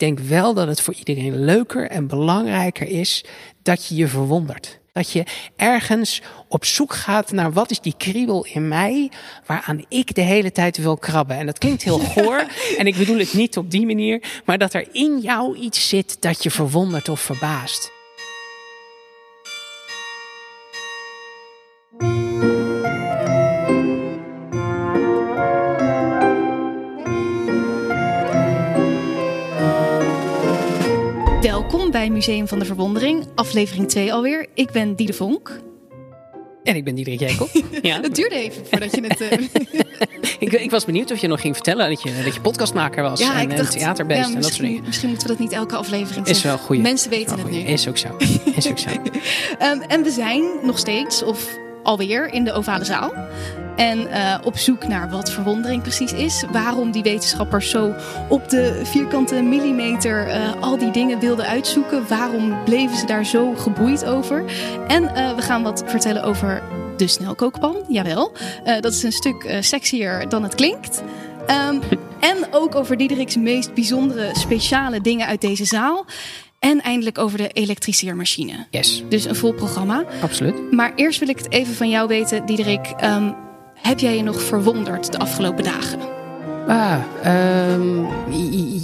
ik 0.00 0.06
denk 0.16 0.28
wel 0.28 0.54
dat 0.54 0.68
het 0.68 0.80
voor 0.80 0.94
iedereen 0.94 1.44
leuker 1.44 1.90
en 1.90 2.06
belangrijker 2.06 2.88
is 2.88 3.24
dat 3.62 3.86
je 3.86 3.94
je 3.94 4.08
verwondert. 4.08 4.78
Dat 4.92 5.10
je 5.10 5.24
ergens 5.56 6.22
op 6.48 6.64
zoek 6.64 6.94
gaat 6.94 7.32
naar 7.32 7.52
wat 7.52 7.70
is 7.70 7.80
die 7.80 7.94
kriebel 7.96 8.46
in 8.52 8.68
mij 8.68 9.10
waaraan 9.46 9.84
ik 9.88 10.14
de 10.14 10.20
hele 10.20 10.52
tijd 10.52 10.76
wil 10.76 10.96
krabben. 10.96 11.36
En 11.36 11.46
dat 11.46 11.58
klinkt 11.58 11.82
heel 11.82 11.98
goor. 12.14 12.46
En 12.78 12.86
ik 12.86 12.96
bedoel 12.96 13.18
het 13.18 13.34
niet 13.34 13.56
op 13.56 13.70
die 13.70 13.86
manier. 13.86 14.22
Maar 14.44 14.58
dat 14.58 14.74
er 14.74 14.88
in 14.92 15.18
jou 15.18 15.56
iets 15.56 15.88
zit 15.88 16.16
dat 16.20 16.42
je 16.42 16.50
verwondert 16.50 17.08
of 17.08 17.20
verbaast. 17.20 17.97
Bij 31.98 32.10
Museum 32.10 32.48
van 32.48 32.58
de 32.58 32.64
Verwondering, 32.64 33.26
aflevering 33.34 33.88
2 33.88 34.12
alweer. 34.12 34.46
Ik 34.54 34.70
ben 34.70 34.94
Diede 34.94 35.12
Vonk. 35.12 35.60
En 36.62 36.76
ik 36.76 36.84
ben 36.84 36.94
Diederik 36.94 37.20
Jekel. 37.20 37.48
Ja. 37.82 38.00
het 38.00 38.14
duurde 38.14 38.34
even 38.34 38.66
voordat 38.66 38.94
je 38.94 39.02
het... 39.06 39.20
Uh... 39.20 39.30
ik, 40.48 40.52
ik, 40.52 40.70
was 40.70 40.84
benieuwd 40.84 41.10
of 41.10 41.18
je 41.18 41.26
nog 41.26 41.40
ging 41.40 41.54
vertellen 41.54 41.88
dat 41.88 42.02
je, 42.02 42.22
dat 42.24 42.34
je 42.34 42.40
podcastmaker 42.40 43.02
was 43.02 43.20
ja, 43.20 43.40
en, 43.40 43.70
theaterbeest 43.70 44.28
ja, 44.28 44.34
en 44.34 44.40
dat 44.40 44.52
soort 44.52 44.66
dingen. 44.66 44.82
Misschien 44.84 45.08
moeten 45.08 45.28
we 45.28 45.32
dat 45.34 45.42
niet 45.42 45.52
elke 45.52 45.76
aflevering 45.76 46.26
zeggen. 46.26 46.34
Is 46.34 46.42
wel 46.42 46.58
goed. 46.58 46.78
Mensen 46.78 47.10
weten 47.10 47.38
het 47.38 47.50
nu. 47.50 47.58
Is 47.58 47.88
ook 47.88 47.98
zo. 47.98 48.16
Is 48.56 48.68
ook 48.68 48.78
zo. 48.78 48.90
um, 48.90 49.80
en 49.80 50.02
we 50.02 50.10
zijn 50.10 50.44
nog 50.62 50.78
steeds, 50.78 51.22
of 51.22 51.58
alweer, 51.82 52.32
in 52.32 52.44
de 52.44 52.52
ovale 52.52 52.84
zaal. 52.84 53.12
En 53.76 53.98
uh, 53.98 54.38
op 54.44 54.56
zoek 54.56 54.86
naar 54.86 55.10
wat 55.10 55.30
verwondering 55.30 55.82
precies 55.82 56.12
is. 56.12 56.44
Waarom 56.52 56.90
die 56.90 57.02
wetenschappers 57.02 57.70
zo 57.70 57.94
op 58.28 58.48
de 58.48 58.80
vierkante 58.84 59.42
millimeter 59.42 60.28
uh, 60.28 60.62
al 60.62 60.78
die 60.78 60.90
dingen 60.90 61.18
wilden 61.18 61.46
uitzoeken. 61.46 62.08
Waarom 62.08 62.64
bleven 62.64 62.96
ze 62.96 63.06
daar 63.06 63.24
zo 63.24 63.54
geboeid 63.54 64.04
over? 64.04 64.44
En 64.86 65.02
uh, 65.02 65.34
we 65.34 65.42
gaan 65.42 65.62
wat 65.62 65.82
vertellen 65.86 66.22
over 66.22 66.62
de 66.96 67.06
snelkookpan. 67.06 67.76
Jawel, 67.88 68.32
dat 68.80 68.92
is 68.92 69.02
een 69.02 69.12
stuk 69.12 69.56
sexier 69.60 70.28
dan 70.28 70.42
het 70.42 70.54
klinkt. 70.54 71.02
Um, 71.70 71.80
en 72.30 72.36
ook 72.50 72.74
over 72.74 72.96
Diederik's 72.96 73.36
meest 73.36 73.74
bijzondere 73.74 74.30
speciale 74.32 75.00
dingen 75.00 75.26
uit 75.26 75.40
deze 75.40 75.64
zaal. 75.64 76.06
En 76.58 76.80
eindelijk 76.80 77.18
over 77.18 77.38
de 77.38 77.48
elektriceermachine. 77.48 78.66
Yes. 78.70 79.02
Dus 79.08 79.24
een 79.24 79.36
vol 79.36 79.52
programma. 79.52 80.04
Absoluut. 80.22 80.72
Maar 80.72 80.94
eerst 80.94 81.18
wil 81.18 81.28
ik 81.28 81.38
het 81.38 81.52
even 81.52 81.74
van 81.74 81.88
jou 81.88 82.08
weten, 82.08 82.46
Diederik. 82.46 82.94
Um, 83.04 83.34
heb 83.74 83.98
jij 83.98 84.16
je 84.16 84.22
nog 84.22 84.42
verwonderd 84.42 85.12
de 85.12 85.18
afgelopen 85.18 85.64
dagen? 85.64 86.17
Ah, 86.68 87.00
um, 87.74 88.06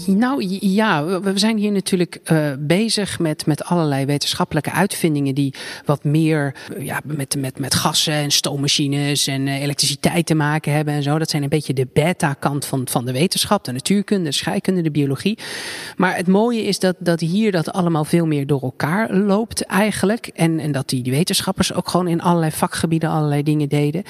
nou 0.06 0.46
ja, 0.60 1.20
we 1.20 1.38
zijn 1.38 1.56
hier 1.56 1.72
natuurlijk 1.72 2.20
uh, 2.32 2.52
bezig 2.58 3.18
met, 3.18 3.46
met 3.46 3.64
allerlei 3.64 4.04
wetenschappelijke 4.04 4.72
uitvindingen 4.72 5.34
die 5.34 5.54
wat 5.84 6.04
meer 6.04 6.54
ja, 6.78 7.00
met, 7.04 7.36
met, 7.38 7.58
met 7.58 7.74
gassen 7.74 8.12
en 8.12 8.30
stoommachines 8.30 9.26
en 9.26 9.46
uh, 9.46 9.62
elektriciteit 9.62 10.26
te 10.26 10.34
maken 10.34 10.72
hebben 10.72 10.94
en 10.94 11.02
zo. 11.02 11.18
Dat 11.18 11.30
zijn 11.30 11.42
een 11.42 11.48
beetje 11.48 11.72
de 11.72 11.88
beta-kant 11.92 12.64
van, 12.64 12.88
van 12.90 13.04
de 13.04 13.12
wetenschap, 13.12 13.64
de 13.64 13.72
natuurkunde, 13.72 14.24
de 14.24 14.32
scheikunde, 14.32 14.82
de 14.82 14.90
biologie. 14.90 15.38
Maar 15.96 16.16
het 16.16 16.26
mooie 16.26 16.62
is 16.62 16.78
dat, 16.78 16.96
dat 16.98 17.20
hier 17.20 17.52
dat 17.52 17.72
allemaal 17.72 18.04
veel 18.04 18.26
meer 18.26 18.46
door 18.46 18.62
elkaar 18.62 19.14
loopt 19.14 19.62
eigenlijk. 19.62 20.26
En, 20.26 20.60
en 20.60 20.72
dat 20.72 20.88
die, 20.88 21.02
die 21.02 21.12
wetenschappers 21.12 21.74
ook 21.74 21.88
gewoon 21.88 22.08
in 22.08 22.22
allerlei 22.22 22.52
vakgebieden 22.52 23.10
allerlei 23.10 23.42
dingen 23.42 23.68
deden. 23.68 24.02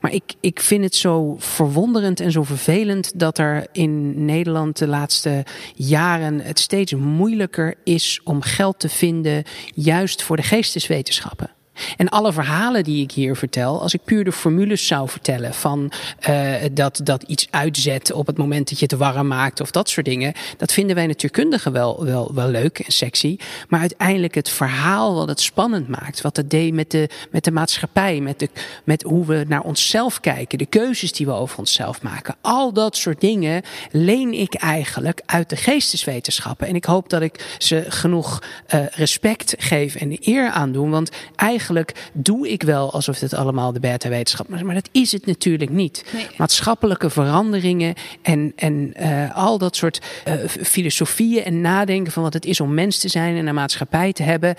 Maar 0.00 0.12
ik, 0.12 0.34
ik 0.40 0.60
vind 0.60 0.84
het 0.84 0.94
zo 0.94 1.36
verwonderend 1.38 2.20
en 2.20 2.32
zo 2.32 2.42
vervelend 2.42 3.18
dat 3.20 3.38
er 3.38 3.66
in 3.72 4.24
Nederland 4.24 4.78
de 4.78 4.86
laatste 4.86 5.44
jaren 5.74 6.40
het 6.40 6.58
steeds 6.58 6.94
moeilijker 6.94 7.74
is 7.84 8.20
om 8.24 8.42
geld 8.42 8.78
te 8.78 8.88
vinden, 8.88 9.44
juist 9.74 10.22
voor 10.22 10.36
de 10.36 10.42
geesteswetenschappen. 10.42 11.50
En 11.96 12.08
alle 12.08 12.32
verhalen 12.32 12.84
die 12.84 13.02
ik 13.02 13.12
hier 13.12 13.36
vertel, 13.36 13.82
als 13.82 13.94
ik 13.94 14.04
puur 14.04 14.24
de 14.24 14.32
formules 14.32 14.86
zou 14.86 15.08
vertellen 15.08 15.54
van 15.54 15.92
uh, 16.28 16.54
dat, 16.72 17.00
dat 17.04 17.22
iets 17.22 17.48
uitzet 17.50 18.12
op 18.12 18.26
het 18.26 18.38
moment 18.38 18.68
dat 18.68 18.78
je 18.78 18.86
het 18.88 18.98
warm 18.98 19.26
maakt 19.26 19.60
of 19.60 19.70
dat 19.70 19.88
soort 19.88 20.06
dingen, 20.06 20.32
dat 20.56 20.72
vinden 20.72 20.96
wij 20.96 21.06
natuurkundigen 21.06 21.72
wel, 21.72 22.04
wel, 22.04 22.34
wel 22.34 22.48
leuk 22.48 22.78
en 22.78 22.92
sexy. 22.92 23.36
Maar 23.68 23.80
uiteindelijk 23.80 24.34
het 24.34 24.48
verhaal 24.48 25.14
wat 25.14 25.28
het 25.28 25.40
spannend 25.40 25.88
maakt, 25.88 26.20
wat 26.20 26.36
het 26.36 26.50
deed 26.50 26.72
met 26.72 26.90
de, 26.90 27.08
met 27.30 27.44
de 27.44 27.50
maatschappij, 27.50 28.20
met, 28.20 28.38
de, 28.38 28.48
met 28.84 29.02
hoe 29.02 29.26
we 29.26 29.44
naar 29.48 29.62
onszelf 29.62 30.20
kijken, 30.20 30.58
de 30.58 30.66
keuzes 30.66 31.12
die 31.12 31.26
we 31.26 31.32
over 31.32 31.58
onszelf 31.58 32.02
maken, 32.02 32.36
al 32.40 32.72
dat 32.72 32.96
soort 32.96 33.20
dingen 33.20 33.62
leen 33.90 34.32
ik 34.32 34.54
eigenlijk 34.54 35.22
uit 35.26 35.48
de 35.48 35.56
geesteswetenschappen. 35.56 36.66
En 36.66 36.74
ik 36.74 36.84
hoop 36.84 37.08
dat 37.08 37.22
ik 37.22 37.56
ze 37.58 37.84
genoeg 37.88 38.42
uh, 38.74 38.86
respect 38.86 39.54
geef 39.58 39.94
en 39.94 40.16
eer 40.20 40.50
aan 40.50 40.72
doen, 40.72 40.90
want 40.90 41.10
eigenlijk 41.36 41.69
eigenlijk 41.70 42.10
doe 42.12 42.48
ik 42.48 42.62
wel 42.62 42.92
alsof 42.92 43.18
dit 43.18 43.34
allemaal 43.34 43.72
de 43.72 43.80
beta-wetenschap 43.80 44.54
is. 44.54 44.62
Maar 44.62 44.74
dat 44.74 44.88
is 44.92 45.12
het 45.12 45.26
natuurlijk 45.26 45.70
niet. 45.70 46.04
Nee. 46.12 46.26
Maatschappelijke 46.36 47.10
veranderingen 47.10 47.94
en, 48.22 48.52
en 48.56 48.92
uh, 49.00 49.36
al 49.36 49.58
dat 49.58 49.76
soort 49.76 50.00
uh, 50.28 50.34
filosofieën 50.46 51.44
en 51.44 51.60
nadenken 51.60 52.12
van 52.12 52.22
wat 52.22 52.32
het 52.32 52.44
is 52.44 52.60
om 52.60 52.74
mens 52.74 52.98
te 52.98 53.08
zijn 53.08 53.36
en 53.36 53.46
een 53.46 53.54
maatschappij 53.54 54.12
te 54.12 54.22
hebben. 54.22 54.54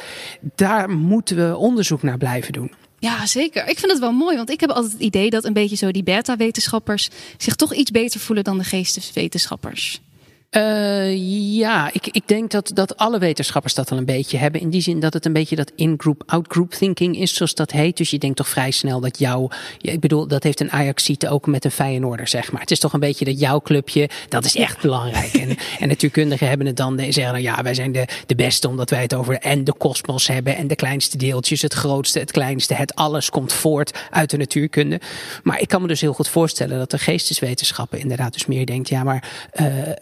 Daar 0.56 0.90
moeten 0.90 1.36
we 1.36 1.58
onderzoek 1.58 2.04
naar 2.04 2.18
blijven 2.18 2.54
doen. 2.54 2.72
Ja, 3.00 3.26
zeker. 3.26 3.68
Ik 3.68 3.80
vind 3.80 3.92
het 3.92 4.00
wel 4.00 4.12
mooi, 4.12 4.36
want 4.36 4.50
ik 4.50 4.60
heb 4.60 4.70
altijd 4.70 4.94
het 4.94 5.02
idee 5.02 5.30
dat 5.30 5.46
een 5.46 5.54
beetje 5.54 5.76
zo 5.76 5.92
die 5.92 6.04
beta-wetenschappers 6.04 7.10
zich 7.38 7.56
toch 7.56 7.74
iets 7.74 7.92
beter 7.92 8.20
voelen 8.20 8.44
dan 8.44 8.58
de 8.58 8.64
geesteswetenschappers. 8.64 10.02
Uh, 10.58 11.16
ja, 11.58 11.90
ik, 11.94 12.08
ik 12.08 12.28
denk 12.28 12.52
dat, 12.52 12.72
dat 12.74 12.98
alle 12.98 13.20
wetenschappers 13.20 13.74
dat 13.74 13.92
al 13.92 13.98
een 13.98 14.06
beetje 14.06 14.38
hebben. 14.38 14.62
In 14.62 14.70
die 14.70 14.82
zin 14.82 15.00
dat 15.00 15.14
het 15.14 15.26
een 15.26 15.34
beetje 15.34 15.56
dat 15.56 15.72
in-group, 15.76 16.24
out-group 16.26 16.72
thinking 16.72 17.18
is, 17.18 17.34
zoals 17.34 17.54
dat 17.54 17.72
heet. 17.72 17.98
Dus 17.98 18.10
je 18.10 18.18
denkt 18.18 18.38
toch 18.38 18.50
vrij 18.50 18.72
snel 18.72 19.00
dat 19.00 19.20
jouw. 19.20 19.50
Ja, 19.78 19.92
ik 19.92 20.00
bedoel, 20.00 20.28
dat 20.28 20.44
heeft 20.44 20.60
een 20.60 20.72
Ajaxiet 20.72 21.28
ook 21.28 21.48
met 21.48 21.66
een 21.66 21.72
Feyenoorder, 21.72 22.28
zeg 22.28 22.52
maar. 22.52 22.62
Het 22.62 22.72
is 22.72 22.80
toch 22.80 22.94
een 22.94 23.00
beetje 23.00 23.26
dat 23.26 23.40
jouw 23.40 23.62
clubje, 23.62 24.10
dat 24.30 24.46
is 24.46 24.56
echt 24.56 24.82
belangrijk. 24.82 25.34
En, 25.34 25.58
en 25.80 25.88
natuurkundigen 25.88 26.48
hebben 26.48 26.68
het 26.68 26.78
dan, 26.78 27.00
zeggen 27.00 27.24
nou 27.24 27.42
ja, 27.42 27.64
wij 27.64 27.74
zijn 27.74 27.92
de, 27.92 28.08
de 28.26 28.36
beste 28.36 28.68
omdat 28.68 28.90
wij 28.90 29.02
het 29.02 29.14
over 29.14 29.38
en 29.38 29.64
de 29.64 29.74
kosmos 29.74 30.28
hebben 30.28 30.56
en 30.56 30.68
de 30.68 30.76
kleinste 30.76 31.18
deeltjes, 31.18 31.62
het 31.62 31.74
grootste, 31.74 32.20
het 32.20 32.32
kleinste, 32.32 32.74
het 32.74 32.96
alles 32.96 33.30
komt 33.30 33.54
voort 33.54 34.08
uit 34.10 34.30
de 34.30 34.38
natuurkunde. 34.38 35.02
Maar 35.44 35.60
ik 35.60 35.68
kan 35.68 35.82
me 35.82 35.88
dus 35.88 36.02
heel 36.02 36.14
goed 36.14 36.28
voorstellen 36.28 36.78
dat 36.78 36.92
de 36.92 36.98
geesteswetenschappen 36.98 38.00
inderdaad 38.00 38.34
dus 38.34 38.46
meer 38.46 38.66
denkt, 38.66 38.90
ja, 38.90 39.04
maar 39.04 39.30
uh, 39.60 39.88
uh, 39.88 39.94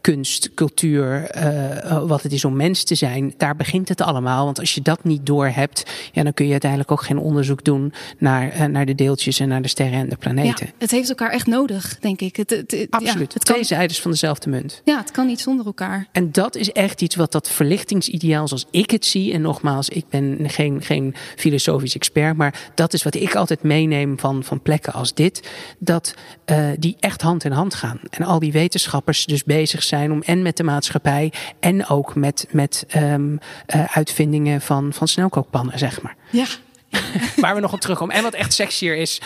kunst, 0.00 0.54
cultuur, 0.54 1.36
uh, 1.36 2.06
wat 2.06 2.22
het 2.22 2.32
is 2.32 2.44
om 2.44 2.56
mens 2.56 2.84
te 2.84 2.94
zijn, 2.94 3.34
daar 3.36 3.56
begint 3.56 3.88
het 3.88 4.00
allemaal. 4.00 4.44
Want 4.44 4.58
als 4.58 4.74
je 4.74 4.82
dat 4.82 5.04
niet 5.04 5.26
doorhebt, 5.26 5.90
ja, 6.12 6.22
dan 6.22 6.34
kun 6.34 6.44
je 6.44 6.50
uiteindelijk 6.50 6.90
ook 6.90 7.02
geen 7.02 7.18
onderzoek 7.18 7.64
doen 7.64 7.92
naar, 8.18 8.54
uh, 8.54 8.64
naar 8.64 8.86
de 8.86 8.94
deeltjes 8.94 9.40
en 9.40 9.48
naar 9.48 9.62
de 9.62 9.68
sterren 9.68 9.98
en 9.98 10.08
de 10.08 10.16
planeten. 10.16 10.66
Ja, 10.66 10.72
het 10.78 10.90
heeft 10.90 11.08
elkaar 11.08 11.30
echt 11.30 11.46
nodig, 11.46 11.98
denk 12.00 12.20
ik. 12.20 12.36
Het, 12.36 12.50
het, 12.50 12.70
het 12.70 12.90
Absoluut. 12.90 13.32
Ja, 13.32 13.34
het 13.34 13.44
Twee 13.44 13.56
kan, 13.56 13.66
zijden 13.66 13.96
van 13.96 14.10
dezelfde 14.10 14.50
munt. 14.50 14.82
ja, 14.84 14.98
het 14.98 15.10
kan 15.10 15.26
niet 15.26 15.40
zonder 15.40 15.66
elkaar. 15.66 16.06
En 16.12 16.32
dat 16.32 16.56
is 16.56 16.72
echt 16.72 17.02
iets 17.02 17.16
wat 17.16 17.32
dat 17.32 17.50
verlichtingsideaal, 17.50 18.48
zoals 18.48 18.66
ik 18.70 18.90
het 18.90 19.04
zie. 19.04 19.32
En 19.32 19.40
nogmaals, 19.40 19.88
ik 19.88 20.04
ben 20.08 20.38
geen, 20.42 20.82
geen 20.82 21.14
filosofisch 21.36 21.94
expert, 21.94 22.36
maar 22.36 22.70
dat 22.74 22.92
is 22.92 23.02
wat 23.02 23.14
ik 23.14 23.34
altijd 23.34 23.62
meeneem 23.62 24.18
van, 24.18 24.44
van 24.44 24.62
plekken 24.62 24.92
als 24.92 25.14
dit. 25.14 25.48
Dat 25.78 26.14
uh, 26.46 26.68
die 26.78 26.96
echt 27.00 27.22
hand 27.22 27.44
in 27.44 27.52
hand 27.52 27.74
gaan. 27.74 28.00
En 28.10 28.24
al 28.24 28.38
die 28.38 28.52
wetenschappers 28.52 29.24
dus 29.24 29.44
bezig 29.44 29.82
zijn 29.82 29.87
om 29.96 30.22
en 30.22 30.42
met 30.42 30.56
de 30.56 30.62
maatschappij 30.62 31.32
en 31.60 31.88
ook 31.88 32.14
met, 32.14 32.46
met 32.50 32.86
um, 32.96 33.38
uh, 33.74 33.84
uitvindingen 33.96 34.60
van, 34.60 34.92
van 34.92 35.08
snelkookpannen, 35.08 35.78
zeg 35.78 36.02
maar. 36.02 36.16
Ja. 36.30 36.46
Waar 37.36 37.54
we 37.54 37.60
nog 37.60 37.72
op 37.72 37.80
terugkomen. 37.80 38.14
En 38.14 38.22
wat 38.22 38.34
echt 38.34 38.52
sexier 38.52 38.96
is 38.96 39.20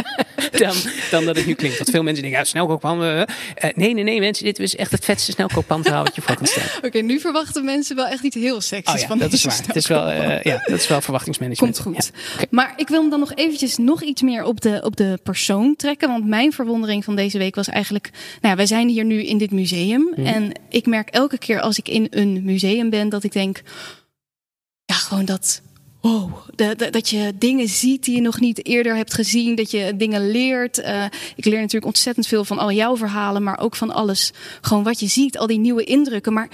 dan, 0.50 0.74
dan 1.10 1.24
dat 1.24 1.36
het 1.36 1.46
nu 1.46 1.54
klinkt. 1.54 1.78
Dat 1.78 1.90
veel 1.90 2.02
mensen 2.02 2.22
denken, 2.22 2.40
ja, 2.40 2.46
snelkookpan. 2.46 3.04
Uh, 3.04 3.22
nee, 3.74 3.94
nee, 3.94 4.04
nee, 4.04 4.20
mensen. 4.20 4.44
Dit 4.44 4.58
is 4.58 4.76
echt 4.76 4.90
het 4.90 5.04
vetste 5.04 5.32
snelkookpan 5.32 5.82
verhaal 5.82 6.04
wat 6.04 6.14
je 6.14 6.22
voor 6.22 6.36
kan 6.36 6.46
stellen. 6.46 6.68
Oké, 6.76 6.86
okay, 6.86 7.00
nu 7.00 7.20
verwachten 7.20 7.64
mensen 7.64 7.96
wel 7.96 8.06
echt 8.06 8.22
iets 8.22 8.36
heel 8.36 8.60
seksies 8.60 8.94
oh, 8.94 9.00
ja, 9.00 9.06
van 9.06 9.18
dat 9.18 9.32
is 9.32 9.44
waar. 9.44 9.60
Het 9.66 9.76
is 9.76 9.86
wel, 9.86 10.10
uh, 10.10 10.42
ja, 10.42 10.62
dat 10.66 10.78
is 10.78 10.88
wel 10.88 11.00
verwachtingsmanagement. 11.00 11.80
Komt 11.82 11.96
goed. 11.96 12.10
Ja. 12.14 12.20
Okay. 12.34 12.46
Maar 12.50 12.72
ik 12.76 12.88
wil 12.88 13.00
hem 13.00 13.10
dan 13.10 13.18
nog 13.18 13.34
eventjes 13.34 13.76
nog 13.76 14.02
iets 14.02 14.22
meer 14.22 14.44
op 14.44 14.60
de, 14.60 14.80
op 14.84 14.96
de 14.96 15.18
persoon 15.22 15.76
trekken. 15.76 16.08
Want 16.08 16.26
mijn 16.26 16.52
verwondering 16.52 17.04
van 17.04 17.16
deze 17.16 17.38
week 17.38 17.54
was 17.54 17.68
eigenlijk... 17.68 18.10
Nou 18.12 18.20
ja, 18.40 18.56
wij 18.56 18.66
zijn 18.66 18.88
hier 18.88 19.04
nu 19.04 19.24
in 19.24 19.38
dit 19.38 19.50
museum. 19.50 20.12
Mhm. 20.16 20.26
En 20.26 20.52
ik 20.68 20.86
merk 20.86 21.08
elke 21.08 21.38
keer 21.38 21.60
als 21.60 21.78
ik 21.78 21.88
in 21.88 22.06
een 22.10 22.44
museum 22.44 22.90
ben... 22.90 23.08
dat 23.08 23.24
ik 23.24 23.32
denk... 23.32 23.62
Ja, 24.84 24.94
gewoon 24.94 25.24
dat 25.24 25.62
wow, 26.02 26.32
de, 26.54 26.90
dat 26.90 27.08
je 27.08 27.32
dingen 27.38 27.68
ziet 27.68 28.04
die 28.04 28.14
je 28.14 28.20
nog 28.20 28.40
niet 28.40 28.66
eerder 28.66 28.96
hebt 28.96 29.14
gezien, 29.14 29.54
dat 29.54 29.70
je 29.70 29.96
dingen 29.96 30.30
leert. 30.30 30.78
Uh, 30.78 31.04
ik 31.36 31.44
leer 31.44 31.58
natuurlijk 31.58 31.86
ontzettend 31.86 32.26
veel 32.26 32.44
van 32.44 32.58
al 32.58 32.72
jouw 32.72 32.96
verhalen, 32.96 33.42
maar 33.42 33.58
ook 33.58 33.76
van 33.76 33.90
alles, 33.90 34.32
gewoon 34.60 34.84
wat 34.84 35.00
je 35.00 35.06
ziet, 35.06 35.38
al 35.38 35.46
die 35.46 35.58
nieuwe 35.58 35.84
indrukken. 35.84 36.32
Maar 36.32 36.48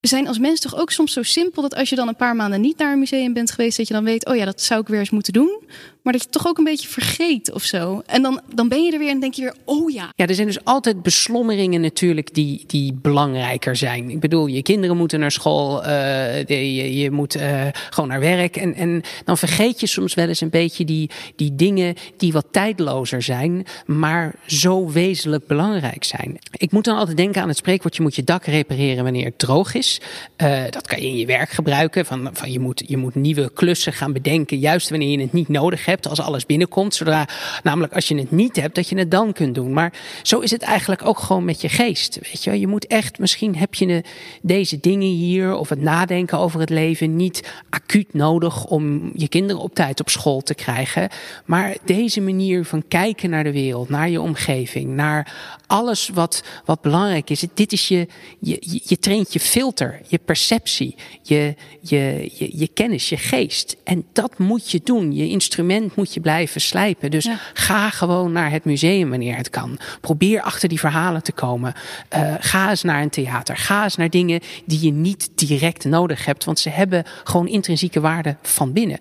we 0.00 0.08
zijn 0.08 0.28
als 0.28 0.38
mens 0.38 0.60
toch 0.60 0.76
ook 0.76 0.90
soms 0.90 1.12
zo 1.12 1.22
simpel 1.22 1.62
dat 1.62 1.74
als 1.74 1.88
je 1.88 1.96
dan 1.96 2.08
een 2.08 2.16
paar 2.16 2.36
maanden 2.36 2.60
niet 2.60 2.78
naar 2.78 2.92
een 2.92 2.98
museum 2.98 3.32
bent 3.32 3.50
geweest, 3.50 3.76
dat 3.76 3.88
je 3.88 3.94
dan 3.94 4.04
weet, 4.04 4.26
oh 4.26 4.36
ja, 4.36 4.44
dat 4.44 4.62
zou 4.62 4.80
ik 4.80 4.88
weer 4.88 4.98
eens 4.98 5.10
moeten 5.10 5.32
doen. 5.32 5.62
Maar 6.02 6.12
dat 6.12 6.22
je 6.22 6.28
toch 6.28 6.46
ook 6.46 6.58
een 6.58 6.64
beetje 6.64 6.88
vergeet 6.88 7.52
of 7.52 7.62
zo. 7.62 8.02
En 8.06 8.22
dan, 8.22 8.40
dan 8.54 8.68
ben 8.68 8.84
je 8.84 8.92
er 8.92 8.98
weer 8.98 9.10
en 9.10 9.20
denk 9.20 9.34
je 9.34 9.42
weer, 9.42 9.54
oh 9.64 9.90
ja. 9.90 10.12
Ja, 10.14 10.26
er 10.26 10.34
zijn 10.34 10.46
dus 10.46 10.64
altijd 10.64 11.02
beslommeringen 11.02 11.80
natuurlijk 11.80 12.34
die, 12.34 12.64
die 12.66 12.92
belangrijker 12.92 13.76
zijn. 13.76 14.10
Ik 14.10 14.20
bedoel, 14.20 14.46
je 14.46 14.62
kinderen 14.62 14.96
moeten 14.96 15.20
naar 15.20 15.32
school, 15.32 15.86
uh, 15.86 16.44
je, 16.44 16.98
je, 16.98 17.10
moet 17.10 17.36
uh, 17.36 17.66
gewoon 17.90 18.08
naar 18.08 18.20
werk. 18.20 18.56
En, 18.56 18.74
en 18.74 19.02
dan 19.24 19.38
vergeet 19.38 19.80
je 19.80 19.86
soms 19.86 20.14
wel 20.14 20.28
eens 20.28 20.40
een 20.40 20.50
beetje 20.50 20.84
die, 20.84 21.10
die 21.36 21.54
dingen 21.54 21.94
die 22.16 22.32
wat 22.32 22.46
tijdlozer 22.50 23.22
zijn, 23.22 23.66
maar 23.86 24.34
zo 24.46 24.90
wezenlijk 24.90 25.46
belangrijk 25.46 26.04
zijn. 26.04 26.38
Ik 26.52 26.72
moet 26.72 26.84
dan 26.84 26.96
altijd 26.96 27.16
denken 27.16 27.42
aan 27.42 27.48
het 27.48 27.56
spreekwoord, 27.56 27.96
je 27.96 28.02
moet 28.02 28.14
je 28.14 28.24
dak 28.24 28.44
repareren 28.44 29.04
wanneer 29.04 29.24
het 29.24 29.38
droog 29.38 29.74
is. 29.74 30.00
Uh, 30.36 30.62
dat 30.70 30.86
kan 30.86 31.00
je 31.00 31.06
in 31.06 31.16
je 31.16 31.26
werk 31.26 31.50
gebruiken. 31.50 32.06
Van, 32.06 32.30
van 32.32 32.52
je, 32.52 32.60
moet, 32.60 32.82
je 32.86 32.96
moet 32.96 33.14
nieuwe 33.14 33.52
klussen 33.52 33.92
gaan 33.92 34.12
bedenken, 34.12 34.58
juist 34.58 34.90
wanneer 34.90 35.10
je 35.10 35.20
het 35.20 35.32
niet 35.32 35.48
nodig 35.48 35.84
hebt, 35.84 35.99
als 36.08 36.20
alles 36.20 36.46
binnenkomt. 36.46 36.94
Zodra, 36.94 37.28
namelijk 37.62 37.94
als 37.94 38.08
je 38.08 38.16
het 38.18 38.30
niet 38.30 38.56
hebt, 38.56 38.74
dat 38.74 38.88
je 38.88 38.98
het 38.98 39.10
dan 39.10 39.32
kunt 39.32 39.54
doen. 39.54 39.72
Maar 39.72 39.92
zo 40.22 40.38
is 40.38 40.50
het 40.50 40.62
eigenlijk 40.62 41.06
ook 41.06 41.18
gewoon 41.18 41.44
met 41.44 41.60
je 41.60 41.68
geest. 41.68 42.18
Weet 42.22 42.44
je, 42.44 42.60
je 42.60 42.66
moet 42.66 42.86
echt, 42.86 43.18
misschien 43.18 43.56
heb 43.56 43.74
je 43.74 44.04
deze 44.42 44.80
dingen 44.80 45.08
hier 45.08 45.54
of 45.54 45.68
het 45.68 45.80
nadenken 45.80 46.38
over 46.38 46.60
het 46.60 46.70
leven 46.70 47.16
niet 47.16 47.52
acuut 47.70 48.14
nodig 48.14 48.64
om 48.64 49.10
je 49.14 49.28
kinderen 49.28 49.62
op 49.62 49.74
tijd 49.74 50.00
op 50.00 50.08
school 50.08 50.40
te 50.40 50.54
krijgen. 50.54 51.08
Maar 51.44 51.76
deze 51.84 52.20
manier 52.20 52.64
van 52.64 52.84
kijken 52.88 53.30
naar 53.30 53.44
de 53.44 53.52
wereld, 53.52 53.88
naar 53.88 54.10
je 54.10 54.20
omgeving, 54.20 54.90
naar 54.94 55.32
alles 55.70 56.08
wat, 56.08 56.42
wat 56.64 56.80
belangrijk 56.80 57.30
is. 57.30 57.44
Dit 57.54 57.72
is 57.72 57.88
je, 57.88 58.06
je, 58.40 58.80
je 58.84 58.98
traint 58.98 59.32
je 59.32 59.40
filter, 59.40 60.00
je 60.08 60.18
perceptie, 60.24 60.94
je, 61.22 61.54
je, 61.80 62.30
je, 62.34 62.58
je 62.58 62.68
kennis, 62.68 63.08
je 63.08 63.16
geest. 63.16 63.76
En 63.84 64.04
dat 64.12 64.38
moet 64.38 64.70
je 64.70 64.80
doen. 64.84 65.14
Je 65.14 65.28
instrument 65.28 65.96
moet 65.96 66.14
je 66.14 66.20
blijven 66.20 66.60
slijpen. 66.60 67.10
Dus 67.10 67.28
ga 67.54 67.90
gewoon 67.90 68.32
naar 68.32 68.50
het 68.50 68.64
museum 68.64 69.10
wanneer 69.10 69.36
het 69.36 69.50
kan. 69.50 69.78
Probeer 70.00 70.42
achter 70.42 70.68
die 70.68 70.80
verhalen 70.80 71.22
te 71.22 71.32
komen. 71.32 71.74
Uh, 72.16 72.34
ga 72.40 72.70
eens 72.70 72.82
naar 72.82 73.02
een 73.02 73.10
theater. 73.10 73.56
Ga 73.56 73.84
eens 73.84 73.96
naar 73.96 74.10
dingen 74.10 74.40
die 74.64 74.80
je 74.80 74.92
niet 74.92 75.30
direct 75.34 75.84
nodig 75.84 76.24
hebt. 76.24 76.44
Want 76.44 76.58
ze 76.58 76.68
hebben 76.68 77.04
gewoon 77.24 77.48
intrinsieke 77.48 78.00
waarde 78.00 78.36
van 78.42 78.72
binnen. 78.72 79.00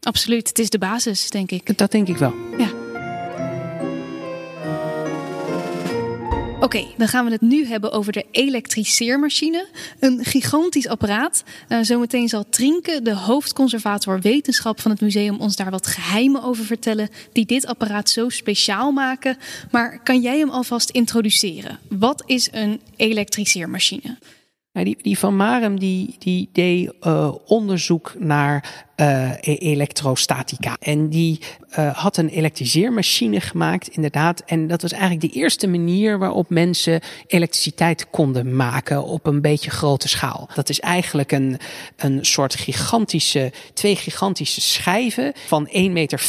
Absoluut. 0.00 0.48
Het 0.48 0.58
is 0.58 0.70
de 0.70 0.78
basis, 0.78 1.30
denk 1.30 1.50
ik. 1.50 1.78
Dat 1.78 1.90
denk 1.90 2.08
ik 2.08 2.16
wel. 2.16 2.34
Ja. 2.58 2.89
Oké, 6.74 6.86
dan 6.96 7.08
gaan 7.08 7.24
we 7.24 7.30
het 7.30 7.40
nu 7.40 7.66
hebben 7.66 7.92
over 7.92 8.12
de 8.12 8.26
elektriceermachine. 8.30 9.66
Een 10.00 10.24
gigantisch 10.24 10.88
apparaat. 10.88 11.44
Uh, 11.68 11.78
zometeen 11.82 12.28
zal 12.28 12.44
Trinke, 12.50 13.00
de 13.02 13.14
hoofdconservator 13.14 14.20
wetenschap 14.20 14.80
van 14.80 14.90
het 14.90 15.00
museum, 15.00 15.40
ons 15.40 15.56
daar 15.56 15.70
wat 15.70 15.86
geheimen 15.86 16.42
over 16.42 16.64
vertellen 16.64 17.08
die 17.32 17.46
dit 17.46 17.66
apparaat 17.66 18.08
zo 18.08 18.28
speciaal 18.28 18.92
maken. 18.92 19.36
Maar 19.70 20.02
kan 20.02 20.20
jij 20.20 20.38
hem 20.38 20.50
alvast 20.50 20.90
introduceren? 20.90 21.78
Wat 21.88 22.22
is 22.26 22.48
een 22.52 22.80
elektriceermachine? 22.96 24.18
Nou, 24.72 24.94
die, 25.02 25.18
van 25.18 25.36
Marem 25.36 25.78
die, 25.78 26.16
die 26.18 26.48
deed 26.52 26.92
uh, 27.02 27.34
onderzoek 27.46 28.14
naar 28.18 28.86
uh, 29.00 29.30
elektrostatica. 29.42 30.76
En 30.80 31.08
die 31.08 31.40
uh, 31.78 31.96
had 31.96 32.16
een 32.16 32.28
elektriseermachine 32.28 33.40
gemaakt, 33.40 33.88
inderdaad. 33.88 34.42
En 34.46 34.66
dat 34.66 34.82
was 34.82 34.92
eigenlijk 34.92 35.32
de 35.32 35.38
eerste 35.38 35.66
manier 35.66 36.18
waarop 36.18 36.50
mensen 36.50 37.00
elektriciteit 37.26 38.06
konden 38.10 38.56
maken 38.56 39.04
op 39.04 39.26
een 39.26 39.40
beetje 39.40 39.70
grote 39.70 40.08
schaal. 40.08 40.48
Dat 40.54 40.68
is 40.68 40.80
eigenlijk 40.80 41.32
een, 41.32 41.58
een 41.96 42.18
soort 42.24 42.54
gigantische, 42.54 43.52
twee 43.74 43.96
gigantische 43.96 44.60
schijven 44.60 45.32
van 45.46 45.68
1,65 45.68 45.72
meter 45.90 46.20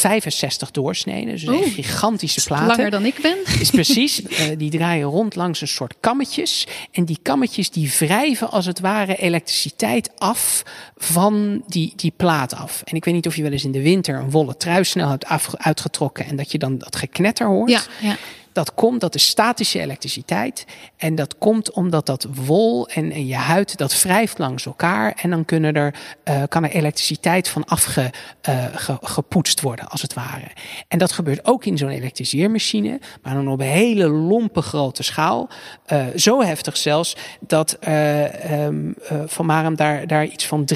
doorsneden. 0.72 1.32
Dus 1.32 1.42
een 1.42 1.62
gigantische 1.62 2.44
platen. 2.44 2.66
Langer 2.66 2.90
dan 2.90 3.04
ik 3.04 3.18
ben. 3.22 3.36
Is 3.60 3.70
precies. 3.70 4.20
uh, 4.20 4.28
die 4.58 4.70
draaien 4.70 5.08
rond 5.08 5.34
langs 5.34 5.60
een 5.60 5.68
soort 5.68 5.94
kammetjes. 6.00 6.66
En 6.92 7.04
die 7.04 7.18
kammetjes 7.22 7.70
die 7.70 7.92
wrijven 7.98 8.50
als 8.50 8.66
het 8.66 8.80
ware 8.80 9.16
elektriciteit 9.16 10.10
af 10.18 10.62
van 10.96 11.62
die, 11.66 11.92
die 11.96 12.12
plaat 12.16 12.54
En 12.84 12.96
ik 12.96 13.04
weet 13.04 13.14
niet 13.14 13.26
of 13.26 13.36
je 13.36 13.42
wel 13.42 13.52
eens 13.52 13.64
in 13.64 13.72
de 13.72 13.82
winter 13.82 14.18
een 14.18 14.30
wollen 14.30 14.56
trui 14.56 14.84
snel 14.84 15.08
hebt 15.08 15.26
uitgetrokken 15.56 16.24
en 16.26 16.36
dat 16.36 16.52
je 16.52 16.58
dan 16.58 16.78
dat 16.78 16.96
geknetter 16.96 17.46
hoort. 17.46 17.70
Ja, 17.70 17.80
ja. 18.00 18.16
Dat 18.52 18.74
komt, 18.74 19.00
dat 19.00 19.14
is 19.14 19.26
statische 19.26 19.80
elektriciteit. 19.80 20.64
En 20.96 21.14
dat 21.14 21.38
komt 21.38 21.70
omdat 21.70 22.06
dat 22.06 22.26
wol 22.34 22.88
en, 22.88 23.26
je 23.26 23.34
huid, 23.34 23.76
dat 23.76 24.02
wrijft 24.02 24.38
langs 24.38 24.66
elkaar. 24.66 25.12
En 25.22 25.30
dan 25.30 25.44
kunnen 25.44 25.74
er, 25.74 25.94
uh, 26.24 26.42
kan 26.48 26.64
er 26.64 26.70
elektriciteit 26.70 27.48
van 27.48 27.64
afgepoetst 27.64 29.58
uh, 29.58 29.64
worden, 29.64 29.88
als 29.88 30.02
het 30.02 30.14
ware. 30.14 30.46
En 30.88 30.98
dat 30.98 31.12
gebeurt 31.12 31.46
ook 31.46 31.64
in 31.64 31.78
zo'n 31.78 31.88
elektriseermachine, 31.88 33.00
maar 33.22 33.34
dan 33.34 33.48
op 33.48 33.60
een 33.60 33.66
hele 33.66 34.08
lompe 34.08 34.62
grote 34.62 35.02
schaal. 35.02 35.48
Uh, 35.92 36.06
zo 36.16 36.42
heftig 36.42 36.76
zelfs, 36.76 37.16
dat 37.40 37.78
um, 37.88 38.94
Van 39.26 39.74
daar, 39.76 40.06
daar 40.06 40.24
iets 40.24 40.46
van 40.46 40.68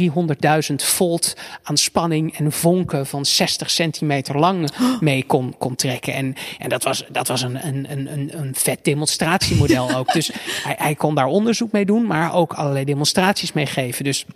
300.000 0.00 0.74
volt 0.76 1.36
aan 1.62 1.76
spanning 1.76 2.38
en 2.38 2.52
vonken 2.52 3.06
van 3.06 3.24
60 3.24 3.70
centimeter 3.70 4.38
lang 4.38 4.70
mee 5.00 5.24
kon, 5.24 5.54
kon 5.58 5.74
trekken. 5.74 6.12
En, 6.14 6.34
en 6.58 6.68
dat 6.68 6.82
was 6.82 7.04
dat 7.12 7.28
was 7.28 7.42
een, 7.42 7.66
een, 7.66 7.86
een, 7.92 8.38
een 8.38 8.54
vet 8.54 8.84
demonstratiemodel 8.84 9.94
ook. 9.94 10.12
Dus 10.12 10.30
hij, 10.66 10.74
hij 10.78 10.94
kon 10.94 11.14
daar 11.14 11.26
onderzoek 11.26 11.72
mee 11.72 11.84
doen, 11.84 12.06
maar 12.06 12.34
ook 12.34 12.52
allerlei 12.52 12.84
demonstraties 12.84 13.52
mee 13.52 13.66
geven. 13.66 14.04
Dus 14.04 14.26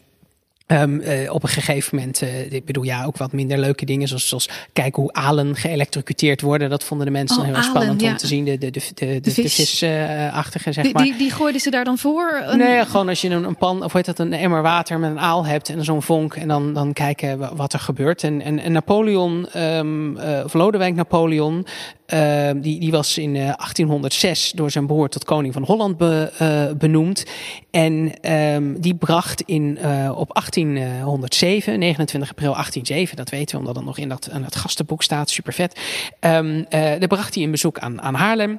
Um, 0.73 1.01
uh, 1.01 1.33
op 1.33 1.43
een 1.43 1.49
gegeven 1.49 1.97
moment, 1.97 2.23
uh, 2.23 2.53
ik 2.53 2.65
bedoel 2.65 2.83
ja, 2.83 3.05
ook 3.05 3.17
wat 3.17 3.33
minder 3.33 3.59
leuke 3.59 3.85
dingen, 3.85 4.09
zoals, 4.09 4.29
zoals 4.29 4.49
kijken 4.73 5.03
hoe 5.03 5.13
alen 5.13 5.57
geëlectrocuteerd 5.57 6.41
worden. 6.41 6.71
Dat 6.71 6.85
vonden 6.85 7.07
de 7.07 7.13
mensen 7.13 7.39
oh, 7.39 7.45
heel 7.45 7.55
alen, 7.55 7.69
spannend 7.69 8.01
ja. 8.01 8.11
om 8.11 8.17
te 8.17 8.27
zien. 8.27 8.45
De, 8.45 8.59
de, 8.59 8.71
de, 8.71 8.81
de, 8.95 9.21
de, 9.21 9.31
vis. 9.31 9.79
zeg 9.79 10.75
Die, 10.75 10.93
maar. 10.93 11.03
die, 11.03 11.17
die 11.17 11.31
gooiden 11.31 11.61
ze 11.61 11.71
daar 11.71 11.85
dan 11.85 11.99
voor? 11.99 12.43
Een... 12.45 12.59
Nee, 12.59 12.85
gewoon 12.85 13.09
als 13.09 13.21
je 13.21 13.29
een, 13.29 13.45
een 13.45 13.57
pan, 13.57 13.85
of 13.85 13.93
heet 13.93 14.05
dat, 14.05 14.19
een 14.19 14.33
emmer 14.33 14.63
water 14.63 14.99
met 14.99 15.11
een 15.11 15.21
aal 15.21 15.47
hebt 15.47 15.69
en 15.69 15.85
zo'n 15.85 16.03
vonk. 16.03 16.35
En 16.35 16.49
dan, 16.49 16.75
dan 16.75 16.93
kijken 16.93 17.57
wat 17.57 17.73
er 17.73 17.81
gebeurt. 17.81 18.23
En, 18.23 18.43
en, 18.43 18.59
en 18.59 18.73
Napoleon, 18.73 19.47
um, 19.57 20.17
uh, 20.17 20.41
of 20.45 20.55
Lodewijk 20.55 20.95
Napoleon, 20.95 21.67
uh, 22.15 22.51
die, 22.57 22.81
die 22.81 22.91
was 22.91 23.19
in 23.19 23.35
uh, 23.35 23.41
1806 23.41 24.53
door 24.53 24.71
zijn 24.71 24.87
broer 24.87 25.09
tot 25.09 25.25
koning 25.25 25.53
van 25.53 25.63
Holland 25.63 25.97
be, 25.97 26.33
uh, 26.43 26.79
benoemd. 26.79 27.25
En 27.71 28.13
um, 28.33 28.81
die 28.81 28.95
bracht 28.95 29.41
in, 29.41 29.79
uh, 29.81 30.13
op 30.17 30.35
1807, 30.35 31.79
29 31.79 32.31
april 32.31 32.53
1807, 32.53 33.17
dat 33.17 33.31
weten 33.31 33.55
we 33.55 33.59
omdat 33.59 33.77
het 33.77 33.85
nog 33.85 33.99
in 33.99 34.09
dat, 34.09 34.29
dat 34.43 34.57
gastenboek 34.57 35.03
staat, 35.03 35.31
super 35.31 35.53
vet. 35.53 35.81
Um, 36.21 36.57
uh, 36.57 36.65
daar 36.71 37.07
bracht 37.07 37.35
hij 37.35 37.45
een 37.45 37.51
bezoek 37.51 37.79
aan, 37.79 38.03
aan 38.03 38.15
Haarlem. 38.15 38.59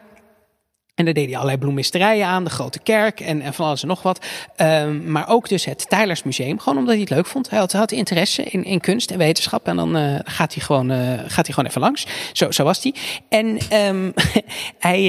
En 0.98 1.06
daar 1.06 1.14
deed 1.14 1.26
hij 1.26 1.34
allerlei 1.34 1.58
bloemisterijen 1.58 2.28
aan, 2.28 2.44
de 2.44 2.50
grote 2.50 2.80
kerk 2.80 3.20
en, 3.20 3.42
en 3.42 3.54
van 3.54 3.66
alles 3.66 3.82
en 3.82 3.88
nog 3.88 4.02
wat. 4.02 4.26
Um, 4.58 5.12
maar 5.12 5.30
ook 5.30 5.50
dus 5.50 5.66
het 5.66 5.90
Tijlersmuseum, 5.90 6.60
gewoon 6.60 6.78
omdat 6.78 6.94
hij 6.94 7.04
het 7.04 7.10
leuk 7.10 7.26
vond. 7.26 7.50
Hij 7.50 7.60
had, 7.60 7.72
had 7.72 7.92
interesse 7.92 8.44
in, 8.44 8.64
in 8.64 8.80
kunst 8.80 9.12
en 9.12 9.18
wetenschap 9.18 9.68
en 9.68 9.76
dan 9.76 9.98
uh, 9.98 10.20
gaat, 10.24 10.54
hij 10.54 10.64
gewoon, 10.64 10.92
uh, 10.92 10.98
gaat 11.28 11.46
hij 11.46 11.54
gewoon 11.54 11.66
even 11.66 11.82
langs. 11.82 12.08
Zo, 12.34 12.52
zo 12.52 12.64
was 12.64 12.84
hij. 12.84 12.94
En 13.30 13.58
um, 13.88 14.14
hij 14.80 15.02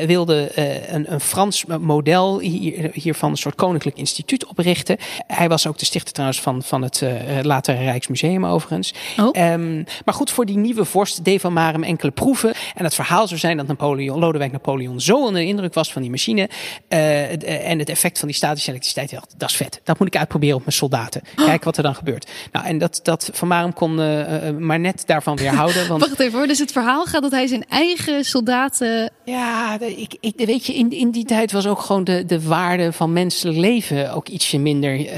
uh, 0.00 0.06
wilde 0.06 0.50
een, 0.88 1.12
een 1.12 1.20
Frans 1.20 1.64
model 1.64 2.38
hier, 2.38 2.90
hiervan, 2.92 3.30
een 3.30 3.36
soort 3.36 3.54
koninklijk 3.54 3.96
instituut 3.96 4.46
oprichten. 4.46 4.96
Hij 5.26 5.48
was 5.48 5.66
ook 5.66 5.78
de 5.78 5.84
stichter 5.84 6.12
trouwens 6.12 6.40
van, 6.40 6.62
van 6.62 6.82
het 6.82 7.02
latere 7.42 7.78
Rijksmuseum 7.78 8.46
overigens. 8.46 8.94
Oh. 9.20 9.52
Um, 9.52 9.84
maar 10.04 10.14
goed, 10.14 10.30
voor 10.30 10.46
die 10.46 10.56
nieuwe 10.56 10.84
vorst 10.84 11.24
deed 11.24 11.40
Van 11.40 11.52
Marem 11.52 11.82
enkele 11.82 12.10
proeven. 12.10 12.54
En 12.74 12.84
het 12.84 12.94
verhaal 12.94 13.26
zou 13.26 13.40
zijn 13.40 13.56
dat 13.56 13.66
Napoleon, 13.66 14.18
Lodewijk 14.18 14.52
Napoleon 14.52 15.00
zo 15.06 15.16
onder 15.16 15.40
de 15.40 15.46
indruk 15.46 15.74
was 15.74 15.92
van 15.92 16.02
die 16.02 16.10
machine 16.10 16.48
uh, 16.88 17.68
en 17.70 17.78
het 17.78 17.88
effect 17.88 18.18
van 18.18 18.28
die 18.28 18.36
statische 18.36 18.70
elektriciteit. 18.70 19.10
dacht, 19.10 19.34
dat 19.36 19.50
is 19.50 19.56
vet. 19.56 19.80
Dat 19.84 19.98
moet 19.98 20.08
ik 20.08 20.16
uitproberen 20.16 20.56
op 20.56 20.60
mijn 20.60 20.76
soldaten. 20.76 21.22
Kijken 21.34 21.64
wat 21.64 21.76
er 21.76 21.82
dan 21.82 21.94
gebeurt. 21.94 22.30
Nou, 22.52 22.66
en 22.66 22.78
dat, 22.78 23.00
dat 23.02 23.30
Van 23.32 23.48
Marum 23.48 23.72
kon 23.72 24.00
uh, 24.00 24.50
maar 24.58 24.80
net 24.80 25.02
daarvan 25.06 25.36
weerhouden. 25.36 25.86
Want... 25.88 26.00
Wacht 26.00 26.20
even 26.20 26.38
hoor, 26.38 26.46
dus 26.46 26.58
het 26.58 26.72
verhaal 26.72 27.04
gaat 27.04 27.22
dat 27.22 27.30
hij 27.30 27.46
zijn 27.46 27.64
eigen 27.68 28.24
soldaten... 28.24 29.12
Ja, 29.24 29.80
ik, 29.80 30.16
ik, 30.20 30.32
weet 30.36 30.66
je, 30.66 30.74
in, 30.74 30.90
in 30.90 31.10
die 31.10 31.24
tijd 31.24 31.52
was 31.52 31.66
ook 31.66 31.80
gewoon 31.80 32.04
de, 32.04 32.24
de 32.26 32.42
waarde 32.42 32.92
van 32.92 33.12
menselijk 33.12 33.58
leven 33.58 34.12
ook 34.12 34.28
ietsje 34.28 34.58
minder 34.58 34.98
uh, 34.98 35.08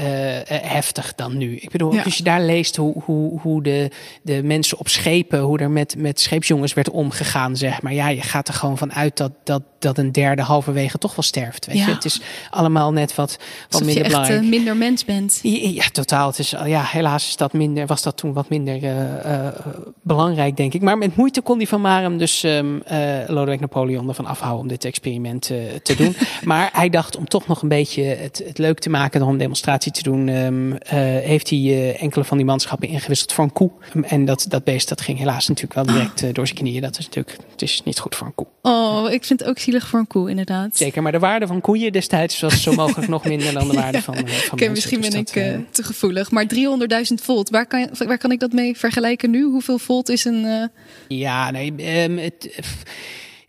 heftig 0.47 1.15
dan 1.15 1.37
nu. 1.37 1.55
Ik 1.55 1.69
bedoel, 1.69 1.93
ja. 1.93 2.03
als 2.03 2.17
je 2.17 2.23
daar 2.23 2.41
leest 2.41 2.75
hoe, 2.75 3.03
hoe, 3.03 3.39
hoe 3.39 3.63
de, 3.63 3.91
de 4.21 4.43
mensen 4.43 4.77
op 4.77 4.87
schepen, 4.87 5.39
hoe 5.39 5.59
er 5.59 5.71
met, 5.71 5.95
met 5.97 6.19
scheepsjongens 6.19 6.73
werd 6.73 6.89
omgegaan, 6.89 7.55
zeg 7.55 7.81
maar. 7.81 7.93
Ja, 7.93 8.09
je 8.09 8.21
gaat 8.21 8.47
er 8.47 8.53
gewoon 8.53 8.77
van 8.77 8.93
uit 8.93 9.17
dat, 9.17 9.31
dat 9.43 9.63
dat 9.79 9.97
een 9.97 10.11
derde 10.11 10.41
halverwege 10.41 10.97
toch 10.97 11.15
wel 11.15 11.23
sterft. 11.23 11.65
Weet 11.65 11.77
Ja. 11.77 11.85
je? 11.87 11.91
Het 11.93 12.05
is 12.05 12.21
allemaal 12.49 12.91
net 12.91 13.15
wat, 13.15 13.31
wat 13.31 13.39
Alsof 13.69 13.79
je 13.79 13.85
minder 13.85 14.03
echt 14.03 14.11
belangrijk. 14.13 14.41
eh, 14.43 14.49
minder 14.49 14.77
mens 14.77 15.05
bent. 15.05 15.39
Ja, 15.43 15.69
ja, 15.69 15.83
totaal. 15.91 16.27
Het 16.27 16.39
is, 16.39 16.49
ja, 16.65 16.83
helaas 16.83 17.27
is 17.27 17.35
dat 17.35 17.53
minder, 17.53 17.85
was 17.87 18.01
dat 18.01 18.17
toen 18.17 18.33
wat 18.33 18.49
minder 18.49 18.83
eh, 18.83 19.45
eh, 19.45 19.53
belangrijk, 20.01 20.57
denk 20.57 20.73
ik. 20.73 20.81
Maar 20.81 20.97
met 20.97 21.15
moeite 21.15 21.41
kon 21.41 21.57
die 21.57 21.67
van 21.67 21.81
Marem 21.81 22.17
dus 22.17 22.43
ehm 22.43 22.77
eh, 22.85 22.99
Lodewijk 23.27 23.59
Napoleon 23.59 24.07
ervan 24.07 24.25
afhouden 24.25 24.61
om 24.61 24.67
dit 24.67 24.85
experiment 24.85 25.49
eh, 25.49 25.57
te 25.83 25.95
doen. 25.95 26.15
maar 26.43 26.69
hij 26.73 26.89
dacht 26.89 27.15
om 27.17 27.27
toch 27.27 27.47
nog 27.47 27.61
een 27.61 27.69
beetje 27.69 28.03
het, 28.03 28.41
het 28.47 28.57
leuk 28.57 28.79
te 28.79 28.89
maken, 28.89 29.19
nog 29.19 29.29
een 29.29 29.37
demonstratie 29.37 29.91
te 29.91 30.03
doen, 30.03 30.27
ehm, 30.27 30.71
eh, 30.71 30.97
heeft 31.25 31.49
hij 31.49 31.59
eh, 31.59 32.01
enkele 32.01 32.23
van 32.23 32.37
die 32.37 32.45
manschappen 32.45 32.87
ingewisseld 32.87 33.31
voor 33.33 33.43
een 33.43 33.53
koe. 33.53 33.71
En 34.01 34.25
dat, 34.25 34.45
dat 34.49 34.63
beest 34.63 34.89
dat 34.89 35.01
ging 35.01 35.17
helaas 35.17 35.47
natuurlijk 35.47 35.73
wel 35.73 35.95
direct 35.95 36.21
eh, 36.23 36.33
door 36.33 36.47
zijn 36.47 36.59
knieën. 36.59 36.81
Dat 36.81 36.97
is 36.99 37.05
natuurlijk, 37.05 37.37
het 37.51 37.61
is 37.61 37.81
niet 37.85 37.99
goed 37.99 38.15
voor 38.15 38.27
een 38.27 38.35
koe. 38.35 38.47
Oh, 38.61 39.11
ik 39.11 39.25
vind 39.25 39.39
het 39.39 39.49
ook 39.49 39.59
zielig 39.69 39.87
voor 39.87 39.99
een 39.99 40.07
koe, 40.07 40.29
inderdaad. 40.29 40.77
Zeker, 40.77 41.01
maar 41.01 41.11
de 41.11 41.19
waarde 41.19 41.47
van 41.47 41.61
koeien 41.61 41.91
destijds 41.91 42.39
was 42.39 42.61
zo 42.63 42.73
mogelijk 42.73 43.07
nog 43.07 43.25
minder 43.25 43.53
dan 43.53 43.67
de 43.67 43.73
waarde 43.73 44.01
van, 44.11 44.15
eh, 44.15 44.25
van 44.25 44.59
Oké, 44.59 44.69
misschien 44.69 45.01
Dus 45.01 45.09
ben 45.09 45.19
ik 45.19 45.29
eh, 45.35 45.53
eh, 45.53 45.59
te 45.71 45.83
gevoelig. 45.83 46.31
Maar 46.31 46.45
300.000 46.45 47.13
volt, 47.21 47.49
waar 47.49 47.65
kan, 47.65 47.89
waar 47.97 48.17
kan 48.17 48.31
ik 48.31 48.39
dat 48.39 48.51
mee 48.51 48.77
vergelijken 48.77 49.29
nu? 49.29 49.43
Hoeveel 49.43 49.79
volt 49.79 50.09
is 50.09 50.25
een... 50.25 50.69
Ja, 51.07 51.51
nee, 51.51 51.73
ehm, 51.77 52.17
het, 52.17 52.59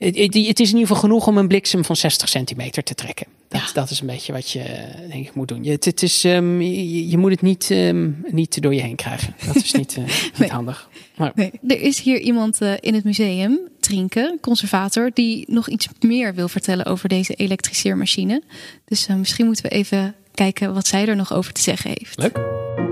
het, 0.06 0.16
het, 0.16 0.34
het 0.34 0.60
is 0.60 0.68
in 0.70 0.76
ieder 0.78 0.86
geval 0.86 0.96
genoeg 0.96 1.26
om 1.26 1.38
een 1.38 1.48
bliksem 1.48 1.84
van 1.84 1.96
60 1.96 2.28
centimeter 2.28 2.82
te 2.82 2.94
trekken. 2.94 3.26
Dat, 3.48 3.60
Ja. 3.60 3.72
dat 3.72 3.90
is 3.90 4.00
een 4.00 4.06
beetje 4.06 4.32
wat 4.32 4.50
je 4.50 4.62
denk 5.10 5.26
ik 5.26 5.34
moet 5.34 5.48
doen. 5.48 5.64
Je, 5.64 5.70
het, 5.70 5.84
het 5.84 6.02
is, 6.02 6.24
ehm, 6.24 6.60
je, 6.60 7.08
je 7.08 7.18
moet 7.18 7.30
het 7.30 7.42
niet, 7.42 7.70
ehm, 7.70 8.10
niet 8.30 8.62
door 8.62 8.74
je 8.74 8.80
heen 8.80 8.96
krijgen. 8.96 9.34
Dat 9.46 9.56
is 9.56 9.72
niet, 9.72 9.96
eh, 9.96 10.04
niet 10.22 10.38
Nee. 10.38 10.48
handig. 10.50 10.88
Maar, 11.16 11.32
Nee. 11.34 11.50
Er 11.66 11.80
is 11.80 12.00
hier 12.00 12.20
iemand 12.20 12.60
eh, 12.60 12.72
in 12.80 12.94
het 12.94 13.04
museum, 13.04 13.58
Trinke, 13.80 14.38
conservator, 14.40 15.10
die 15.14 15.44
nog 15.48 15.68
iets 15.68 15.88
meer 16.00 16.34
wil 16.34 16.48
vertellen 16.48 16.86
over 16.86 17.08
deze 17.08 17.34
elektriceermachine. 17.34 18.42
Dus 18.84 19.06
eh, 19.06 19.16
misschien 19.16 19.46
moeten 19.46 19.64
we 19.64 19.70
even 19.70 20.14
kijken 20.34 20.74
wat 20.74 20.86
zij 20.86 21.06
er 21.08 21.16
nog 21.16 21.32
over 21.32 21.52
te 21.52 21.60
zeggen 21.62 21.90
heeft. 21.98 22.18
Leuk. 22.18 22.89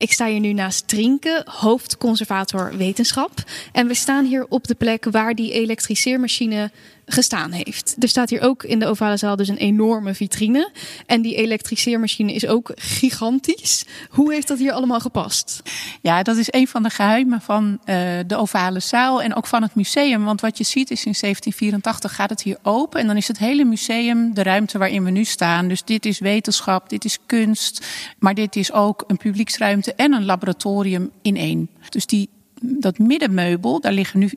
Ik 0.00 0.12
sta 0.12 0.26
hier 0.26 0.40
nu 0.40 0.52
naast 0.52 0.88
Trinke, 0.88 1.42
hoofdconservator 1.44 2.76
wetenschap. 2.76 3.30
En 3.72 3.86
we 3.86 3.94
staan 3.94 4.24
hier 4.24 4.46
op 4.48 4.66
de 4.66 4.74
plek 4.74 5.04
waar 5.04 5.34
die 5.34 5.52
elektriceermachine 5.52 6.70
gestaan 7.12 7.50
heeft. 7.50 7.96
Er 7.98 8.08
staat 8.08 8.30
hier 8.30 8.40
ook 8.40 8.62
in 8.62 8.78
de 8.78 8.86
ovale 8.86 9.16
zaal 9.16 9.36
dus 9.36 9.48
een 9.48 9.56
enorme 9.56 10.14
vitrine. 10.14 10.70
En 11.06 11.22
die 11.22 11.34
elektriceermachine 11.34 12.32
is 12.32 12.46
ook 12.46 12.72
gigantisch. 12.74 13.84
Hoe 14.10 14.32
heeft 14.32 14.48
dat 14.48 14.58
hier 14.58 14.72
allemaal 14.72 15.00
gepast? 15.00 15.62
Ja, 16.02 16.22
dat 16.22 16.36
is 16.36 16.48
een 16.50 16.68
van 16.68 16.82
de 16.82 16.90
geheimen 16.90 17.40
van 17.40 17.78
eh, 17.84 17.96
de 18.26 18.36
ovale 18.36 18.80
zaal 18.80 19.22
en 19.22 19.34
ook 19.34 19.46
van 19.46 19.62
het 19.62 19.74
museum. 19.74 20.24
Want 20.24 20.40
wat 20.40 20.58
je 20.58 20.64
ziet 20.64 20.90
is 20.90 21.04
in 21.04 21.14
1784 21.20 22.14
gaat 22.14 22.30
het 22.30 22.42
hier 22.42 22.58
open 22.62 23.00
en 23.00 23.06
dan 23.06 23.16
is 23.16 23.28
het 23.28 23.38
hele 23.38 23.64
museum 23.64 24.34
de 24.34 24.42
ruimte 24.42 24.78
waarin 24.78 25.04
we 25.04 25.10
nu 25.10 25.24
staan. 25.24 25.68
Dus 25.68 25.84
dit 25.84 26.06
is 26.06 26.18
wetenschap, 26.18 26.88
dit 26.88 27.04
is 27.04 27.18
kunst, 27.26 27.86
maar 28.18 28.34
dit 28.34 28.56
is 28.56 28.72
ook 28.72 29.04
een 29.06 29.16
publieksruimte 29.16 29.94
en 29.94 30.12
een 30.12 30.24
laboratorium 30.24 31.10
in 31.22 31.36
één. 31.36 31.70
Dus 31.88 32.06
die, 32.06 32.28
dat 32.60 32.98
middenmeubel, 32.98 33.80
daar 33.80 33.92
liggen 33.92 34.18
nu 34.18 34.30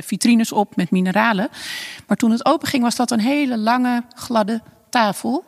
vitrines 0.00 0.52
op 0.52 0.76
met 0.76 0.90
mineralen. 0.90 1.48
Maar 2.06 2.16
toen 2.16 2.30
het 2.30 2.44
open 2.44 2.68
ging 2.68 2.82
was 2.82 2.96
dat 2.96 3.10
een 3.10 3.20
hele 3.20 3.58
lange, 3.58 4.04
gladde 4.14 4.62
tafel. 4.90 5.44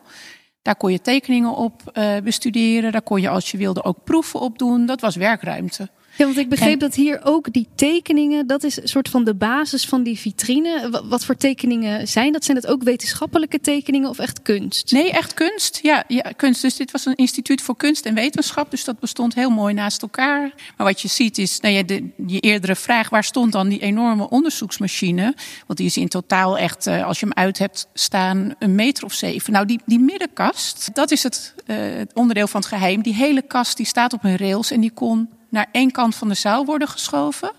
Daar 0.61 0.75
kon 0.75 0.91
je 0.91 1.01
tekeningen 1.01 1.55
op 1.55 1.81
eh, 1.93 2.17
bestuderen. 2.23 2.91
Daar 2.91 3.01
kon 3.01 3.21
je 3.21 3.29
als 3.29 3.51
je 3.51 3.57
wilde 3.57 3.83
ook 3.83 4.03
proeven 4.03 4.39
op 4.39 4.57
doen. 4.57 4.85
Dat 4.85 5.01
was 5.01 5.15
werkruimte. 5.15 5.89
Ja, 6.17 6.25
want 6.25 6.37
ik 6.37 6.49
begreep 6.49 6.71
En- 6.73 6.79
dat 6.79 6.95
hier 6.95 7.19
ook 7.23 7.53
die 7.53 7.67
tekeningen, 7.75 8.47
dat 8.47 8.63
is 8.63 8.81
een 8.81 8.87
soort 8.87 9.09
van 9.09 9.23
de 9.23 9.35
basis 9.35 9.85
van 9.85 10.03
die 10.03 10.19
vitrine. 10.19 10.89
Wa- 10.91 11.05
Wat 11.07 11.25
voor 11.25 11.35
tekeningen 11.35 12.07
zijn 12.07 12.31
dat? 12.31 12.45
Zijn 12.45 12.59
dat 12.61 12.71
ook 12.71 12.83
wetenschappelijke 12.83 13.59
tekeningen 13.59 14.09
of 14.09 14.19
echt 14.19 14.41
kunst? 14.41 14.91
Nee, 14.91 15.11
echt 15.11 15.33
kunst. 15.33 15.79
Ja, 15.81 16.03
ja, 16.07 16.31
kunst. 16.35 16.61
Dus 16.61 16.75
dit 16.75 16.91
was 16.91 17.05
een 17.05 17.15
instituut 17.15 17.61
voor 17.61 17.77
kunst 17.77 18.05
en 18.05 18.13
wetenschap. 18.13 18.71
Dus 18.71 18.83
dat 18.83 18.99
bestond 18.99 19.33
heel 19.35 19.49
mooi 19.49 19.73
naast 19.73 20.01
elkaar. 20.01 20.39
Maar 20.77 20.87
wat 20.87 21.01
je 21.01 21.07
ziet 21.07 21.37
is, 21.37 21.59
nou 21.59 21.73
ja, 21.73 21.83
de, 21.83 22.09
je 22.27 22.39
eerdere 22.39 22.75
vraag, 22.75 23.09
waar 23.09 23.23
stond 23.23 23.51
dan 23.51 23.67
die 23.69 23.79
enorme 23.79 24.29
onderzoeksmachine? 24.29 25.35
Want 25.67 25.79
die 25.79 25.87
is 25.87 25.97
in 25.97 26.07
totaal 26.07 26.57
echt, 26.57 26.87
eh, 26.87 27.05
als 27.05 27.19
je 27.19 27.25
hem 27.25 27.35
uit 27.35 27.57
hebt 27.57 27.87
staan, 27.93 28.53
een 28.59 28.75
meter 28.75 29.03
of 29.05 29.13
zeven. 29.13 29.53
Nou, 29.53 29.65
die, 29.65 29.79
die 29.85 29.99
middenkast, 29.99 30.89
dat 30.93 31.11
is 31.11 31.23
het, 31.23 31.53
eh, 31.65 31.75
het 31.79 32.13
onderdeel 32.13 32.47
van 32.47 32.59
het 32.59 32.69
geheim. 32.69 33.01
Die 33.01 33.13
hele 33.13 33.41
kast 33.41 33.77
die 33.77 33.85
staat 33.85 34.13
op 34.13 34.23
een 34.23 34.37
rails 34.37 34.71
en 34.71 34.81
die 34.81 34.91
kon 34.91 35.29
naar 35.49 35.67
één 35.71 35.91
kant 35.91 36.15
van 36.15 36.27
de 36.27 36.33
zaal 36.33 36.65
worden 36.65 36.87
geschoven. 36.87 37.51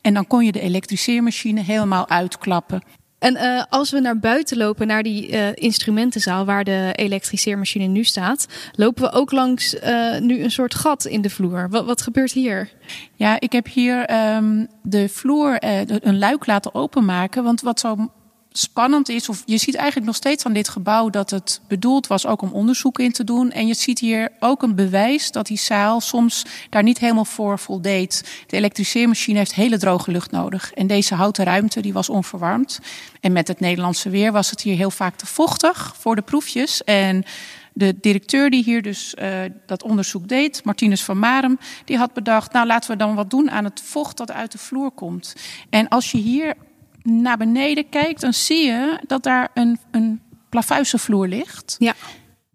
En 0.00 0.14
dan 0.14 0.26
kon 0.26 0.44
je 0.44 0.52
de 0.52 0.60
elektriceermachine 0.60 1.60
helemaal 1.60 2.08
uitklappen. 2.08 2.82
En 3.22 3.36
eh, 3.36 3.62
als 3.68 3.90
we 3.90 4.00
naar 4.00 4.18
buiten 4.18 4.56
lopen, 4.56 4.86
naar 4.86 5.02
die 5.02 5.28
eh, 5.28 5.48
instrumentenzaal 5.54 6.44
waar 6.44 6.64
de 6.64 6.92
elektriceermachine 6.94 7.86
nu 7.86 8.04
staat, 8.04 8.48
lopen 8.72 9.02
we 9.02 9.12
ook 9.12 9.32
langs 9.32 9.78
eh, 9.78 10.18
nu 10.20 10.42
een 10.42 10.50
soort 10.50 10.74
gat 10.74 11.04
in 11.04 11.20
de 11.20 11.30
vloer. 11.30 11.68
Wat, 11.70 11.84
wat 11.84 12.02
gebeurt 12.02 12.32
hier? 12.32 12.70
Ja, 13.14 13.40
ik 13.40 13.52
heb 13.52 13.66
hier 13.66 14.04
ehm, 14.04 14.64
de 14.82 15.08
vloer 15.08 15.56
een 15.86 16.18
luik 16.18 16.46
laten 16.46 16.74
openmaken. 16.74 17.44
Want 17.44 17.60
wat 17.60 17.80
zo 17.80 18.10
spannend 18.52 19.08
is, 19.08 19.28
of 19.28 19.42
je 19.46 19.58
ziet 19.58 19.74
eigenlijk 19.74 20.06
nog 20.06 20.16
steeds 20.16 20.44
aan 20.44 20.52
dit 20.52 20.68
gebouw 20.68 21.10
dat 21.10 21.30
het 21.30 21.60
bedoeld 21.68 22.06
was 22.06 22.26
ook 22.26 22.42
om 22.42 22.52
onderzoek 22.52 22.98
in 22.98 23.12
te 23.12 23.24
doen. 23.24 23.50
En 23.50 23.66
je 23.66 23.74
ziet 23.74 23.98
hier 23.98 24.32
ook 24.40 24.62
een 24.62 24.74
bewijs 24.74 25.30
dat 25.30 25.46
die 25.46 25.58
zaal 25.58 26.00
soms 26.00 26.44
daar 26.70 26.82
niet 26.82 26.98
helemaal 26.98 27.24
voor 27.24 27.58
voldeed. 27.58 28.44
De 28.46 28.56
elektriceermachine 28.56 29.38
heeft 29.38 29.54
hele 29.54 29.78
droge 29.78 30.10
lucht 30.10 30.30
nodig. 30.30 30.72
En 30.72 30.86
deze 30.86 31.14
houten 31.14 31.44
ruimte 31.44 31.80
die 31.80 31.92
was 31.92 32.08
onverwarmd. 32.08 32.80
En 33.20 33.32
met 33.32 33.48
het 33.48 33.60
Nederlandse 33.60 34.10
weer 34.10 34.32
was 34.32 34.50
het 34.50 34.60
hier 34.60 34.76
heel 34.76 34.90
vaak 34.90 35.16
te 35.16 35.26
vochtig 35.26 35.94
voor 35.98 36.16
de 36.16 36.22
proefjes. 36.22 36.84
En 36.84 37.24
de 37.72 37.94
directeur 38.00 38.50
die 38.50 38.64
hier 38.64 38.82
dus 38.82 39.14
eh, 39.14 39.40
dat 39.66 39.82
onderzoek 39.82 40.28
deed, 40.28 40.64
Martinus 40.64 41.02
van 41.02 41.18
Marem, 41.18 41.58
die 41.84 41.96
had 41.96 42.12
bedacht, 42.12 42.52
nou 42.52 42.66
laten 42.66 42.90
we 42.90 42.96
dan 42.96 43.14
wat 43.14 43.30
doen 43.30 43.50
aan 43.50 43.64
het 43.64 43.82
vocht 43.84 44.16
dat 44.16 44.30
uit 44.30 44.52
de 44.52 44.58
vloer 44.58 44.90
komt. 44.90 45.34
En 45.70 45.88
als 45.88 46.10
je 46.10 46.18
hier 46.18 46.54
naar 47.02 47.36
beneden 47.36 47.88
kijkt, 47.88 48.20
dan 48.20 48.32
zie 48.32 48.66
je 48.66 48.98
dat 49.06 49.22
daar 49.22 49.48
een, 49.54 49.78
een 49.90 50.20
plavuizenvloer 50.48 51.28
ligt. 51.28 51.76
Ja. 51.78 51.94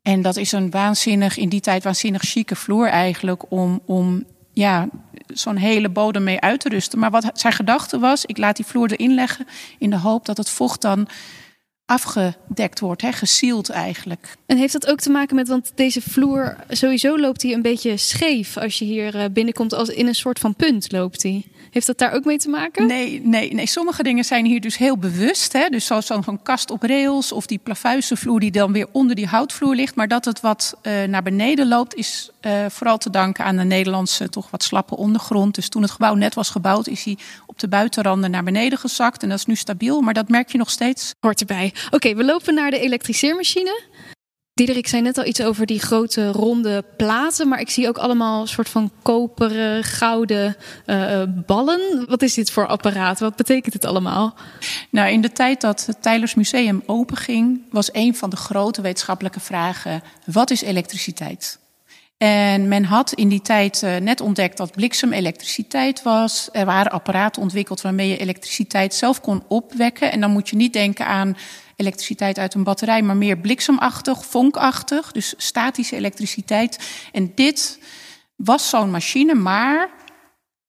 En 0.02 0.22
dat 0.22 0.36
is 0.36 0.52
een 0.52 0.72
waanzinnig, 0.72 1.38
in 1.38 1.50
die 1.50 1.60
tijd 1.60 1.84
waanzinnig 1.84 2.22
chique 2.22 2.56
vloer 2.56 2.88
eigenlijk 2.88 3.52
om, 3.52 3.82
om 3.86 4.24
ja, 4.54 4.90
zo'n 5.28 5.56
hele 5.56 5.90
bodem 5.90 6.24
mee 6.24 6.40
uit 6.40 6.60
te 6.60 6.70
rusten. 6.70 7.00
Maar 7.00 7.12
wat 7.12 7.30
zijn 7.34 7.54
gedachte 7.54 8.00
was, 8.00 8.26
ik 8.26 8.38
laat 8.38 8.56
die 8.56 8.66
vloer 8.66 8.92
erin 8.92 9.14
leggen 9.14 9.48
in 9.78 9.90
de 9.90 9.98
hoop 9.98 10.26
dat 10.26 10.38
het 10.38 10.50
vocht 10.50 10.82
dan 10.82 11.08
afgedekt 11.86 12.80
wordt, 12.80 13.02
hè, 13.02 13.12
gesield 13.12 13.70
eigenlijk. 13.70 14.36
En 14.46 14.58
heeft 14.58 14.74
dat 14.74 14.88
ook 14.88 15.00
te 15.00 15.10
maken 15.10 15.36
met, 15.36 15.48
want 15.48 15.72
deze 15.76 16.02
vloer, 16.02 16.56
sowieso 16.70 17.20
loopt 17.20 17.42
hij 17.42 17.54
een 17.54 17.62
beetje 17.62 17.98
scheef 17.98 18.58
als 18.58 18.80
je 18.80 18.86
hier 18.86 19.16
eh, 19.16 19.30
binnenkomt, 19.32 19.74
als 19.74 19.90
in 19.90 20.08
een 20.08 20.16
soort 20.16 20.40
van 20.40 20.56
punt 20.56 20.92
loopt 20.92 21.24
hij. 21.24 21.46
Heeft 21.72 21.88
dat 21.88 21.98
daar 21.98 22.14
ook 22.14 22.26
mee 22.26 22.38
te 22.38 22.50
maken? 22.50 22.88
Nee, 22.88 23.22
nee, 23.24 23.54
nee, 23.54 23.68
sommige 23.68 24.04
dingen 24.04 24.24
zijn 24.24 24.46
hier 24.46 24.62
dus 24.62 24.78
heel 24.78 24.98
bewust. 24.98 25.54
Hè? 25.54 25.70
Dus 25.70 25.86
zoals 25.86 26.08
dan 26.08 26.24
zo'n 26.24 26.42
kast 26.44 26.72
op 26.72 26.84
rails 26.84 27.32
of 27.32 27.46
die 27.46 27.60
plavuizenvloer 27.64 28.40
die 28.40 28.52
dan 28.52 28.72
weer 28.72 28.88
onder 28.92 29.16
die 29.16 29.28
houtvloer 29.28 29.76
ligt. 29.76 29.96
Maar 29.96 30.08
dat 30.08 30.26
het 30.26 30.42
wat 30.42 30.78
eh, 30.82 31.04
naar 31.04 31.24
beneden 31.24 31.68
loopt 31.68 31.96
is 31.96 32.30
eh, 32.40 32.66
vooral 32.70 32.98
te 32.98 33.10
danken 33.10 33.46
aan 33.46 33.56
de 33.56 33.64
Nederlandse 33.64 34.30
toch 34.30 34.50
wat 34.50 34.64
slappe 34.64 34.98
ondergrond. 34.98 35.56
Dus 35.56 35.70
toen 35.70 35.82
het 35.82 35.92
gebouw 35.92 36.14
net 36.14 36.34
was 36.34 36.50
gebouwd 36.50 36.88
is 36.88 37.04
hij 37.04 37.18
op 37.46 37.60
de 37.60 37.68
buitenranden 37.68 38.32
naar 38.32 38.44
beneden 38.44 38.80
gezakt. 38.80 39.24
En 39.24 39.30
dat 39.30 39.38
is 39.38 39.46
nu 39.46 39.56
stabiel, 39.56 40.02
maar 40.02 40.14
dat 40.14 40.30
merk 40.30 40.52
je 40.52 40.58
nog 40.58 40.70
steeds. 40.70 41.14
Hoort 41.20 41.40
erbij. 41.40 41.74
Oké, 41.92 42.16
we 42.16 42.24
lopen 42.24 42.54
naar 42.54 42.72
de 42.72 42.80
elektriceermachine. 42.80 43.82
Diederik 44.58 44.88
zei 44.88 45.02
net 45.02 45.18
al 45.18 45.26
iets 45.26 45.42
over 45.42 45.66
die 45.66 45.80
grote 45.80 46.32
ronde 46.32 46.84
platen, 46.98 47.48
maar 47.48 47.60
ik 47.60 47.70
zie 47.70 47.88
ook 47.88 47.98
allemaal 47.98 48.48
soort 48.48 48.70
van 48.70 48.92
koperen, 49.02 49.84
gouden 49.84 50.56
eh, 50.86 51.22
eh, 51.22 51.30
ballen. 51.46 52.06
Wat 52.08 52.22
is 52.22 52.34
dit 52.34 52.52
voor 52.52 52.68
apparaat? 52.68 53.20
Wat 53.20 53.36
betekent 53.36 53.74
het 53.74 53.86
allemaal? 53.86 54.36
Nou, 54.90 55.12
in 55.12 55.22
de 55.22 55.32
tijd 55.32 55.62
dat 55.62 55.86
het 55.86 56.02
Tylers 56.02 56.36
Museum 56.36 56.84
openging, 56.86 57.62
was 57.72 57.90
een 57.92 58.16
van 58.16 58.30
de 58.30 58.36
grote 58.36 58.82
wetenschappelijke 58.82 59.40
vragen: 59.40 60.02
wat 60.26 60.52
is 60.52 60.62
elektriciteit? 60.62 61.60
En 62.18 62.68
men 62.68 62.84
had 62.84 63.14
in 63.14 63.28
die 63.28 63.42
tijd 63.42 63.82
uh, 63.82 63.96
net 63.96 64.22
ontdekt 64.22 64.58
dat 64.58 64.72
bliksem 64.72 65.14
elektriciteit 65.14 66.04
was. 66.04 66.50
Er 66.52 66.66
waren 66.66 66.92
apparaten 66.92 67.42
ontwikkeld 67.42 67.82
waarmee 67.82 68.08
je 68.08 68.18
elektriciteit 68.18 68.94
zelf 68.94 69.22
kon 69.22 69.44
opwekken. 69.48 70.12
En 70.12 70.22
dan 70.22 70.32
moet 70.32 70.50
je 70.50 70.56
niet 70.56 70.74
denken 70.74 71.06
aan 71.06 71.38
elektriciteit 71.76 72.40
uit 72.40 72.54
een 72.54 72.64
batterij, 72.64 73.02
maar 73.02 73.18
meer 73.18 73.38
bliksemachtig, 73.38 74.26
vonkachtig, 74.26 75.12
dus 75.12 75.34
statische 75.38 75.96
elektriciteit. 75.96 76.80
En 77.12 77.32
dit 77.36 77.80
was 78.36 78.70
zo'n 78.70 78.92
machine, 78.92 79.34
maar 79.34 79.90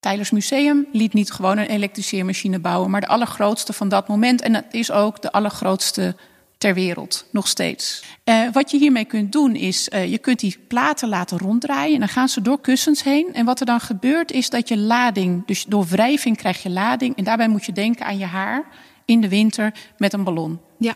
Tylers 0.01 0.31
Museum 0.31 0.87
liet 0.93 1.13
niet 1.13 1.31
gewoon 1.31 1.59
een 1.59 1.67
elektriceermachine 1.67 2.59
bouwen, 2.59 2.91
maar 2.91 3.01
de 3.01 3.07
allergrootste 3.07 3.73
van 3.73 3.89
dat 3.89 4.09
moment. 4.09 4.43
En 4.43 4.55
het 4.55 4.65
is 4.71 4.91
ook 4.91 5.23
de 5.23 5.33
allergrootste 5.33 6.17
ter 6.59 6.75
wereld, 6.75 7.27
nog 7.31 7.49
steeds. 7.49 8.03
Uh, 8.25 8.53
wat 8.53 8.71
je 8.71 8.79
hiermee 8.79 9.05
kunt 9.05 9.33
doen 9.33 9.55
is, 9.55 9.89
uh, 9.89 10.11
je 10.11 10.19
kunt 10.19 10.41
die 10.41 10.59
platen 10.69 11.09
laten 11.09 11.39
ronddraaien 11.39 11.95
en 11.95 12.01
dan 12.01 12.09
gaan 12.09 12.29
ze 12.29 12.43
door 12.43 12.61
kussens 12.61 13.03
heen. 13.03 13.29
En 13.33 13.45
wat 13.45 13.61
er 13.61 13.67
dan 13.67 13.81
gebeurt 13.81 14.33
is 14.33 14.51
dat 14.51 14.69
je 14.69 14.79
lading, 14.79 15.47
dus 15.47 15.65
door 15.65 15.87
wrijving 15.87 16.37
krijg 16.37 16.63
je 16.63 16.71
lading. 16.71 17.17
En 17.17 17.25
daarbij 17.25 17.49
moet 17.49 17.65
je 17.65 17.73
denken 17.73 18.07
aan 18.07 18.19
je 18.19 18.25
haar 18.25 18.65
in 19.05 19.21
de 19.21 19.29
winter 19.29 19.73
met 19.99 20.13
een 20.13 20.25
ballon. 20.25 20.61
Ja. 20.79 20.95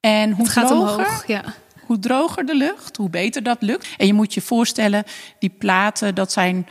En 0.00 0.30
hoe 0.30 0.44
Het 0.44 0.52
gaat 0.52 0.66
droger, 0.66 0.94
omhoog. 0.94 1.26
Ja. 1.26 1.44
hoe 1.86 1.98
droger 1.98 2.46
de 2.46 2.56
lucht, 2.56 2.96
hoe 2.96 3.10
beter 3.10 3.42
dat 3.42 3.62
lukt. 3.62 3.88
En 3.96 4.06
je 4.06 4.14
moet 4.14 4.34
je 4.34 4.40
voorstellen, 4.40 5.04
die 5.38 5.50
platen, 5.58 6.14
dat 6.14 6.32
zijn 6.32 6.66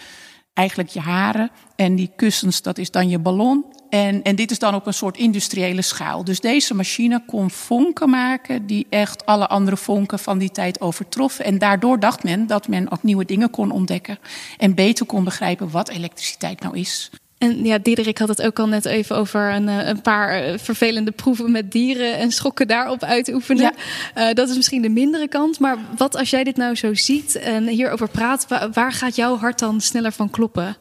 eigenlijk 0.54 0.90
je 0.90 1.00
haren. 1.00 1.52
En 1.76 1.96
die 1.96 2.12
kussens, 2.16 2.62
dat 2.62 2.78
is 2.78 2.92
dan 2.92 3.10
je 3.10 3.20
ballon. 3.20 3.66
En, 3.92 4.24
en 4.24 4.36
dit 4.36 4.52
is 4.52 4.60
dan 4.60 4.76
op 4.76 4.88
een 4.88 4.94
soort 4.94 5.18
industriële 5.18 5.82
schaal. 5.82 6.24
Dus 6.24 6.40
deze 6.40 6.74
machine 6.74 7.24
kon 7.26 7.50
vonken 7.52 8.10
maken 8.10 8.68
die 8.68 8.88
echt 8.90 9.26
alle 9.26 9.48
andere 9.48 9.78
vonken 9.78 10.20
van 10.20 10.38
die 10.38 10.52
tijd 10.52 10.82
overtroffen. 10.82 11.46
En 11.46 11.58
daardoor 11.58 12.00
dacht 12.00 12.24
men 12.24 12.48
dat 12.48 12.68
men 12.68 12.92
ook 12.92 13.04
nieuwe 13.04 13.26
dingen 13.26 13.50
kon 13.50 13.72
ontdekken. 13.72 14.20
En 14.58 14.76
beter 14.76 15.06
kon 15.06 15.24
begrijpen 15.24 15.72
wat 15.72 15.90
elektriciteit 15.90 16.60
nou 16.62 16.78
is. 16.78 17.10
En 17.38 17.64
ja, 17.66 17.78
Diederik 17.78 18.18
had 18.18 18.28
het 18.28 18.42
ook 18.42 18.60
al 18.60 18.68
net 18.68 18.86
even 18.86 19.16
over 19.16 19.54
een, 19.54 19.70
eh, 19.70 19.88
een 19.88 20.02
paar 20.02 20.30
eh, 20.44 20.58
vervelende 20.58 21.12
proeven 21.12 21.52
met 21.52 21.72
dieren 21.72 22.18
en 22.18 22.32
schokken 22.32 22.68
daarop 22.68 23.04
uitoefenen. 23.04 23.64
Ja. 23.64 24.28
Eh, 24.30 24.34
dat 24.36 24.50
is 24.50 24.56
misschien 24.56 24.82
de 24.82 24.90
mindere 24.90 25.28
kant. 25.28 25.60
Maar 25.60 25.78
wat 25.98 26.16
als 26.18 26.30
jij 26.30 26.44
dit 26.44 26.58
nou 26.58 26.76
zo 26.76 26.94
ziet 26.94 27.36
en 27.36 27.68
hierover 27.68 28.10
praat, 28.10 28.48
wa- 28.48 28.70
waar 28.70 28.92
gaat 28.92 29.16
jouw 29.16 29.38
hart 29.38 29.60
dan 29.60 29.82
sneller 29.82 30.12
van 30.12 30.30
kloppen? 30.30 30.78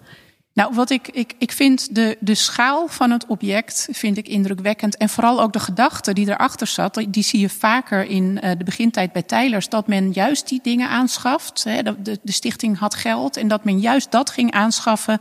Nou, 0.53 0.75
wat 0.75 0.91
ik, 0.91 1.09
ik, 1.09 1.35
ik 1.39 1.53
vind 1.53 1.95
de, 1.95 2.17
de 2.21 2.35
schaal 2.35 2.89
van 2.89 3.11
het 3.11 3.27
object 3.27 3.89
vind 3.91 4.17
ik 4.17 4.29
indrukwekkend. 4.29 4.97
En 4.97 5.09
vooral 5.09 5.43
ook 5.43 5.53
de 5.53 5.61
gedachte 5.61 6.13
die 6.13 6.29
erachter 6.29 6.67
zat. 6.67 7.05
Die 7.09 7.23
zie 7.23 7.41
je 7.41 7.49
vaker 7.49 8.05
in 8.05 8.41
eh, 8.41 8.59
de 8.59 8.65
begintijd 8.65 9.13
bij 9.13 9.23
Tijlers. 9.23 9.69
Dat 9.69 9.87
men 9.87 10.13
juist 10.13 10.49
die 10.49 10.61
dingen 10.63 10.89
aanschaft. 10.89 11.63
De, 11.63 11.97
de, 12.03 12.19
de 12.23 12.33
stichting 12.33 12.79
had 12.79 12.95
geld. 12.95 13.37
En 13.37 13.49
dat 13.49 13.65
men 13.65 13.81
juist 13.81 14.11
dat 14.11 14.31
ging 14.31 14.53
aanschaffen. 14.53 15.19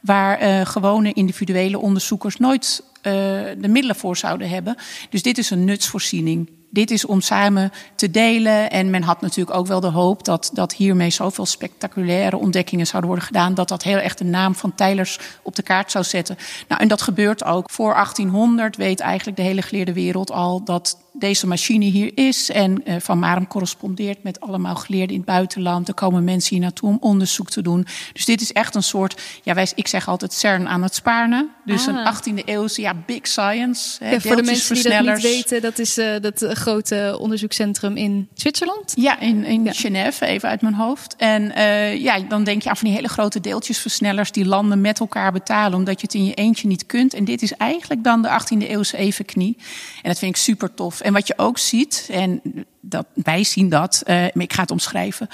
Waar 0.00 0.38
eh, 0.38 0.66
gewone 0.66 1.12
individuele 1.12 1.78
onderzoekers 1.78 2.36
nooit 2.36 2.82
eh, 3.02 3.12
de 3.58 3.68
middelen 3.68 3.96
voor 3.96 4.16
zouden 4.16 4.48
hebben. 4.48 4.76
Dus 5.10 5.22
dit 5.22 5.38
is 5.38 5.50
een 5.50 5.64
nutsvoorziening. 5.64 6.59
Dit 6.70 6.90
is 6.90 7.06
om 7.06 7.20
samen 7.20 7.72
te 7.94 8.10
delen. 8.10 8.70
En 8.70 8.90
men 8.90 9.02
had 9.02 9.20
natuurlijk 9.20 9.56
ook 9.56 9.66
wel 9.66 9.80
de 9.80 9.86
hoop 9.86 10.24
dat, 10.24 10.50
dat 10.52 10.74
hiermee 10.74 11.10
zoveel 11.10 11.46
spectaculaire 11.46 12.36
ontdekkingen 12.36 12.86
zouden 12.86 13.10
worden 13.10 13.26
gedaan. 13.28 13.54
Dat 13.54 13.68
dat 13.68 13.82
heel 13.82 13.98
echt 13.98 14.18
de 14.18 14.24
naam 14.24 14.54
van 14.54 14.74
Tijlers 14.74 15.18
op 15.42 15.56
de 15.56 15.62
kaart 15.62 15.90
zou 15.90 16.04
zetten. 16.04 16.36
Nou, 16.68 16.80
en 16.80 16.88
dat 16.88 17.02
gebeurt 17.02 17.44
ook. 17.44 17.70
Voor 17.70 17.92
1800 17.94 18.76
weet 18.76 19.00
eigenlijk 19.00 19.36
de 19.36 19.42
hele 19.44 19.62
geleerde 19.62 19.92
wereld 19.92 20.30
al 20.30 20.64
dat 20.64 20.98
deze 21.12 21.46
machine 21.46 21.84
hier 21.84 22.10
is. 22.14 22.50
En 22.50 22.82
uh, 22.84 22.94
Van 22.98 23.18
Marum 23.18 23.46
correspondeert 23.46 24.22
met 24.22 24.40
allemaal 24.40 24.74
geleerden 24.76 25.10
in 25.10 25.16
het 25.16 25.24
buitenland. 25.24 25.88
Er 25.88 25.94
komen 25.94 26.24
mensen 26.24 26.54
hier 26.54 26.64
naartoe 26.64 26.88
om 26.88 26.96
onderzoek 27.00 27.50
te 27.50 27.62
doen. 27.62 27.86
Dus 28.12 28.24
dit 28.24 28.40
is 28.40 28.52
echt 28.52 28.74
een 28.74 28.82
soort, 28.82 29.22
ja, 29.42 29.54
wij, 29.54 29.68
ik 29.74 29.86
zeg 29.88 30.08
altijd 30.08 30.32
CERN 30.32 30.68
aan 30.68 30.82
het 30.82 30.94
Spaarne. 30.94 31.48
Dus 31.64 31.88
Ah. 31.88 31.94
een 31.94 32.04
18e 32.04 32.44
eeuwse, 32.44 32.80
ja, 32.80 32.94
big 33.06 33.26
science. 33.26 34.04
hè, 34.04 34.10
Ja, 34.10 34.20
voor 34.20 34.36
de 34.36 34.42
mensen 34.42 34.74
die 34.74 34.88
dat 34.88 35.00
niet 35.02 35.22
weten, 35.22 35.62
dat 35.62 35.78
is 35.78 35.98
eh, 35.98 36.20
dat 36.20 36.42
eh, 36.42 36.56
grote 36.60 37.16
onderzoekscentrum 37.20 37.96
in 37.96 38.28
Zwitserland. 38.34 38.92
Ja, 38.96 39.20
in, 39.20 39.44
in 39.44 39.64
Ja. 39.64 39.72
Genève, 39.72 40.26
even 40.26 40.48
uit 40.48 40.60
mijn 40.60 40.74
hoofd. 40.74 41.16
En 41.16 41.42
uh, 41.42 41.96
ja, 41.96 42.20
dan 42.20 42.44
denk 42.44 42.62
je 42.62 42.68
aan 42.68 42.76
van 42.76 42.86
die 42.86 42.96
hele 42.96 43.08
grote 43.08 43.40
deeltjesversnellers 43.40 44.32
die 44.32 44.46
landen 44.46 44.80
met 44.80 45.00
elkaar 45.00 45.32
betalen, 45.32 45.78
omdat 45.78 46.00
je 46.00 46.06
het 46.06 46.14
in 46.14 46.24
je 46.24 46.34
eentje 46.34 46.68
niet 46.68 46.86
kunt. 46.86 47.14
En 47.14 47.24
dit 47.24 47.42
is 47.42 47.52
eigenlijk 47.52 48.04
dan 48.04 48.22
de 48.22 48.28
18e 48.28 48.68
eeuwse 48.68 48.96
evenknie. 48.96 49.56
En 50.02 50.08
dat 50.10 50.18
vind 50.18 50.34
ik 50.36 50.42
super 50.42 50.74
tof. 50.74 51.00
En 51.00 51.12
wat 51.12 51.26
je 51.26 51.38
ook 51.38 51.58
ziet, 51.58 52.08
en 52.10 52.40
dat, 52.80 53.06
wij 53.14 53.44
zien 53.44 53.68
dat, 53.68 54.02
uh, 54.06 54.14
maar 54.14 54.42
ik 54.42 54.52
ga 54.52 54.62
het 54.62 54.70
omschrijven. 54.70 55.28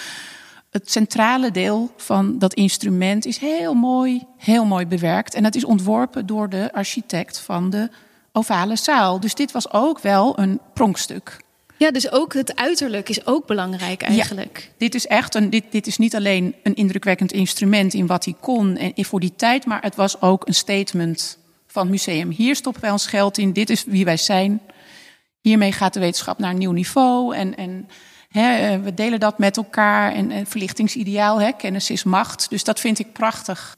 Het 0.70 0.90
centrale 0.90 1.50
deel 1.50 1.92
van 1.96 2.38
dat 2.38 2.54
instrument 2.54 3.26
is 3.26 3.38
heel 3.38 3.74
mooi, 3.74 4.22
heel 4.36 4.64
mooi 4.64 4.86
bewerkt. 4.86 5.34
En 5.34 5.42
dat 5.42 5.54
is 5.54 5.64
ontworpen 5.64 6.26
door 6.26 6.48
de 6.48 6.72
architect 6.72 7.38
van 7.38 7.70
de 7.70 7.90
ovale 8.36 8.76
zaal. 8.76 9.20
Dus 9.20 9.34
dit 9.34 9.52
was 9.52 9.72
ook 9.72 9.98
wel 9.98 10.38
een 10.38 10.60
pronkstuk. 10.74 11.36
Ja, 11.78 11.90
dus 11.90 12.10
ook 12.10 12.34
het 12.34 12.56
uiterlijk 12.56 13.08
is 13.08 13.26
ook 13.26 13.46
belangrijk 13.46 14.02
eigenlijk. 14.02 14.58
Ja, 14.62 14.74
dit 14.78 14.94
is 14.94 15.06
echt 15.06 15.34
een, 15.34 15.50
dit, 15.50 15.64
dit 15.70 15.86
is 15.86 15.98
niet 15.98 16.14
alleen 16.16 16.54
een 16.62 16.74
indrukwekkend 16.74 17.32
instrument 17.32 17.94
in 17.94 18.06
wat 18.06 18.24
hij 18.24 18.34
kon 18.40 18.76
en 18.76 19.04
voor 19.04 19.20
die 19.20 19.32
tijd, 19.36 19.66
maar 19.66 19.82
het 19.82 19.94
was 19.94 20.20
ook 20.20 20.46
een 20.46 20.54
statement 20.54 21.38
van 21.66 21.90
museum. 21.90 22.30
Hier 22.30 22.56
stoppen 22.56 22.82
wij 22.82 22.90
ons 22.90 23.06
geld 23.06 23.38
in, 23.38 23.52
dit 23.52 23.70
is 23.70 23.84
wie 23.84 24.04
wij 24.04 24.16
zijn. 24.16 24.60
Hiermee 25.40 25.72
gaat 25.72 25.94
de 25.94 26.00
wetenschap 26.00 26.38
naar 26.38 26.50
een 26.50 26.58
nieuw 26.58 26.72
niveau 26.72 27.36
en, 27.36 27.56
en 27.56 27.88
hè, 28.28 28.80
we 28.80 28.94
delen 28.94 29.20
dat 29.20 29.38
met 29.38 29.56
elkaar. 29.56 30.12
En, 30.12 30.30
en 30.30 30.46
verlichtingsideaal, 30.46 31.40
hè, 31.40 31.52
kennis 31.52 31.90
is 31.90 32.04
macht. 32.04 32.50
Dus 32.50 32.64
dat 32.64 32.80
vind 32.80 32.98
ik 32.98 33.12
prachtig. 33.12 33.76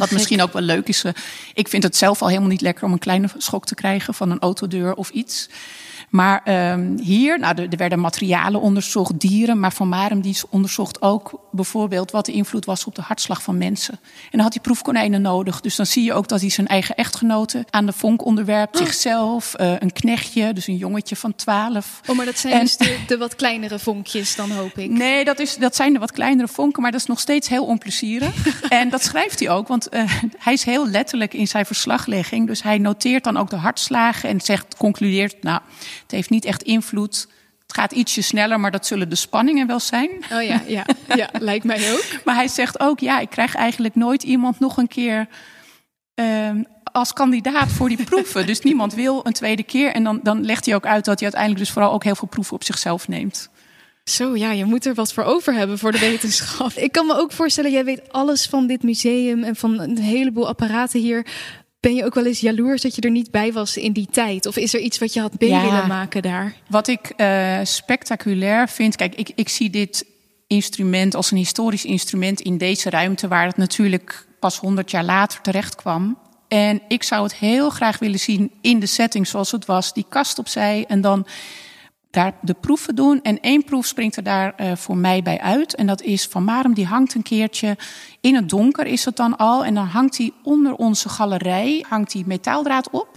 Wat 0.00 0.10
misschien 0.10 0.42
ook 0.42 0.52
wel 0.52 0.62
leuk 0.62 0.88
is. 0.88 1.04
eh, 1.04 1.12
Ik 1.54 1.68
vind 1.68 1.82
het 1.82 1.96
zelf 1.96 2.22
al 2.22 2.28
helemaal 2.28 2.48
niet 2.48 2.60
lekker 2.60 2.84
om 2.84 2.92
een 2.92 2.98
kleine 2.98 3.28
schok 3.36 3.66
te 3.66 3.74
krijgen 3.74 4.14
van 4.14 4.30
een 4.30 4.38
autodeur 4.40 4.94
of 4.94 5.10
iets. 5.10 5.48
Maar 6.10 6.70
um, 6.72 6.98
hier, 6.98 7.38
nou, 7.38 7.62
er 7.70 7.76
werden 7.76 8.00
materialen 8.00 8.60
onderzocht, 8.60 9.20
dieren. 9.20 9.60
Maar 9.60 9.72
Van 9.72 9.88
Marem 9.88 10.20
die 10.20 10.36
onderzocht 10.48 11.02
ook 11.02 11.40
bijvoorbeeld 11.50 12.10
wat 12.10 12.26
de 12.26 12.32
invloed 12.32 12.64
was 12.64 12.84
op 12.84 12.94
de 12.94 13.02
hartslag 13.02 13.42
van 13.42 13.58
mensen. 13.58 13.94
En 14.02 14.30
dan 14.30 14.40
had 14.40 14.52
hij 14.52 14.62
proefkonijnen 14.62 15.22
nodig. 15.22 15.60
Dus 15.60 15.76
dan 15.76 15.86
zie 15.86 16.04
je 16.04 16.12
ook 16.12 16.28
dat 16.28 16.40
hij 16.40 16.50
zijn 16.50 16.66
eigen 16.66 16.94
echtgenote 16.94 17.64
aan 17.70 17.86
de 17.86 17.92
vonk 17.92 18.24
onderwerpt. 18.24 18.76
Oh. 18.76 18.86
Zichzelf, 18.86 19.54
uh, 19.60 19.72
een 19.78 19.92
knechtje, 19.92 20.52
dus 20.52 20.66
een 20.66 20.76
jongetje 20.76 21.16
van 21.16 21.34
twaalf. 21.34 22.00
Oh, 22.06 22.16
maar 22.16 22.26
dat 22.26 22.38
zijn 22.38 22.54
en, 22.54 22.60
dus 22.60 22.76
de, 22.76 22.98
de, 23.06 23.16
wat 23.16 23.36
kleinere 23.36 23.78
vonkjes 23.78 24.36
dan, 24.36 24.50
hoop 24.50 24.78
ik. 24.78 24.90
Nee, 24.90 25.24
dat, 25.24 25.38
is, 25.38 25.56
dat 25.56 25.76
zijn 25.76 25.92
de 25.92 25.98
wat 25.98 26.12
kleinere 26.12 26.48
vonken, 26.48 26.82
maar 26.82 26.90
dat 26.90 27.00
is 27.00 27.06
nog 27.06 27.20
steeds 27.20 27.48
heel 27.48 27.64
onplezierig. 27.64 28.62
en 28.68 28.88
dat 28.88 29.02
schrijft 29.02 29.38
hij 29.38 29.50
ook, 29.50 29.68
want 29.68 29.94
uh, 29.94 30.02
hij 30.38 30.52
is 30.52 30.64
heel 30.64 30.86
letterlijk 30.86 31.34
in 31.34 31.48
zijn 31.48 31.66
verslaglegging. 31.66 32.46
Dus 32.46 32.62
hij 32.62 32.78
noteert 32.78 33.24
dan 33.24 33.36
ook 33.36 33.50
de 33.50 33.56
hartslagen 33.56 34.28
en 34.28 34.40
zegt, 34.40 34.76
concludeert, 34.76 35.42
nou, 35.42 35.60
het 36.10 36.18
heeft 36.18 36.30
niet 36.30 36.44
echt 36.44 36.62
invloed. 36.62 37.28
Het 37.62 37.78
gaat 37.78 37.92
ietsje 37.92 38.22
sneller, 38.22 38.60
maar 38.60 38.70
dat 38.70 38.86
zullen 38.86 39.08
de 39.08 39.16
spanningen 39.16 39.66
wel 39.66 39.80
zijn. 39.80 40.10
Oh 40.32 40.42
ja, 40.42 40.62
ja, 40.66 40.84
ja 41.16 41.30
lijkt 41.38 41.64
mij 41.64 41.92
ook. 41.92 42.04
maar 42.24 42.34
hij 42.34 42.48
zegt 42.48 42.80
ook, 42.80 43.00
ja, 43.00 43.20
ik 43.20 43.30
krijg 43.30 43.54
eigenlijk 43.54 43.94
nooit 43.94 44.22
iemand 44.22 44.60
nog 44.60 44.76
een 44.76 44.88
keer 44.88 45.28
uh, 46.14 46.50
als 46.92 47.12
kandidaat 47.12 47.68
voor 47.68 47.88
die 47.88 48.04
proeven. 48.04 48.46
dus 48.46 48.60
niemand 48.60 48.94
wil 48.94 49.20
een 49.26 49.32
tweede 49.32 49.62
keer. 49.62 49.92
En 49.92 50.04
dan, 50.04 50.20
dan 50.22 50.44
legt 50.44 50.66
hij 50.66 50.74
ook 50.74 50.86
uit 50.86 51.04
dat 51.04 51.14
hij 51.14 51.22
uiteindelijk 51.22 51.64
dus 51.64 51.72
vooral 51.72 51.92
ook 51.92 52.04
heel 52.04 52.14
veel 52.14 52.28
proeven 52.28 52.54
op 52.54 52.64
zichzelf 52.64 53.08
neemt. 53.08 53.50
Zo 54.04 54.36
ja, 54.36 54.52
je 54.52 54.64
moet 54.64 54.86
er 54.86 54.94
wat 54.94 55.12
voor 55.12 55.24
over 55.24 55.54
hebben 55.54 55.78
voor 55.78 55.92
de 55.92 55.98
wetenschap. 56.10 56.72
Ik 56.72 56.92
kan 56.92 57.06
me 57.06 57.18
ook 57.18 57.32
voorstellen, 57.32 57.70
jij 57.70 57.84
weet 57.84 58.12
alles 58.12 58.46
van 58.46 58.66
dit 58.66 58.82
museum 58.82 59.42
en 59.42 59.56
van 59.56 59.80
een 59.80 59.98
heleboel 59.98 60.48
apparaten 60.48 61.00
hier. 61.00 61.26
Ben 61.80 61.94
je 61.94 62.04
ook 62.04 62.14
wel 62.14 62.26
eens 62.26 62.40
jaloers 62.40 62.82
dat 62.82 62.94
je 62.94 63.00
er 63.00 63.10
niet 63.10 63.30
bij 63.30 63.52
was 63.52 63.76
in 63.76 63.92
die 63.92 64.08
tijd? 64.10 64.46
Of 64.46 64.56
is 64.56 64.74
er 64.74 64.80
iets 64.80 64.98
wat 64.98 65.12
je 65.12 65.20
had 65.20 65.40
mee 65.40 65.50
ja, 65.50 65.62
willen 65.62 65.86
maken 65.86 66.22
daar? 66.22 66.54
Wat 66.68 66.88
ik 66.88 67.12
uh, 67.16 67.58
spectaculair 67.62 68.68
vind. 68.68 68.96
Kijk, 68.96 69.14
ik, 69.14 69.32
ik 69.34 69.48
zie 69.48 69.70
dit 69.70 70.06
instrument 70.46 71.14
als 71.14 71.30
een 71.30 71.36
historisch 71.36 71.84
instrument 71.84 72.40
in 72.40 72.58
deze 72.58 72.90
ruimte, 72.90 73.28
waar 73.28 73.46
het 73.46 73.56
natuurlijk 73.56 74.26
pas 74.40 74.58
100 74.58 74.90
jaar 74.90 75.04
later 75.04 75.40
terecht 75.40 75.74
kwam. 75.74 76.18
En 76.48 76.82
ik 76.88 77.02
zou 77.02 77.22
het 77.22 77.34
heel 77.34 77.70
graag 77.70 77.98
willen 77.98 78.18
zien 78.18 78.50
in 78.60 78.80
de 78.80 78.86
setting 78.86 79.26
zoals 79.26 79.50
het 79.50 79.64
was. 79.64 79.92
Die 79.92 80.06
kast 80.08 80.38
opzij 80.38 80.84
en 80.88 81.00
dan 81.00 81.26
daar 82.10 82.32
de 82.42 82.54
proeven 82.54 82.94
doen. 82.94 83.22
En 83.22 83.40
één 83.40 83.64
proef 83.64 83.86
springt 83.86 84.16
er 84.16 84.22
daar 84.22 84.54
uh, 84.60 84.72
voor 84.76 84.96
mij 84.96 85.22
bij 85.22 85.40
uit. 85.40 85.74
En 85.74 85.86
dat 85.86 86.02
is 86.02 86.26
Van 86.26 86.44
Marum, 86.44 86.74
die 86.74 86.86
hangt 86.86 87.14
een 87.14 87.22
keertje 87.22 87.76
in 88.20 88.34
het 88.34 88.48
donker 88.48 88.86
is 88.86 89.04
het 89.04 89.16
dan 89.16 89.36
al. 89.36 89.64
En 89.64 89.74
dan 89.74 89.86
hangt 89.86 90.18
hij 90.18 90.32
onder 90.42 90.74
onze 90.74 91.08
galerij, 91.08 91.84
hangt 91.88 92.12
hij 92.12 92.22
metaaldraad 92.26 92.90
op. 92.90 93.08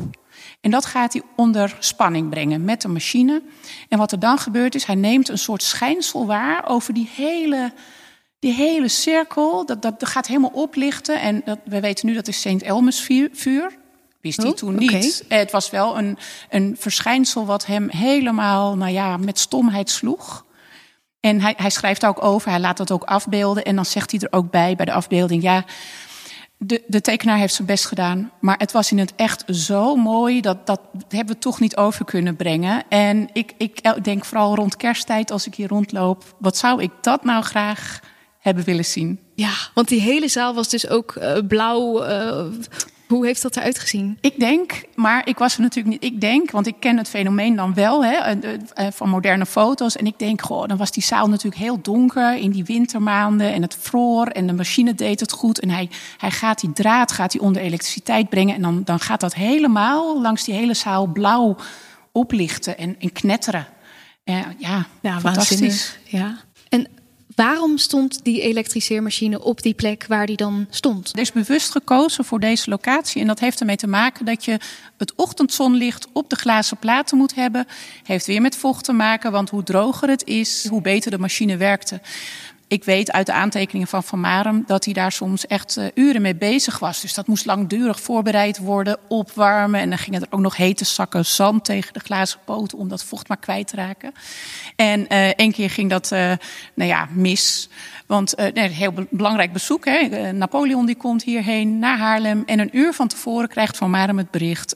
En 0.61 0.71
dat 0.71 0.85
gaat 0.85 1.13
hij 1.13 1.21
onder 1.35 1.75
spanning 1.79 2.29
brengen 2.29 2.65
met 2.65 2.81
de 2.81 2.87
machine. 2.87 3.41
En 3.89 3.97
wat 3.97 4.11
er 4.11 4.19
dan 4.19 4.37
gebeurt 4.37 4.75
is, 4.75 4.85
hij 4.85 4.95
neemt 4.95 5.29
een 5.29 5.37
soort 5.37 5.63
schijnsel 5.63 6.25
waar 6.25 6.67
over 6.67 6.93
die 6.93 7.09
hele, 7.15 7.73
die 8.39 8.53
hele 8.53 8.87
cirkel. 8.87 9.65
Dat, 9.65 9.81
dat, 9.81 10.05
gaat 10.05 10.27
helemaal 10.27 10.49
oplichten. 10.53 11.21
En 11.21 11.41
dat, 11.45 11.59
we 11.65 11.79
weten 11.79 12.07
nu 12.07 12.13
dat 12.13 12.27
is 12.27 12.41
Sint 12.41 12.61
Elmus 12.61 12.99
vuur. 13.31 13.81
Wist 14.23 14.37
hij 14.37 14.51
oh, 14.51 14.55
toen 14.55 14.75
niet. 14.75 15.21
Okay. 15.25 15.39
Het 15.39 15.51
was 15.51 15.69
wel 15.69 15.97
een, 15.97 16.17
een 16.49 16.75
verschijnsel 16.79 17.45
wat 17.45 17.65
hem 17.65 17.89
helemaal, 17.89 18.77
nou 18.77 18.91
ja, 18.91 19.17
met 19.17 19.39
stomheid 19.39 19.89
sloeg. 19.89 20.45
En 21.19 21.41
hij, 21.41 21.53
hij 21.57 21.69
schrijft 21.69 22.05
ook 22.05 22.23
over, 22.23 22.49
hij 22.49 22.59
laat 22.59 22.77
dat 22.77 22.91
ook 22.91 23.03
afbeelden. 23.03 23.63
En 23.63 23.75
dan 23.75 23.85
zegt 23.85 24.11
hij 24.11 24.19
er 24.19 24.37
ook 24.37 24.51
bij, 24.51 24.75
bij 24.75 24.85
de 24.85 24.91
afbeelding, 24.93 25.43
ja, 25.43 25.65
de, 26.57 26.83
de 26.87 27.01
tekenaar 27.01 27.37
heeft 27.37 27.53
zijn 27.53 27.67
best 27.67 27.85
gedaan. 27.85 28.31
Maar 28.39 28.57
het 28.57 28.71
was 28.71 28.91
in 28.91 28.97
het 28.97 29.13
echt 29.15 29.43
zo 29.47 29.95
mooi, 29.95 30.41
dat, 30.41 30.65
dat 30.65 30.81
hebben 31.09 31.33
we 31.33 31.41
toch 31.41 31.59
niet 31.59 31.75
over 31.75 32.05
kunnen 32.05 32.35
brengen. 32.35 32.83
En 32.89 33.29
ik, 33.33 33.53
ik 33.57 34.03
denk 34.03 34.25
vooral 34.25 34.55
rond 34.55 34.77
kersttijd, 34.77 35.31
als 35.31 35.47
ik 35.47 35.55
hier 35.55 35.67
rondloop, 35.67 36.35
wat 36.39 36.57
zou 36.57 36.81
ik 36.81 36.91
dat 37.01 37.23
nou 37.23 37.43
graag 37.43 37.99
hebben 38.39 38.63
willen 38.63 38.85
zien? 38.85 39.19
Ja, 39.35 39.53
want 39.73 39.87
die 39.87 40.01
hele 40.01 40.27
zaal 40.27 40.53
was 40.53 40.69
dus 40.69 40.87
ook 40.87 41.15
uh, 41.15 41.37
blauw. 41.47 42.07
Uh, 42.07 42.45
Hoe 43.07 43.25
heeft 43.25 43.41
dat 43.41 43.55
eruit 43.55 43.79
gezien? 43.79 44.17
Ik 44.21 44.39
denk, 44.39 44.83
maar 44.95 45.27
ik 45.27 45.37
was 45.37 45.55
er 45.55 45.61
natuurlijk 45.61 46.01
niet. 46.01 46.11
Ik 46.13 46.21
denk, 46.21 46.51
want 46.51 46.67
ik 46.67 46.75
ken 46.79 46.97
het 46.97 47.09
fenomeen 47.09 47.55
dan 47.55 47.73
wel 47.73 48.05
hè, 48.05 48.13
eh, 48.13 48.53
eh, 48.73 48.87
van 48.91 49.09
moderne 49.09 49.45
foto's. 49.45 49.95
En 49.95 50.05
ik 50.05 50.19
denk, 50.19 50.41
goh, 50.41 50.67
dan 50.67 50.77
was 50.77 50.91
die 50.91 51.03
zaal 51.03 51.29
natuurlijk 51.29 51.61
heel 51.61 51.81
donker 51.81 52.37
in 52.37 52.51
die 52.51 52.63
wintermaanden. 52.63 53.53
En 53.53 53.61
het 53.61 53.77
vroor 53.79 54.27
en 54.27 54.47
de 54.47 54.53
machine 54.53 54.95
deed 54.95 55.19
het 55.19 55.31
goed. 55.31 55.59
En 55.59 55.69
hij, 55.69 55.89
hij 56.17 56.31
gaat 56.31 56.59
die 56.59 56.73
draad 56.73 57.11
gaat 57.11 57.33
hij 57.33 57.41
onder 57.41 57.61
elektriciteit 57.61 58.29
brengen. 58.29 58.55
En 58.55 58.61
dan, 58.61 58.81
dan 58.83 58.99
gaat 58.99 59.19
dat 59.19 59.33
helemaal 59.33 60.21
langs 60.21 60.43
die 60.43 60.53
hele 60.53 60.73
zaal 60.73 61.07
blauw 61.07 61.55
oplichten 62.11 62.77
en, 62.77 62.95
en 62.99 63.11
knetteren. 63.11 63.67
Uh, 64.25 64.39
ja, 64.57 64.85
ja, 65.01 65.19
fantastisch. 65.19 65.97
Ja. 66.03 66.37
Waarom 67.35 67.77
stond 67.77 68.23
die 68.23 68.41
elektriseermachine 68.41 69.41
op 69.43 69.61
die 69.61 69.73
plek 69.73 70.05
waar 70.07 70.25
die 70.25 70.37
dan 70.37 70.67
stond? 70.69 71.11
Er 71.13 71.19
is 71.19 71.31
bewust 71.31 71.71
gekozen 71.71 72.25
voor 72.25 72.39
deze 72.39 72.69
locatie. 72.69 73.21
En 73.21 73.27
dat 73.27 73.39
heeft 73.39 73.59
ermee 73.59 73.75
te 73.75 73.87
maken 73.87 74.25
dat 74.25 74.45
je 74.45 74.59
het 74.97 75.13
ochtendzonlicht 75.15 76.07
op 76.11 76.29
de 76.29 76.35
glazen 76.35 76.77
platen 76.77 77.17
moet 77.17 77.35
hebben. 77.35 77.65
Heeft 78.03 78.25
weer 78.25 78.41
met 78.41 78.55
vocht 78.55 78.83
te 78.83 78.93
maken, 78.93 79.31
want 79.31 79.49
hoe 79.49 79.63
droger 79.63 80.09
het 80.09 80.27
is, 80.27 80.67
hoe 80.67 80.81
beter 80.81 81.11
de 81.11 81.19
machine 81.19 81.57
werkte 81.57 82.01
ik 82.73 82.83
weet 82.83 83.11
uit 83.11 83.25
de 83.25 83.33
aantekeningen 83.33 83.87
van 83.87 84.03
Van 84.03 84.19
Marem 84.19 84.63
dat 84.67 84.85
hij 84.85 84.93
daar 84.93 85.11
soms 85.11 85.47
echt 85.47 85.77
uh, 85.77 85.85
uren 85.93 86.21
mee 86.21 86.35
bezig 86.35 86.79
was. 86.79 87.01
Dus 87.01 87.13
dat 87.13 87.27
moest 87.27 87.45
langdurig 87.45 87.99
voorbereid 87.99 88.57
worden, 88.57 88.97
opwarmen. 89.07 89.79
En 89.79 89.89
dan 89.89 89.97
gingen 89.97 90.21
er 90.21 90.27
ook 90.29 90.39
nog 90.39 90.55
hete 90.55 90.85
zakken 90.85 91.25
zand 91.25 91.65
tegen 91.65 91.93
de 91.93 91.99
glazen 91.99 92.39
poten 92.45 92.77
om 92.77 92.89
dat 92.89 93.03
vocht 93.03 93.27
maar 93.27 93.37
kwijt 93.37 93.67
te 93.67 93.75
raken. 93.75 94.11
En 94.75 94.99
uh, 94.99 95.27
één 95.27 95.51
keer 95.51 95.69
ging 95.69 95.89
dat 95.89 96.11
uh, 96.11 96.19
nou 96.73 96.89
ja, 96.89 97.07
mis. 97.11 97.69
Want 98.07 98.35
nee, 98.53 98.69
heel 98.69 98.93
belangrijk 99.09 99.53
bezoek. 99.53 99.85
Hè. 99.85 100.31
Napoleon 100.31 100.85
die 100.85 100.95
komt 100.95 101.23
hierheen 101.23 101.79
naar 101.79 101.97
Haarlem. 101.97 102.43
En 102.45 102.59
een 102.59 102.77
uur 102.77 102.93
van 102.93 103.07
tevoren 103.07 103.47
krijgt 103.47 103.77
Van 103.77 103.89
Marem 103.89 104.17
het 104.17 104.31
bericht. 104.31 104.75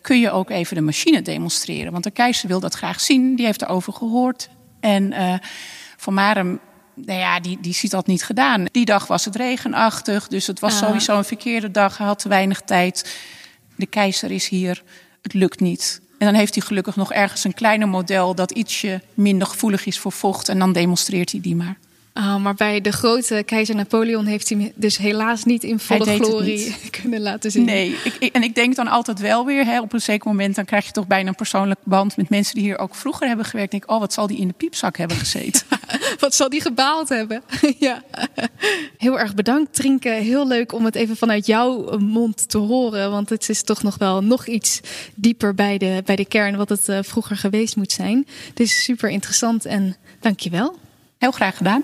Kun 0.00 0.20
je 0.20 0.30
ook 0.30 0.50
even 0.50 0.76
de 0.76 0.82
machine 0.82 1.22
demonstreren? 1.22 1.92
Want 1.92 2.04
de 2.04 2.10
keizer 2.10 2.48
wil 2.48 2.60
dat 2.60 2.74
graag 2.74 3.00
zien. 3.00 3.36
Die 3.36 3.46
heeft 3.46 3.62
erover 3.62 3.92
gehoord. 3.92 4.48
En 4.80 5.14
Van 5.96 6.14
Marem 6.14 6.60
nou 7.04 7.18
ja, 7.18 7.40
die, 7.40 7.58
die 7.60 7.74
ziet 7.74 7.90
dat 7.90 8.06
niet 8.06 8.24
gedaan. 8.24 8.66
Die 8.72 8.84
dag 8.84 9.06
was 9.06 9.24
het 9.24 9.36
regenachtig, 9.36 10.28
dus 10.28 10.46
het 10.46 10.60
was 10.60 10.72
ah. 10.72 10.78
sowieso 10.78 11.16
een 11.16 11.24
verkeerde 11.24 11.70
dag. 11.70 11.98
Hij 11.98 12.06
had 12.06 12.18
te 12.18 12.28
weinig 12.28 12.60
tijd. 12.60 13.16
De 13.76 13.86
keizer 13.86 14.30
is 14.30 14.48
hier, 14.48 14.82
het 15.22 15.34
lukt 15.34 15.60
niet. 15.60 16.00
En 16.18 16.26
dan 16.26 16.34
heeft 16.34 16.54
hij 16.54 16.66
gelukkig 16.66 16.96
nog 16.96 17.12
ergens 17.12 17.44
een 17.44 17.54
kleiner 17.54 17.88
model 17.88 18.34
dat 18.34 18.50
ietsje 18.50 19.00
minder 19.14 19.46
gevoelig 19.46 19.86
is 19.86 19.98
voor 19.98 20.12
vocht. 20.12 20.48
En 20.48 20.58
dan 20.58 20.72
demonstreert 20.72 21.32
hij 21.32 21.40
die 21.40 21.56
maar. 21.56 21.78
Oh, 22.14 22.36
maar 22.36 22.54
bij 22.54 22.80
de 22.80 22.92
grote 22.92 23.42
keizer 23.46 23.74
Napoleon 23.74 24.26
heeft 24.26 24.48
hij 24.48 24.72
dus 24.74 24.96
helaas 24.96 25.44
niet 25.44 25.64
in 25.64 25.78
volle 25.78 26.14
glorie 26.14 26.76
kunnen 27.00 27.20
laten 27.20 27.50
zien. 27.50 27.64
Nee, 27.64 27.96
ik, 28.18 28.32
en 28.32 28.42
ik 28.42 28.54
denk 28.54 28.76
dan 28.76 28.88
altijd 28.88 29.20
wel 29.20 29.46
weer, 29.46 29.64
hè, 29.64 29.80
op 29.80 29.92
een 29.92 30.00
zeker 30.00 30.28
moment, 30.28 30.54
dan 30.54 30.64
krijg 30.64 30.86
je 30.86 30.92
toch 30.92 31.06
bijna 31.06 31.28
een 31.28 31.34
persoonlijk 31.34 31.80
band 31.84 32.16
met 32.16 32.28
mensen 32.28 32.54
die 32.54 32.64
hier 32.64 32.78
ook 32.78 32.94
vroeger 32.94 33.26
hebben 33.26 33.44
gewerkt. 33.46 33.70
Denk 33.70 33.82
ik, 33.82 33.90
oh, 33.90 33.98
wat 33.98 34.12
zal 34.12 34.26
die 34.26 34.38
in 34.38 34.48
de 34.48 34.54
piepzak 34.54 34.96
hebben 34.96 35.16
gezeten? 35.16 35.62
wat 36.18 36.34
zal 36.34 36.48
die 36.48 36.60
gebaald 36.60 37.08
hebben? 37.08 37.42
ja. 37.78 38.02
Heel 38.98 39.18
erg 39.18 39.34
bedankt, 39.34 39.74
Trinke. 39.74 40.08
Heel 40.08 40.46
leuk 40.46 40.72
om 40.72 40.84
het 40.84 40.94
even 40.94 41.16
vanuit 41.16 41.46
jouw 41.46 41.98
mond 41.98 42.48
te 42.48 42.58
horen, 42.58 43.10
want 43.10 43.28
het 43.28 43.48
is 43.48 43.62
toch 43.62 43.82
nog 43.82 43.98
wel 43.98 44.22
nog 44.22 44.46
iets 44.46 44.80
dieper 45.14 45.54
bij 45.54 45.78
de, 45.78 46.02
bij 46.04 46.16
de 46.16 46.24
kern 46.24 46.56
wat 46.56 46.68
het 46.68 46.88
uh, 46.88 46.98
vroeger 47.02 47.36
geweest 47.36 47.76
moet 47.76 47.92
zijn. 47.92 48.26
Het 48.48 48.60
is 48.60 48.84
super 48.84 49.08
interessant 49.08 49.64
en 49.64 49.96
dankjewel. 50.20 50.76
Heel 51.20 51.30
graag 51.30 51.56
gedaan. 51.56 51.82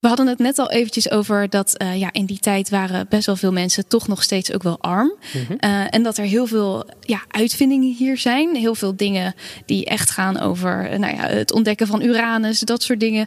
We 0.00 0.08
hadden 0.08 0.26
het 0.26 0.38
net 0.38 0.58
al 0.58 0.70
eventjes 0.70 1.10
over 1.10 1.50
dat 1.50 1.82
uh, 1.82 1.98
ja, 1.98 2.12
in 2.12 2.26
die 2.26 2.38
tijd 2.38 2.70
waren 2.70 3.06
best 3.08 3.26
wel 3.26 3.36
veel 3.36 3.52
mensen 3.52 3.88
toch 3.88 4.08
nog 4.08 4.22
steeds 4.22 4.52
ook 4.52 4.62
wel 4.62 4.80
arm. 4.80 5.14
Mm 5.32 5.44
-hmm. 5.46 5.56
uh, 5.60 5.94
en 5.94 6.02
dat 6.02 6.18
er 6.18 6.24
heel 6.24 6.46
veel 6.46 6.86
ja, 7.00 7.22
uitvindingen 7.28 7.94
hier 7.94 8.18
zijn. 8.18 8.56
Heel 8.56 8.74
veel 8.74 8.96
dingen 8.96 9.34
die 9.66 9.84
echt 9.84 10.10
gaan 10.10 10.40
over 10.40 10.98
nou 10.98 11.16
ja, 11.16 11.26
het 11.26 11.52
ontdekken 11.52 11.86
van 11.86 12.02
Uranus, 12.02 12.60
dat 12.60 12.82
soort 12.82 13.00
dingen. 13.00 13.26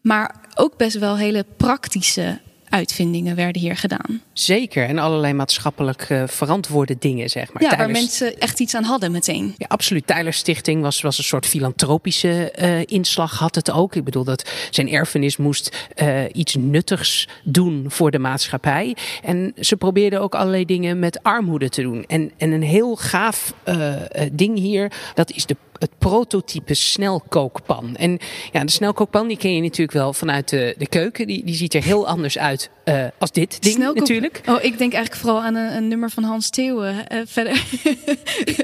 Maar 0.00 0.34
ook 0.54 0.76
best 0.76 0.98
wel 0.98 1.16
hele 1.16 1.44
praktische 1.56 2.38
uitvindingen 2.70 3.36
werden 3.36 3.62
hier 3.62 3.76
gedaan. 3.76 4.22
Zeker, 4.32 4.86
en 4.86 4.98
allerlei 4.98 5.32
maatschappelijk 5.32 6.08
uh, 6.08 6.22
verantwoorde 6.26 6.96
dingen, 6.98 7.30
zeg 7.30 7.52
maar. 7.52 7.62
Ja, 7.62 7.76
waar 7.76 7.90
mensen 7.90 8.40
echt 8.40 8.60
iets 8.60 8.74
aan 8.74 8.84
hadden 8.84 9.12
meteen. 9.12 9.54
Ja, 9.56 9.66
absoluut. 9.68 10.06
Tyler 10.06 10.32
Stichting 10.32 10.82
was, 10.82 11.00
was 11.00 11.18
een 11.18 11.24
soort 11.24 11.46
filantropische 11.46 12.54
uh, 12.60 12.80
inslag, 12.84 13.38
had 13.38 13.54
het 13.54 13.70
ook. 13.70 13.94
Ik 13.94 14.04
bedoel, 14.04 14.24
dat 14.24 14.50
zijn 14.70 14.90
erfenis 14.90 15.36
moest 15.36 15.88
uh, 16.02 16.22
iets 16.32 16.54
nuttigs 16.54 17.28
doen 17.44 17.84
voor 17.88 18.10
de 18.10 18.18
maatschappij. 18.18 18.96
En 19.22 19.52
ze 19.58 19.76
probeerden 19.76 20.20
ook 20.20 20.34
allerlei 20.34 20.64
dingen 20.64 20.98
met 20.98 21.22
armoede 21.22 21.68
te 21.68 21.82
doen. 21.82 22.04
En, 22.06 22.30
en 22.36 22.50
een 22.50 22.62
heel 22.62 22.96
gaaf 22.96 23.54
ding 24.32 24.58
hier, 24.58 24.92
dat 25.14 25.30
is 25.30 25.46
de 25.46 25.56
het 25.80 25.98
prototype 25.98 26.74
snelkookpan. 26.74 27.96
En 27.96 28.18
ja, 28.52 28.64
de 28.64 28.70
snelkookpan 28.70 29.28
die 29.28 29.36
ken 29.36 29.54
je 29.54 29.60
natuurlijk 29.60 29.92
wel 29.92 30.12
vanuit 30.12 30.48
de, 30.48 30.74
de 30.78 30.86
keuken. 30.86 31.26
Die, 31.26 31.44
die 31.44 31.54
ziet 31.54 31.74
er 31.74 31.82
heel 31.82 32.08
anders 32.08 32.38
uit 32.38 32.70
uh, 32.84 33.04
als 33.18 33.32
dit 33.32 33.62
ding 33.62 33.78
natuurlijk. 33.94 34.40
Oh, 34.46 34.64
ik 34.64 34.78
denk 34.78 34.92
eigenlijk 34.92 35.22
vooral 35.22 35.42
aan 35.42 35.54
een, 35.54 35.76
een 35.76 35.88
nummer 35.88 36.10
van 36.10 36.22
Hans 36.22 36.50
Theeuwen. 36.50 36.94
Uh, 37.12 37.20
verder. 37.24 37.52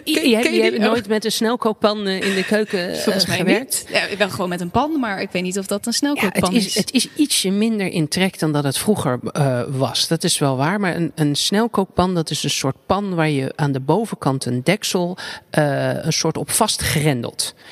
je, 0.05 0.29
je, 0.29 0.50
je 0.52 0.62
hebt 0.62 0.79
nooit 0.79 1.09
met 1.09 1.24
een 1.24 1.33
snelkookpan 1.33 2.07
uh, 2.07 2.20
in 2.20 2.35
de 2.35 2.44
keuken 2.44 2.96
Volgens 2.96 3.26
mij 3.26 3.37
gewerkt? 3.37 3.85
Niet. 3.88 3.98
Ja, 4.11 4.16
wel 4.16 4.31
gewoon 4.31 4.48
met 4.48 4.61
een 4.61 4.70
pan, 4.70 5.00
maar 5.00 5.20
ik 5.20 5.31
weet 5.31 5.42
niet 5.42 5.59
of 5.59 5.66
dat 5.66 5.87
een 5.87 5.92
snelkookpan 5.92 6.50
ja, 6.50 6.57
het 6.57 6.66
is. 6.66 6.74
Het 6.74 6.92
is 6.92 7.09
ietsje 7.16 7.50
minder 7.50 7.87
in 7.87 8.09
trek 8.09 8.38
dan 8.38 8.52
dat 8.52 8.64
het 8.64 8.79
vroeger 8.79 9.20
was. 9.68 10.09
Dat 10.09 10.24
is 10.24 10.38
wel 10.38 10.57
waar. 10.57 10.81
Maar 10.81 10.96
een, 10.96 11.12
een 11.14 11.35
snelkookpan, 11.35 12.14
dat 12.14 12.31
is 12.31 12.42
een 12.42 12.50
soort 12.50 12.76
pan 12.87 13.14
waar 13.14 13.31
je 13.31 13.52
aan 13.55 13.72
de 13.72 13.81
bovenkant 13.81 14.44
een 14.44 14.61
deksel 14.62 15.18
een 15.50 16.12
soort 16.12 16.37
op 16.37 16.50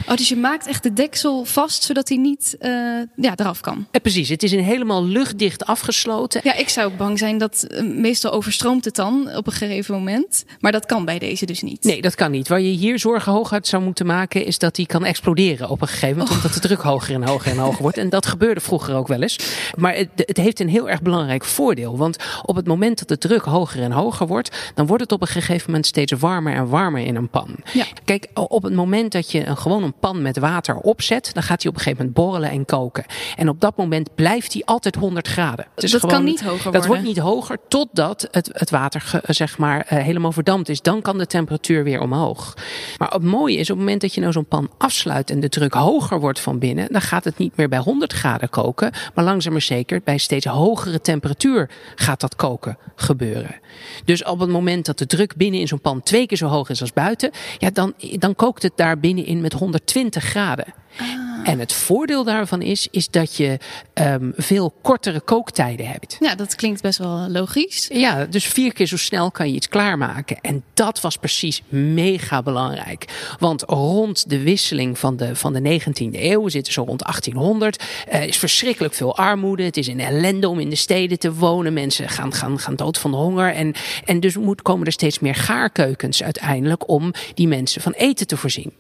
Oh, 0.09 0.17
dus 0.17 0.29
je 0.29 0.37
maakt 0.37 0.67
echt 0.67 0.83
de 0.83 0.93
deksel 0.93 1.45
vast 1.45 1.83
zodat 1.83 2.09
hij 2.09 2.19
niet 2.19 2.57
uh, 2.61 2.71
ja, 3.17 3.33
eraf 3.37 3.61
kan. 3.61 3.87
Eh, 3.91 4.01
precies, 4.01 4.29
het 4.29 4.43
is 4.43 4.53
een 4.53 4.65
helemaal 4.65 5.05
luchtdicht 5.05 5.67
afgesloten. 5.67 6.41
Ja, 6.45 6.55
ik 6.55 6.69
zou 6.69 6.93
bang 6.93 7.19
zijn 7.19 7.39
dat 7.39 7.67
uh, 7.69 7.83
meestal 7.83 8.33
overstroomt 8.33 8.85
het 8.85 8.95
dan 8.95 9.37
op 9.37 9.47
een 9.47 9.53
gegeven 9.53 9.95
moment. 9.95 10.45
Maar 10.61 10.73
dat 10.73 10.87
kan 10.87 11.05
bij 11.05 11.19
deze 11.19 11.47
dus 11.47 11.63
niet. 11.63 11.85
Nee, 11.85 12.03
dat 12.03 12.15
kan 12.15 12.31
niet. 12.31 12.49
Waar 12.49 12.61
je 12.61 12.71
hier 12.71 12.99
zorgen 12.99 13.33
hoog 13.33 13.53
uit 13.53 13.67
zou 13.67 13.83
moeten 13.83 14.07
maken, 14.07 14.45
is 14.45 14.59
dat 14.59 14.77
hij 14.77 14.87
kan 14.87 15.05
exploderen 15.05 15.69
op 15.69 15.81
een 15.81 15.89
gegeven 15.89 16.17
moment. 16.17 16.31
Oh. 16.31 16.37
Omdat 16.37 16.53
de 16.53 16.61
druk 16.61 16.81
hoger 16.81 17.15
en 17.15 17.23
hoger 17.23 17.51
en 17.51 17.59
hoger 17.59 17.83
wordt. 17.83 17.99
En 17.99 18.09
dat 18.09 18.27
gebeurde 18.27 18.61
vroeger 18.61 18.95
ook 18.95 19.09
wel 19.09 19.23
eens. 19.23 19.39
Maar 19.77 19.95
het, 19.95 20.09
het 20.17 20.37
heeft 20.37 20.61
een 20.61 20.69
heel 20.69 20.91
erg 20.91 21.03
belangrijk 21.03 21.45
voordeel. 21.45 21.97
Want 21.97 22.17
op 22.43 22.57
het 22.57 22.67
moment 22.67 22.99
dat 22.99 23.09
de 23.09 23.29
druk 23.29 23.43
hoger 23.43 23.83
en 23.83 23.93
hoger 23.93 24.27
wordt, 24.27 24.73
dan 24.75 24.87
wordt 24.87 25.03
het 25.03 25.13
op 25.13 25.21
een 25.21 25.27
gegeven 25.27 25.65
moment 25.67 25.87
steeds 25.87 26.13
warmer 26.13 26.55
en 26.55 26.69
warmer 26.69 27.03
in 27.03 27.17
een 27.17 27.29
pan. 27.29 27.57
Ja. 27.73 27.85
Kijk, 28.05 28.27
op 28.35 28.63
het 28.63 28.75
moment 28.75 29.13
dat 29.13 29.24
je 29.31 29.47
een, 29.47 29.57
gewoon 29.57 29.83
een 29.83 29.95
pan 30.01 30.23
met 30.23 30.39
water 30.39 30.77
opzet, 30.77 31.31
dan 31.33 31.43
gaat 31.43 31.63
hij 31.63 31.71
op 31.71 31.77
een 31.77 31.83
gegeven 31.83 32.07
moment 32.07 32.25
borrelen 32.25 32.51
en 32.51 32.65
koken. 32.65 33.05
En 33.37 33.49
op 33.49 33.61
dat 33.61 33.77
moment 33.77 34.15
blijft 34.15 34.53
hij 34.53 34.63
altijd 34.65 34.95
100 34.95 35.29
graden. 35.29 35.67
Dus 35.75 35.91
dat 35.91 36.01
gewoon, 36.01 36.15
kan 36.15 36.25
niet 36.25 36.43
hoger 36.43 36.63
worden. 36.63 36.81
Dat 36.81 36.87
wordt 36.87 37.03
niet 37.03 37.19
hoger 37.19 37.59
totdat 37.69 38.29
het, 38.31 38.51
het 38.53 38.71
water 38.71 39.21
zeg 39.27 39.59
maar 39.59 39.87
uh, 39.93 39.99
helemaal 39.99 40.33
verdampt 40.33 40.69
is. 40.69 40.83
Dan 40.83 41.03
kan 41.03 41.19
de 41.19 41.27
temperatuur 41.27 41.85
weer 41.85 42.01
omhoog. 42.01 42.55
Maar 42.99 43.11
het 43.11 43.23
mooie 43.23 43.57
is 43.57 43.71
op 43.71 43.77
het 43.77 43.85
moment 43.85 44.01
dat 44.01 44.15
je 44.15 44.21
nou 44.21 44.33
zo'n 44.33 44.47
pan 44.47 44.71
afsluit 44.79 45.31
en 45.31 45.41
de 45.41 45.49
druk 45.49 45.75
hoger 45.75 46.21
wordt 46.21 46.41
van 46.41 46.59
binnen, 46.59 46.93
dan 46.93 47.01
gaat 47.01 47.25
het 47.25 47.39
niet 47.39 47.57
meer 47.57 47.69
bij 47.69 47.79
100 47.79 48.13
graden 48.13 48.49
koken, 48.49 48.93
maar 49.15 49.25
langzaam 49.25 49.53
maar 49.53 49.63
zeker 49.63 50.01
bij 50.05 50.19
steeds 50.19 50.47
hogere 50.47 51.01
temperatuur 51.01 51.71
gaat 51.95 52.21
dat 52.21 52.37
koken 52.37 52.79
gebeuren. 52.95 53.61
Dus 54.05 54.25
op 54.25 54.39
het 54.39 54.51
moment 54.51 54.87
dat 54.87 54.99
de 54.99 55.07
druk 55.07 55.37
binnen 55.37 55.61
in 55.61 55.69
zo'n 55.69 55.81
pan 55.81 56.03
twee 56.03 56.27
keer 56.27 56.37
zo 56.37 56.47
hoog 56.47 56.69
is 56.69 56.81
als 56.81 56.93
buiten, 56.93 57.31
ja, 57.59 57.71
dan, 57.71 57.95
dan 58.19 58.35
kookt 58.35 58.63
het 58.63 58.73
daar 58.77 58.99
binnenin 59.15 59.41
met 59.41 59.53
120 59.53 60.25
graden. 60.25 60.75
Ah. 60.99 61.24
En 61.45 61.59
het 61.59 61.73
voordeel 61.73 62.25
daarvan 62.25 62.63
is, 62.63 62.89
is 62.91 63.09
dat 63.09 63.37
je 63.37 63.59
um, 63.95 64.33
veel 64.37 64.75
kortere 64.83 65.21
kooktijden 65.21 65.87
hebt. 65.87 66.17
Ja, 66.21 66.35
dat 66.35 66.55
klinkt 66.55 66.83
best 66.83 66.99
wel 66.99 67.29
logisch. 67.29 67.89
Ja, 67.93 68.25
dus 68.25 68.45
vier 68.45 68.73
keer 68.73 68.87
zo 68.87 68.97
snel 68.97 69.31
kan 69.31 69.49
je 69.49 69.55
iets 69.55 69.69
klaarmaken. 69.69 70.41
En 70.41 70.65
dat 70.75 71.01
was 71.01 71.17
precies 71.17 71.63
mega 71.69 72.43
belangrijk. 72.43 73.35
Want 73.39 73.63
rond 73.63 74.31
de 74.31 74.43
wisseling 74.43 74.99
van 74.99 75.17
de, 75.17 75.37
van 75.37 75.53
de 75.53 75.81
19e 75.81 76.11
eeuw, 76.13 76.49
zitten 76.49 76.73
zo 76.73 76.83
rond 76.83 77.03
1800, 77.03 77.85
uh, 78.13 78.27
is 78.27 78.37
verschrikkelijk 78.37 78.95
veel 78.95 79.17
armoede. 79.17 79.63
Het 79.63 79.77
is 79.77 79.87
een 79.87 80.01
ellende 80.01 80.49
om 80.49 80.61
in 80.61 80.71
de 80.71 80.77
steden 80.77 81.19
te 81.19 81.35
wonen. 81.35 81.73
Mensen 81.73 82.09
gaan, 82.09 82.33
gaan, 82.33 82.59
gaan 82.59 82.77
dood 82.77 82.99
van 82.99 83.11
de 83.11 83.17
honger. 83.17 83.53
En, 83.53 83.75
en 84.05 84.21
dus 84.21 84.37
moet, 84.37 84.63
komen 84.63 84.87
er 84.87 84.93
steeds 84.93 85.19
meer 85.19 85.35
gaarkeukens 85.35 86.23
uiteindelijk 86.23 86.89
om 86.89 87.13
die 87.35 87.49
mensen 87.49 87.83
van 87.83 87.93
eten 87.93 88.27
te 88.27 88.37
voorzien. 88.37 88.73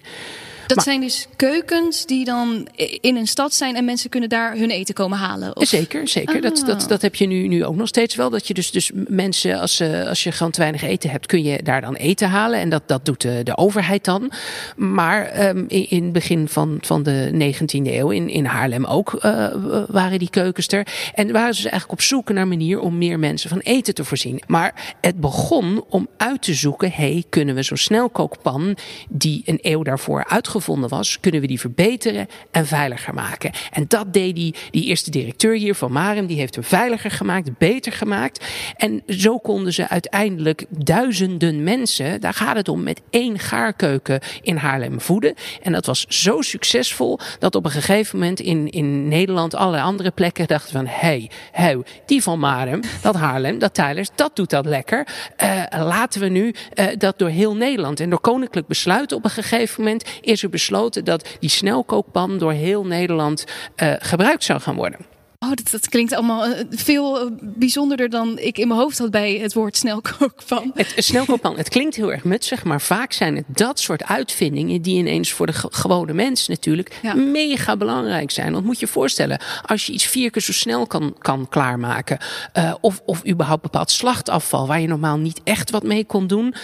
Dat 0.66 0.82
zijn 0.82 1.00
dus 1.00 1.26
keukens 1.36 2.06
die 2.06 2.24
dan 2.24 2.68
in 3.00 3.16
een 3.16 3.26
stad 3.26 3.54
zijn 3.54 3.76
en 3.76 3.84
mensen 3.84 4.10
kunnen 4.10 4.28
daar 4.28 4.56
hun 4.56 4.70
eten 4.70 4.94
komen 4.94 5.18
halen. 5.18 5.56
Of? 5.56 5.68
Zeker, 5.68 6.08
zeker. 6.08 6.40
Dat, 6.40 6.62
dat, 6.66 6.82
Ah. 6.82 6.88
dat 6.88 7.02
heb 7.02 7.14
je 7.14 7.26
nu, 7.26 7.48
nu 7.48 7.64
ook 7.64 7.76
nog 7.76 7.88
steeds 7.88 8.14
wel. 8.14 8.30
Dat 8.30 8.46
je 8.46 8.54
dus, 8.54 8.70
dus 8.70 8.90
mensen, 8.94 9.60
als, 9.60 9.80
eh, 9.80 10.06
als 10.06 10.22
je 10.24 10.32
gewoon 10.32 10.52
te 10.52 10.60
weinig 10.60 10.82
eten 10.82 11.10
hebt, 11.10 11.26
kun 11.26 11.42
je 11.42 11.62
daar 11.62 11.80
dan 11.80 11.94
eten 11.94 12.28
halen. 12.28 12.60
En 12.60 12.68
dat, 12.68 12.82
dat 12.86 13.04
doet 13.04 13.20
de, 13.20 13.40
de 13.42 13.56
overheid 13.56 14.04
dan. 14.04 14.30
Maar 14.76 15.26
ehm, 15.26 15.64
in, 15.68 15.90
in 15.90 16.02
het 16.02 16.12
begin 16.12 16.48
van, 16.48 16.78
van 16.80 17.02
de 17.02 17.30
19e 17.32 17.92
eeuw, 17.92 18.10
in, 18.10 18.28
in 18.28 18.44
Haarlem 18.44 18.84
ook, 18.84 19.14
eh, 19.14 19.46
waren 19.88 20.18
die 20.18 20.30
keukens 20.30 20.68
er. 20.68 20.86
En 21.14 21.32
waren 21.32 21.54
ze 21.54 21.62
dus 21.62 21.70
eigenlijk 21.70 22.00
op 22.00 22.06
zoek 22.06 22.28
naar 22.28 22.42
een 22.42 22.48
manier 22.48 22.80
om 22.80 22.98
meer 22.98 23.18
mensen 23.18 23.50
van 23.50 23.58
eten 23.58 23.94
te 23.94 24.04
voorzien. 24.04 24.42
Maar 24.46 24.94
het 25.00 25.20
begon 25.20 25.84
om 25.88 26.08
uit 26.16 26.42
te 26.42 26.54
zoeken, 26.54 26.90
hey, 26.92 27.24
kunnen 27.28 27.54
we 27.54 27.62
zo'n 27.62 27.76
snelkookpan 27.76 28.76
die 29.08 29.42
een 29.44 29.58
eeuw 29.62 29.82
daarvoor 29.82 30.24
uitgevonden 30.54 30.90
was, 30.90 31.20
kunnen 31.20 31.40
we 31.40 31.46
die 31.46 31.60
verbeteren 31.60 32.26
en 32.50 32.66
veiliger 32.66 33.14
maken? 33.14 33.50
En 33.72 33.84
dat 33.88 34.12
deed 34.12 34.34
die, 34.34 34.54
die 34.70 34.84
eerste 34.84 35.10
directeur 35.10 35.54
hier 35.54 35.74
van 35.74 35.92
Marem, 35.92 36.26
die 36.26 36.38
heeft 36.38 36.54
hem 36.54 36.64
veiliger 36.64 37.10
gemaakt, 37.10 37.58
beter 37.58 37.92
gemaakt. 37.92 38.44
En 38.76 39.02
zo 39.06 39.38
konden 39.38 39.72
ze 39.72 39.88
uiteindelijk 39.88 40.64
duizenden 40.68 41.62
mensen, 41.62 42.20
daar 42.20 42.34
gaat 42.34 42.56
het 42.56 42.68
om, 42.68 42.82
met 42.82 43.00
één 43.10 43.38
gaarkeuken 43.38 44.20
in 44.42 44.56
Haarlem 44.56 45.00
voeden. 45.00 45.34
En 45.62 45.72
dat 45.72 45.86
was 45.86 46.04
zo 46.08 46.40
succesvol 46.40 47.18
dat 47.38 47.54
op 47.54 47.64
een 47.64 47.70
gegeven 47.70 48.18
moment 48.18 48.40
in, 48.40 48.70
in 48.70 49.08
Nederland 49.08 49.54
allerlei 49.54 49.82
andere 49.82 50.10
plekken 50.10 50.46
dachten 50.46 50.72
van, 50.72 50.86
hey, 50.86 51.30
hey, 51.52 51.78
die 52.06 52.22
van 52.22 52.38
Marem, 52.38 52.80
dat 53.02 53.14
Haarlem, 53.14 53.58
dat 53.58 53.74
Tijlers, 53.74 54.08
dat 54.14 54.36
doet 54.36 54.50
dat 54.50 54.66
lekker. 54.66 55.06
Uh, 55.42 55.62
laten 55.70 56.20
we 56.20 56.28
nu 56.28 56.54
uh, 56.74 56.86
dat 56.98 57.18
door 57.18 57.28
heel 57.28 57.56
Nederland 57.56 58.00
en 58.00 58.10
door 58.10 58.20
koninklijk 58.20 58.66
besluit 58.66 59.12
op 59.12 59.24
een 59.24 59.30
gegeven 59.30 59.82
moment 59.84 60.04
is 60.20 60.43
besloten 60.48 61.04
dat 61.04 61.28
die 61.40 61.50
snelkookpan 61.50 62.38
door 62.38 62.52
heel 62.52 62.86
Nederland 62.86 63.44
uh, 63.76 63.92
gebruikt 63.98 64.44
zou 64.44 64.60
gaan 64.60 64.74
worden. 64.74 65.13
Oh, 65.44 65.50
dat, 65.50 65.70
dat, 65.70 65.88
klinkt 65.88 66.12
allemaal 66.14 66.48
uh, 66.48 66.58
veel 66.70 67.24
uh, 67.24 67.30
bijzonderder 67.40 68.10
dan 68.10 68.38
ik 68.38 68.58
in 68.58 68.68
mijn 68.68 68.80
hoofd 68.80 68.98
had 68.98 69.10
bij 69.10 69.38
het 69.38 69.54
woord 69.54 69.76
snelkookpan. 69.76 70.70
Het, 70.74 70.94
het 70.94 71.04
snelkookpan, 71.04 71.56
het 71.56 71.68
klinkt 71.68 71.96
heel 71.96 72.12
erg 72.12 72.24
mutsig, 72.24 72.64
maar 72.64 72.80
vaak 72.80 73.12
zijn 73.12 73.36
het 73.36 73.44
dat 73.46 73.80
soort 73.80 74.04
uitvindingen 74.04 74.82
die 74.82 74.98
ineens 74.98 75.32
voor 75.32 75.46
de 75.46 75.52
gewone 75.52 76.12
mens 76.12 76.48
natuurlijk 76.48 76.98
ja. 77.02 77.14
mega 77.14 77.76
belangrijk 77.76 78.30
zijn. 78.30 78.52
Want 78.52 78.64
moet 78.64 78.78
je 78.78 78.86
je 78.86 78.92
voorstellen, 78.92 79.40
als 79.66 79.86
je 79.86 79.92
iets 79.92 80.06
vier 80.06 80.30
keer 80.30 80.42
zo 80.42 80.52
snel 80.52 80.86
kan, 80.86 81.16
kan 81.18 81.48
klaarmaken, 81.48 82.18
uh, 82.58 82.74
of, 82.80 83.02
of 83.04 83.26
überhaupt 83.26 83.62
bepaald 83.62 83.90
slachtafval 83.90 84.66
waar 84.66 84.80
je 84.80 84.88
normaal 84.88 85.18
niet 85.18 85.40
echt 85.44 85.70
wat 85.70 85.82
mee 85.82 86.04
kon 86.04 86.26
doen, 86.26 86.54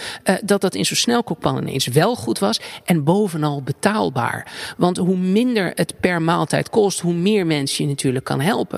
dat 0.43 0.61
dat 0.61 0.75
in 0.75 0.85
zo'n 0.85 0.97
snelkookpan 0.97 1.57
ineens 1.57 1.87
wel 1.87 2.15
goed 2.15 2.39
was 2.39 2.59
en 2.85 3.03
bovenal 3.03 3.61
betaalbaar. 3.61 4.51
Want 4.77 4.97
hoe 4.97 5.17
minder 5.17 5.71
het 5.75 5.93
per 5.99 6.21
maaltijd 6.21 6.69
kost, 6.69 6.99
hoe 6.99 7.13
meer 7.13 7.45
mensen 7.45 7.83
je 7.83 7.89
natuurlijk 7.89 8.25
kan 8.25 8.39
helpen. 8.41 8.70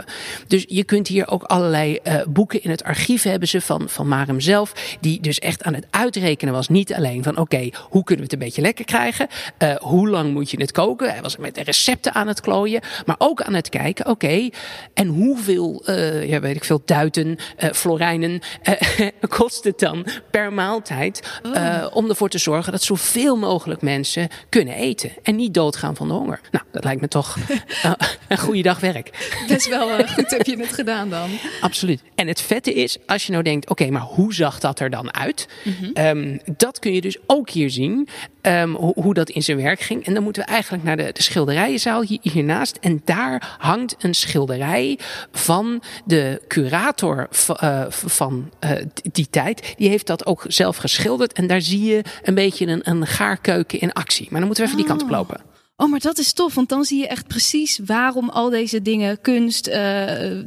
Dus 0.48 0.66
je 0.68 0.84
kunt 0.84 1.08
hier 1.08 1.28
ook 1.28 1.44
allerlei 1.44 2.00
uh, 2.04 2.16
boeken 2.28 2.64
in 2.64 2.70
het 2.70 2.84
archief 2.84 3.24
hebben 3.24 3.48
ze 3.48 3.62
van, 3.62 3.90
van 3.90 4.08
Marem 4.08 4.40
zelf. 4.40 4.98
Die 5.00 5.22
dus 5.22 5.40
echt 5.40 5.64
aan 5.64 5.74
het 5.74 5.88
uitrekenen 5.90 6.54
was. 6.54 6.68
Niet 6.70 6.94
alleen 6.94 7.24
van 7.24 7.32
oké, 7.32 7.42
okay, 7.42 7.74
hoe 7.90 8.04
kunnen 8.04 8.26
we 8.26 8.32
het 8.32 8.34
een 8.34 8.48
beetje 8.48 8.62
lekker 8.62 8.86
krijgen? 8.86 9.28
Uh, 9.64 9.76
hoe 9.76 10.10
lang 10.10 10.34
moet 10.34 10.52
je 10.52 10.62
het 10.62 10.72
koken? 10.72 11.12
Hij 11.12 11.22
was 11.22 11.38
met 11.38 11.56
de 11.56 11.64
recepten 11.64 12.14
aan 12.14 12.28
het 12.28 12.42
klooien. 12.42 12.82
Maar 13.06 13.16
ook 13.18 13.42
aan 13.42 13.54
het 13.54 13.70
kijken, 13.70 14.06
oké, 14.06 14.26
okay, 14.26 14.54
en 14.94 15.08
hoeveel, 15.08 15.84
uh, 15.86 16.30
ja 16.30 16.40
weet 16.40 16.56
ik 16.56 16.64
veel, 16.64 16.82
duiten, 16.86 17.38
florijnen 17.74 18.42
kost 19.30 19.64
het 19.64 19.80
dan 19.80 20.06
per 20.32 20.54
maaltijd? 20.54 21.40
Oh. 21.44 21.86
om 21.94 22.10
ervoor 22.10 22.30
te 22.30 22.38
zorgen 22.38 22.72
dat 22.72 22.84
zoveel 22.84 23.36
mogelijk 23.36 23.82
mensen 23.82 24.28
kunnen 24.50 24.74
eten. 24.74 25.12
En 25.24 25.36
niet 25.36 25.54
doodgaan 25.54 25.96
van 25.96 26.08
de 26.08 26.14
honger. 26.14 26.40
Nou, 26.52 26.66
dat 26.72 26.84
lijkt 26.84 27.02
me 27.02 27.08
toch 27.08 27.38
een 28.28 28.38
goede 28.38 28.62
dag 28.62 28.80
werk. 28.80 29.34
Best 29.48 29.70
wel 29.70 29.83
uh, 29.90 30.08
goed 30.08 30.32
heb 30.32 30.46
je 30.46 30.58
het 30.58 30.74
gedaan 30.74 31.10
dan. 31.10 31.30
Absoluut. 31.62 32.02
En 32.16 32.28
het 32.28 32.42
vette 32.42 32.74
is, 32.74 32.98
als 33.06 33.26
je 33.26 33.32
nou 33.32 33.44
denkt, 33.44 33.70
oké, 33.70 33.82
okay, 33.82 33.94
maar 33.94 34.02
hoe 34.02 34.34
zag 34.34 34.60
dat 34.60 34.80
er 34.80 34.90
dan 34.90 35.14
uit? 35.14 35.48
Mm 35.64 35.76
-hmm. 35.80 36.06
um, 36.06 36.40
dat 36.58 36.80
kun 36.80 36.94
je 36.94 37.02
dus 37.02 37.18
ook 37.28 37.50
hier 37.50 37.70
zien, 37.70 38.08
um, 38.42 38.76
hoe, 38.76 38.94
hoe, 38.96 39.14
dat 39.14 39.30
in 39.30 39.44
zijn 39.44 39.58
werk 39.58 39.80
ging. 39.80 40.06
En 40.06 40.14
dan 40.14 40.24
moeten 40.24 40.44
we 40.44 40.50
eigenlijk 40.50 40.84
naar 40.84 40.98
de, 40.98 41.10
de 41.14 41.22
schilderijenzaal 41.24 42.02
hier, 42.02 42.20
hiernaast. 42.22 42.78
En 42.82 43.02
daar 43.06 43.56
hangt 43.58 43.96
een 44.00 44.14
schilderij 44.14 45.00
van 45.32 45.84
de 46.06 46.42
curator 46.48 47.28
uh, 47.64 47.86
van 47.90 48.50
uh, 48.60 48.72
die 49.12 49.28
tijd. 49.30 49.74
Die 49.78 49.90
heeft 49.90 50.08
dat 50.08 50.26
ook 50.26 50.46
zelf 50.48 50.78
geschilderd. 50.78 51.34
En 51.34 51.48
daar 51.48 51.62
zie 51.62 51.84
je 51.84 52.02
een 52.24 52.36
beetje 52.36 52.66
een, 52.66 52.82
een 52.84 53.08
gaarkeuken 53.08 53.80
in 53.80 53.94
actie. 53.94 54.28
Maar 54.30 54.40
dan 54.40 54.48
moeten 54.48 54.66
we 54.66 54.72
even 54.72 54.82
oh. 54.82 54.88
die 54.88 54.98
kant 54.98 55.12
op 55.12 55.18
lopen. 55.18 55.53
Oh, 55.76 55.90
maar 55.90 56.00
dat 56.00 56.18
is 56.18 56.34
tof, 56.34 56.56
want 56.56 56.70
dan 56.70 56.84
zie 56.84 57.00
je 57.00 57.08
echt 57.08 57.28
precies 57.28 57.80
waarom 57.86 58.30
al 58.30 58.50
deze 58.50 58.82
dingen, 58.82 59.22
kunst, 59.22 59.68
uh, 59.68 59.74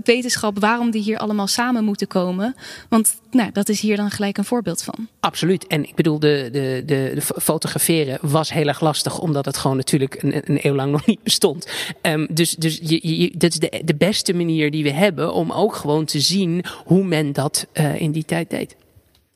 wetenschap, 0.04 0.58
waarom 0.58 0.90
die 0.90 1.02
hier 1.02 1.18
allemaal 1.18 1.46
samen 1.46 1.84
moeten 1.84 2.06
komen. 2.06 2.54
Want 2.88 3.20
nou, 3.30 3.52
dat 3.52 3.68
is 3.68 3.80
hier 3.80 3.96
dan 3.96 4.10
gelijk 4.10 4.38
een 4.38 4.44
voorbeeld 4.44 4.82
van. 4.82 5.08
Absoluut. 5.20 5.66
En 5.66 5.88
ik 5.88 5.94
bedoel, 5.94 6.18
de, 6.18 6.48
de, 6.52 6.82
de, 6.86 7.10
de 7.14 7.40
fotograferen 7.40 8.18
was 8.20 8.52
heel 8.52 8.66
erg 8.66 8.80
lastig, 8.80 9.18
omdat 9.18 9.44
het 9.44 9.56
gewoon 9.56 9.76
natuurlijk 9.76 10.22
een, 10.22 10.42
een 10.44 10.58
eeuw 10.62 10.74
lang 10.74 10.92
nog 10.92 11.06
niet 11.12 11.22
bestond. 11.22 11.68
Um, 12.02 12.26
dus 12.30 12.54
dus 12.54 12.78
je, 12.82 13.20
je, 13.20 13.30
dat 13.36 13.52
is 13.52 13.58
de, 13.58 13.82
de 13.84 13.94
beste 13.94 14.34
manier 14.34 14.70
die 14.70 14.82
we 14.82 14.92
hebben 14.92 15.32
om 15.32 15.52
ook 15.52 15.74
gewoon 15.74 16.04
te 16.04 16.20
zien 16.20 16.64
hoe 16.84 17.04
men 17.04 17.32
dat 17.32 17.66
uh, 17.72 18.00
in 18.00 18.12
die 18.12 18.24
tijd 18.24 18.50
deed. 18.50 18.76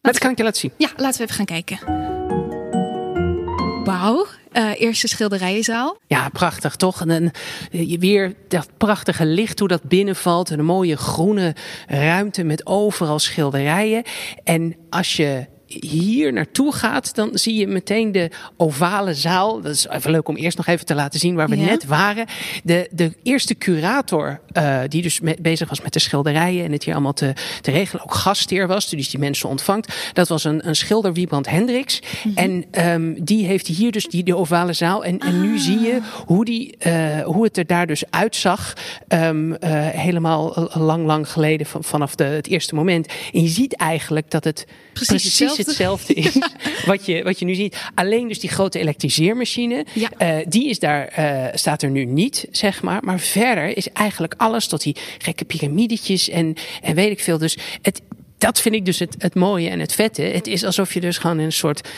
Maar 0.00 0.12
dat 0.12 0.20
kan 0.20 0.30
ik 0.30 0.36
je 0.36 0.44
laten 0.44 0.60
zien. 0.60 0.72
Ja, 0.76 0.90
laten 0.96 1.18
we 1.18 1.24
even 1.24 1.36
gaan 1.36 1.62
kijken. 1.62 2.49
Wauw. 3.90 4.26
Uh, 4.52 4.80
eerste 4.80 5.08
schilderijenzaal. 5.08 5.98
Ja, 6.06 6.28
prachtig 6.28 6.76
toch? 6.76 7.06
En 7.06 7.30
uh, 7.70 7.98
weer 7.98 8.34
dat 8.48 8.68
prachtige 8.76 9.26
licht 9.26 9.58
hoe 9.58 9.68
dat 9.68 9.82
binnenvalt. 9.82 10.50
En 10.50 10.58
een 10.58 10.64
mooie 10.64 10.96
groene 10.96 11.54
ruimte 11.86 12.44
met 12.44 12.66
overal 12.66 13.18
schilderijen. 13.18 14.02
En 14.44 14.76
als 14.90 15.16
je 15.16 15.46
hier 15.80 16.32
naartoe 16.32 16.72
gaat, 16.72 17.14
dan 17.14 17.30
zie 17.32 17.54
je 17.54 17.66
meteen 17.66 18.12
de 18.12 18.30
ovale 18.56 19.14
zaal. 19.14 19.60
Dat 19.60 19.72
is 19.72 19.86
even 19.86 20.10
leuk 20.10 20.28
om 20.28 20.36
eerst 20.36 20.56
nog 20.56 20.66
even 20.66 20.86
te 20.86 20.94
laten 20.94 21.20
zien 21.20 21.34
waar 21.34 21.48
we 21.48 21.56
ja. 21.56 21.64
net 21.64 21.84
waren. 21.84 22.26
De, 22.64 22.88
de 22.90 23.12
eerste 23.22 23.54
curator, 23.54 24.40
uh, 24.52 24.80
die 24.88 25.02
dus 25.02 25.20
bezig 25.40 25.68
was 25.68 25.80
met 25.80 25.92
de 25.92 25.98
schilderijen 25.98 26.64
en 26.64 26.72
het 26.72 26.84
hier 26.84 26.94
allemaal 26.94 27.12
te, 27.12 27.32
te 27.60 27.70
regelen, 27.70 28.04
ook 28.04 28.14
gastheer 28.14 28.66
was, 28.66 28.88
dus 28.88 29.10
die 29.10 29.20
mensen 29.20 29.48
ontvangt. 29.48 30.10
Dat 30.12 30.28
was 30.28 30.44
een, 30.44 30.68
een 30.68 30.76
schilder, 30.76 31.12
Wiebrand 31.12 31.48
Hendricks. 31.48 32.00
Mm 32.00 32.34
-hmm. 32.34 32.64
En 32.72 32.90
um, 32.90 33.24
die 33.24 33.46
heeft 33.46 33.66
hier 33.66 33.92
dus 33.92 34.06
die, 34.06 34.22
de 34.22 34.36
ovale 34.36 34.72
zaal. 34.72 35.04
En, 35.04 35.18
en 35.18 35.40
nu 35.40 35.58
Ah. 35.60 35.60
zie 35.60 35.80
je 35.80 36.00
hoe, 36.26 36.44
die, 36.44 36.76
uh, 36.86 37.20
hoe 37.20 37.44
het 37.44 37.56
er 37.56 37.66
daar 37.66 37.86
dus 37.86 38.04
uitzag. 38.10 38.72
Um, 39.08 39.50
uh, 39.50 39.56
helemaal 39.88 40.68
lang, 40.72 41.06
lang 41.06 41.30
geleden 41.30 41.66
van, 41.66 41.84
vanaf 41.84 42.14
de, 42.14 42.24
het 42.24 42.46
eerste 42.46 42.74
moment. 42.74 43.06
En 43.32 43.42
je 43.42 43.48
ziet 43.48 43.76
eigenlijk 43.76 44.30
dat 44.30 44.44
het 44.44 44.66
precies, 45.06 45.36
precies 45.36 45.56
hetzelfde, 45.56 45.62
hetzelfde 45.62 46.14
is 46.14 46.38
wat, 46.92 47.06
je, 47.06 47.22
wat 47.22 47.38
je 47.38 47.44
nu 47.44 47.54
ziet. 47.54 47.76
Alleen 47.94 48.28
dus 48.28 48.40
die 48.40 48.50
grote 48.50 48.78
elektriseermachine, 48.78 49.86
ja. 49.92 50.10
uh, 50.18 50.46
die 50.48 50.68
is 50.68 50.78
daar, 50.78 51.14
uh, 51.18 51.46
staat 51.54 51.82
er 51.82 51.90
nu 51.90 52.04
niet, 52.04 52.46
zeg 52.50 52.82
maar. 52.82 53.04
Maar 53.04 53.20
verder 53.20 53.76
is 53.76 53.88
eigenlijk 53.92 54.34
alles 54.36 54.66
tot 54.66 54.82
die 54.82 54.96
gekke 55.18 55.44
piramidetjes 55.44 56.28
en, 56.28 56.54
en 56.82 56.94
weet 56.94 57.10
ik 57.10 57.20
veel. 57.20 57.38
Dus 57.38 57.56
het, 57.82 58.00
dat 58.40 58.60
vind 58.60 58.74
ik 58.74 58.84
dus 58.84 58.98
het, 58.98 59.14
het 59.18 59.34
mooie 59.34 59.68
en 59.68 59.80
het 59.80 59.92
vette. 59.92 60.22
Het 60.22 60.46
is 60.46 60.64
alsof 60.64 60.94
je 60.94 61.00
dus 61.00 61.18
gewoon 61.18 61.38
in 61.38 61.44
een 61.44 61.52
soort 61.52 61.88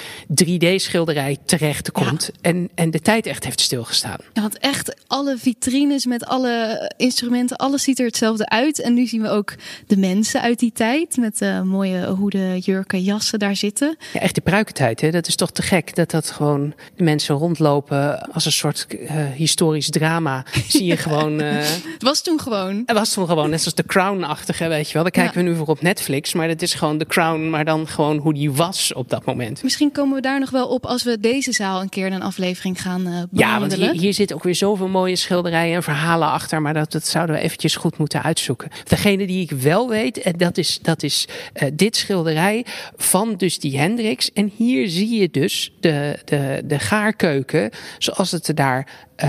3D-schilderij 0.45 1.37
terecht 1.45 1.93
komt. 1.93 2.31
Ja. 2.33 2.39
En, 2.41 2.71
en 2.75 2.91
de 2.91 3.01
tijd 3.01 3.27
echt 3.27 3.45
heeft 3.45 3.61
stilgestaan. 3.61 4.19
Ja, 4.33 4.41
want 4.43 4.59
echt 4.59 4.97
alle 5.07 5.37
vitrines 5.39 6.07
met 6.07 6.25
alle 6.25 6.93
instrumenten, 6.97 7.57
alles 7.57 7.83
ziet 7.83 7.99
er 7.99 8.07
hetzelfde 8.07 8.49
uit. 8.49 8.81
En 8.81 8.95
nu 8.95 9.07
zien 9.07 9.23
we 9.23 9.29
ook 9.29 9.55
de 9.87 9.97
mensen 9.97 10.41
uit 10.41 10.59
die 10.59 10.73
tijd 10.73 11.17
met 11.17 11.41
uh, 11.41 11.63
mooie 11.63 12.07
hoeden, 12.07 12.59
jurken, 12.59 13.03
jassen 13.03 13.39
daar 13.39 13.57
zitten. 13.57 13.97
Ja, 14.13 14.21
echt 14.21 14.35
de 14.35 14.41
pruikentijd. 14.41 15.01
Hè? 15.01 15.11
Dat 15.11 15.27
is 15.27 15.37
toch 15.37 15.51
te 15.51 15.63
gek 15.63 15.95
dat 15.95 16.11
dat 16.11 16.31
gewoon 16.31 16.75
de 16.97 17.05
mensen 17.05 17.35
rondlopen 17.35 18.33
als 18.33 18.45
een 18.45 18.53
soort 18.53 18.87
uh, 18.91 19.11
historisch 19.35 19.91
drama. 19.91 20.45
Zie 20.69 20.85
je 20.85 20.97
gewoon. 20.97 21.41
Uh, 21.41 21.53
het 21.93 22.03
was 22.03 22.23
toen 22.23 22.41
gewoon. 22.41 22.83
Het 22.87 22.97
was 22.97 23.13
toen 23.13 23.27
gewoon, 23.27 23.51
net 23.51 23.61
zoals 23.61 23.77
The 23.77 23.87
Crown-achtige, 23.87 24.69
weet 24.69 24.87
je 24.87 24.93
wel. 24.93 25.03
Daar 25.03 25.13
kijken 25.13 25.41
ja. 25.41 25.45
we 25.45 25.51
nu 25.51 25.57
voor 25.57 25.67
op 25.67 25.83
Netflix. 25.83 26.32
Maar 26.35 26.49
het 26.49 26.63
is 26.63 26.75
gewoon 26.75 26.99
The 26.99 27.07
Crown, 27.07 27.51
maar 27.51 27.65
dan 27.65 27.87
gewoon 27.89 28.17
hoe 28.17 28.35
die 28.35 28.53
was 28.53 28.93
op 28.93 29.11
dat 29.11 29.25
moment. 29.25 29.63
Misschien 29.63 29.93
komen 29.93 30.15
we 30.15 30.21
daar 30.21 30.41
nog 30.41 30.51
wel 30.51 30.69
op 30.69 30.87
als 30.87 31.03
we 31.03 31.21
deze 31.21 31.53
zaal 31.53 31.81
een 31.81 31.89
keer 31.89 32.07
in 32.07 32.13
een 32.13 32.23
aflevering 32.23 32.83
gaan 32.83 33.09
uh, 33.09 33.23
Ja, 33.33 33.61
want 33.61 33.75
hier, 33.75 33.93
hier 33.93 34.15
zit 34.15 34.33
ook 34.33 34.43
weer 34.43 34.55
zoveel 34.55 34.89
mooie 34.89 35.17
schilderijen 35.17 35.77
en 35.77 35.83
verhalen 35.83 36.29
achter. 36.29 36.63
Maar 36.63 36.75
dat, 36.75 36.93
dat 36.93 37.07
zouden 37.07 37.37
we 37.37 37.43
eventjes 37.43 37.77
goed 37.77 37.99
moeten 37.99 38.23
uitzoeken. 38.23 38.71
Degene 38.85 39.27
die 39.27 39.43
ik 39.43 39.51
wel 39.51 39.89
weet, 39.89 40.19
en 40.19 40.37
dat 40.37 40.59
is, 40.59 40.79
dat 40.83 41.03
is 41.03 41.29
uh, 41.63 41.69
dit 41.73 41.97
schilderij 41.97 42.67
van 42.97 43.35
dus 43.37 43.59
die 43.59 43.79
Hendricks. 43.79 44.33
En 44.33 44.53
hier 44.57 44.89
zie 44.89 45.21
je 45.21 45.31
dus 45.31 45.73
de, 45.81 46.19
de, 46.25 46.63
de 46.65 46.79
gaarkeuken 46.79 47.71
zoals 47.99 48.31
het 48.31 48.49
er 48.49 48.55
daar 48.55 49.11
uh, 49.25 49.29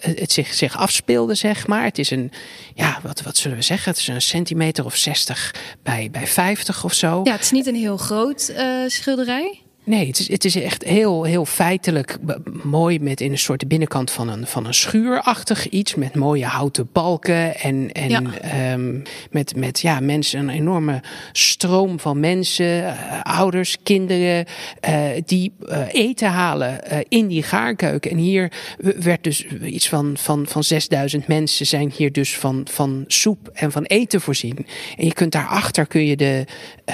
het 0.00 0.32
zich, 0.32 0.54
zich 0.54 0.76
afspeelde, 0.76 1.34
zeg 1.34 1.66
maar. 1.66 1.84
Het 1.84 1.98
is 1.98 2.10
een, 2.10 2.32
ja, 2.74 2.98
wat, 3.02 3.22
wat 3.22 3.36
zullen 3.36 3.56
we 3.56 3.62
zeggen? 3.62 3.90
Het 3.90 4.00
is 4.00 4.08
een 4.08 4.22
centimeter 4.22 4.84
of 4.84 4.96
60 4.96 5.54
bij, 5.82 6.08
bij 6.10 6.26
50 6.26 6.84
of 6.84 6.92
zo. 6.94 7.20
Ja, 7.24 7.32
het 7.32 7.40
is 7.40 7.50
niet 7.50 7.66
een 7.66 7.74
heel 7.74 7.96
groot 7.96 8.52
uh, 8.56 8.66
schilderij. 8.86 9.62
Nee, 9.84 10.06
het 10.06 10.18
is, 10.18 10.28
het 10.28 10.44
is 10.44 10.54
echt 10.54 10.84
heel, 10.84 11.24
heel 11.24 11.44
feitelijk 11.44 12.18
mooi 12.62 13.00
met 13.00 13.20
in 13.20 13.30
een 13.30 13.38
soort 13.38 13.68
binnenkant 13.68 14.10
van 14.10 14.28
een, 14.28 14.46
van 14.46 14.66
een 14.66 14.74
schuurachtig 14.74 15.68
iets. 15.68 15.94
Met 15.94 16.14
mooie 16.14 16.44
houten 16.44 16.88
balken 16.92 17.56
en, 17.60 17.92
en 17.92 18.08
ja. 18.08 18.22
Ehm, 18.40 19.00
met, 19.30 19.56
met 19.56 19.80
ja, 19.80 20.00
mensen, 20.00 20.40
een 20.40 20.48
enorme 20.48 21.02
stroom 21.32 22.00
van 22.00 22.20
mensen, 22.20 22.82
uh, 22.82 23.20
ouders, 23.22 23.76
kinderen, 23.82 24.46
uh, 24.88 25.04
die 25.24 25.52
uh, 25.60 25.78
eten 25.92 26.28
halen 26.28 26.80
in 27.08 27.26
die 27.26 27.42
gaarkeuken. 27.42 28.10
En 28.10 28.16
hier 28.16 28.52
werd 28.78 29.24
dus 29.24 29.46
iets 29.46 29.88
van, 29.88 30.16
van, 30.16 30.46
van 30.46 30.64
6000 30.64 31.26
mensen 31.26 31.66
zijn 31.66 31.92
hier 31.96 32.12
dus 32.12 32.36
van, 32.36 32.66
van 32.70 33.04
soep 33.06 33.48
en 33.52 33.72
van 33.72 33.84
eten 33.84 34.20
voorzien. 34.20 34.66
En 34.96 35.04
je 35.04 35.12
kunt 35.12 35.32
daarachter 35.32 35.86
kun 35.86 36.06
je 36.06 36.16
de, 36.16 36.44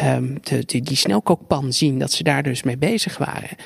um, 0.04 0.38
de, 0.42 0.64
de, 0.64 0.80
die 0.80 0.96
snelkookpan 0.96 1.72
zien, 1.72 1.98
dat 1.98 2.12
ze 2.12 2.22
daar 2.22 2.42
dus 2.42 2.62
mee 2.62 2.76
bezig 2.78 3.18
waren. 3.18 3.56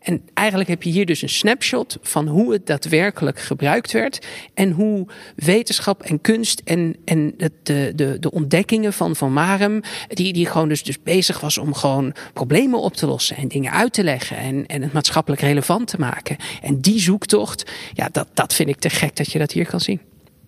En 0.00 0.22
eigenlijk 0.34 0.68
heb 0.68 0.82
je 0.82 0.90
hier 0.90 1.06
dus 1.06 1.22
een 1.22 1.28
snapshot 1.28 1.98
van 2.02 2.28
hoe 2.28 2.52
het 2.52 2.66
daadwerkelijk 2.66 3.40
gebruikt 3.40 3.92
werd. 3.92 4.26
En 4.54 4.70
hoe 4.70 5.06
wetenschap 5.36 6.02
en 6.02 6.20
kunst 6.20 6.60
en, 6.64 6.96
en 7.04 7.34
de, 7.36 7.92
de, 7.94 8.16
de 8.20 8.30
ontdekkingen 8.30 8.92
van 8.92 9.16
Van 9.16 9.32
Marem, 9.32 9.80
die, 10.08 10.32
die 10.32 10.46
gewoon 10.46 10.68
dus, 10.68 10.82
dus 10.82 11.02
bezig 11.02 11.40
was 11.40 11.58
om 11.58 11.74
gewoon 11.74 12.14
problemen 12.32 12.80
op 12.80 12.94
te 12.94 13.06
lossen 13.06 13.36
en 13.36 13.48
dingen 13.48 13.72
uit 13.72 13.92
te 13.92 14.04
leggen 14.04 14.36
en, 14.36 14.66
en 14.66 14.82
het 14.82 14.92
maatschappelijk 14.92 15.42
relevant 15.42 15.86
te 15.86 15.98
maken. 15.98 16.36
En 16.62 16.80
die 16.80 17.00
zoektocht, 17.00 17.70
ja, 17.92 18.08
dat, 18.12 18.28
dat 18.34 18.54
vind 18.54 18.68
ik 18.68 18.78
te 18.78 18.90
gek 18.90 19.16
dat 19.16 19.32
je 19.32 19.38
dat 19.38 19.52
hier 19.52 19.66
kan 19.66 19.80
zien. 19.80 20.00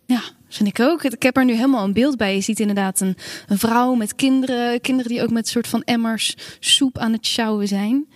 Ja, 0.07 0.23
vind 0.57 0.69
ik 0.69 0.81
ook. 0.81 1.05
Ik 1.05 1.23
heb 1.23 1.37
er 1.37 1.45
nu 1.45 1.53
helemaal 1.53 1.85
een 1.85 1.93
beeld 1.93 2.17
bij. 2.17 2.35
Je 2.35 2.41
ziet 2.41 2.61
inderdaad 2.61 3.01
een, 3.01 3.17
een 3.47 3.59
vrouw 3.59 3.95
met 3.95 4.15
kinderen. 4.15 4.81
Kinderen 4.81 5.11
die 5.12 5.23
ook 5.23 5.31
met 5.31 5.45
een 5.45 5.51
soort 5.51 5.69
van 5.69 5.83
emmers 5.83 6.37
soep 6.61 6.99
aan 6.99 7.12
het 7.12 7.27
sjouwen 7.27 7.69
zijn. 7.69 8.07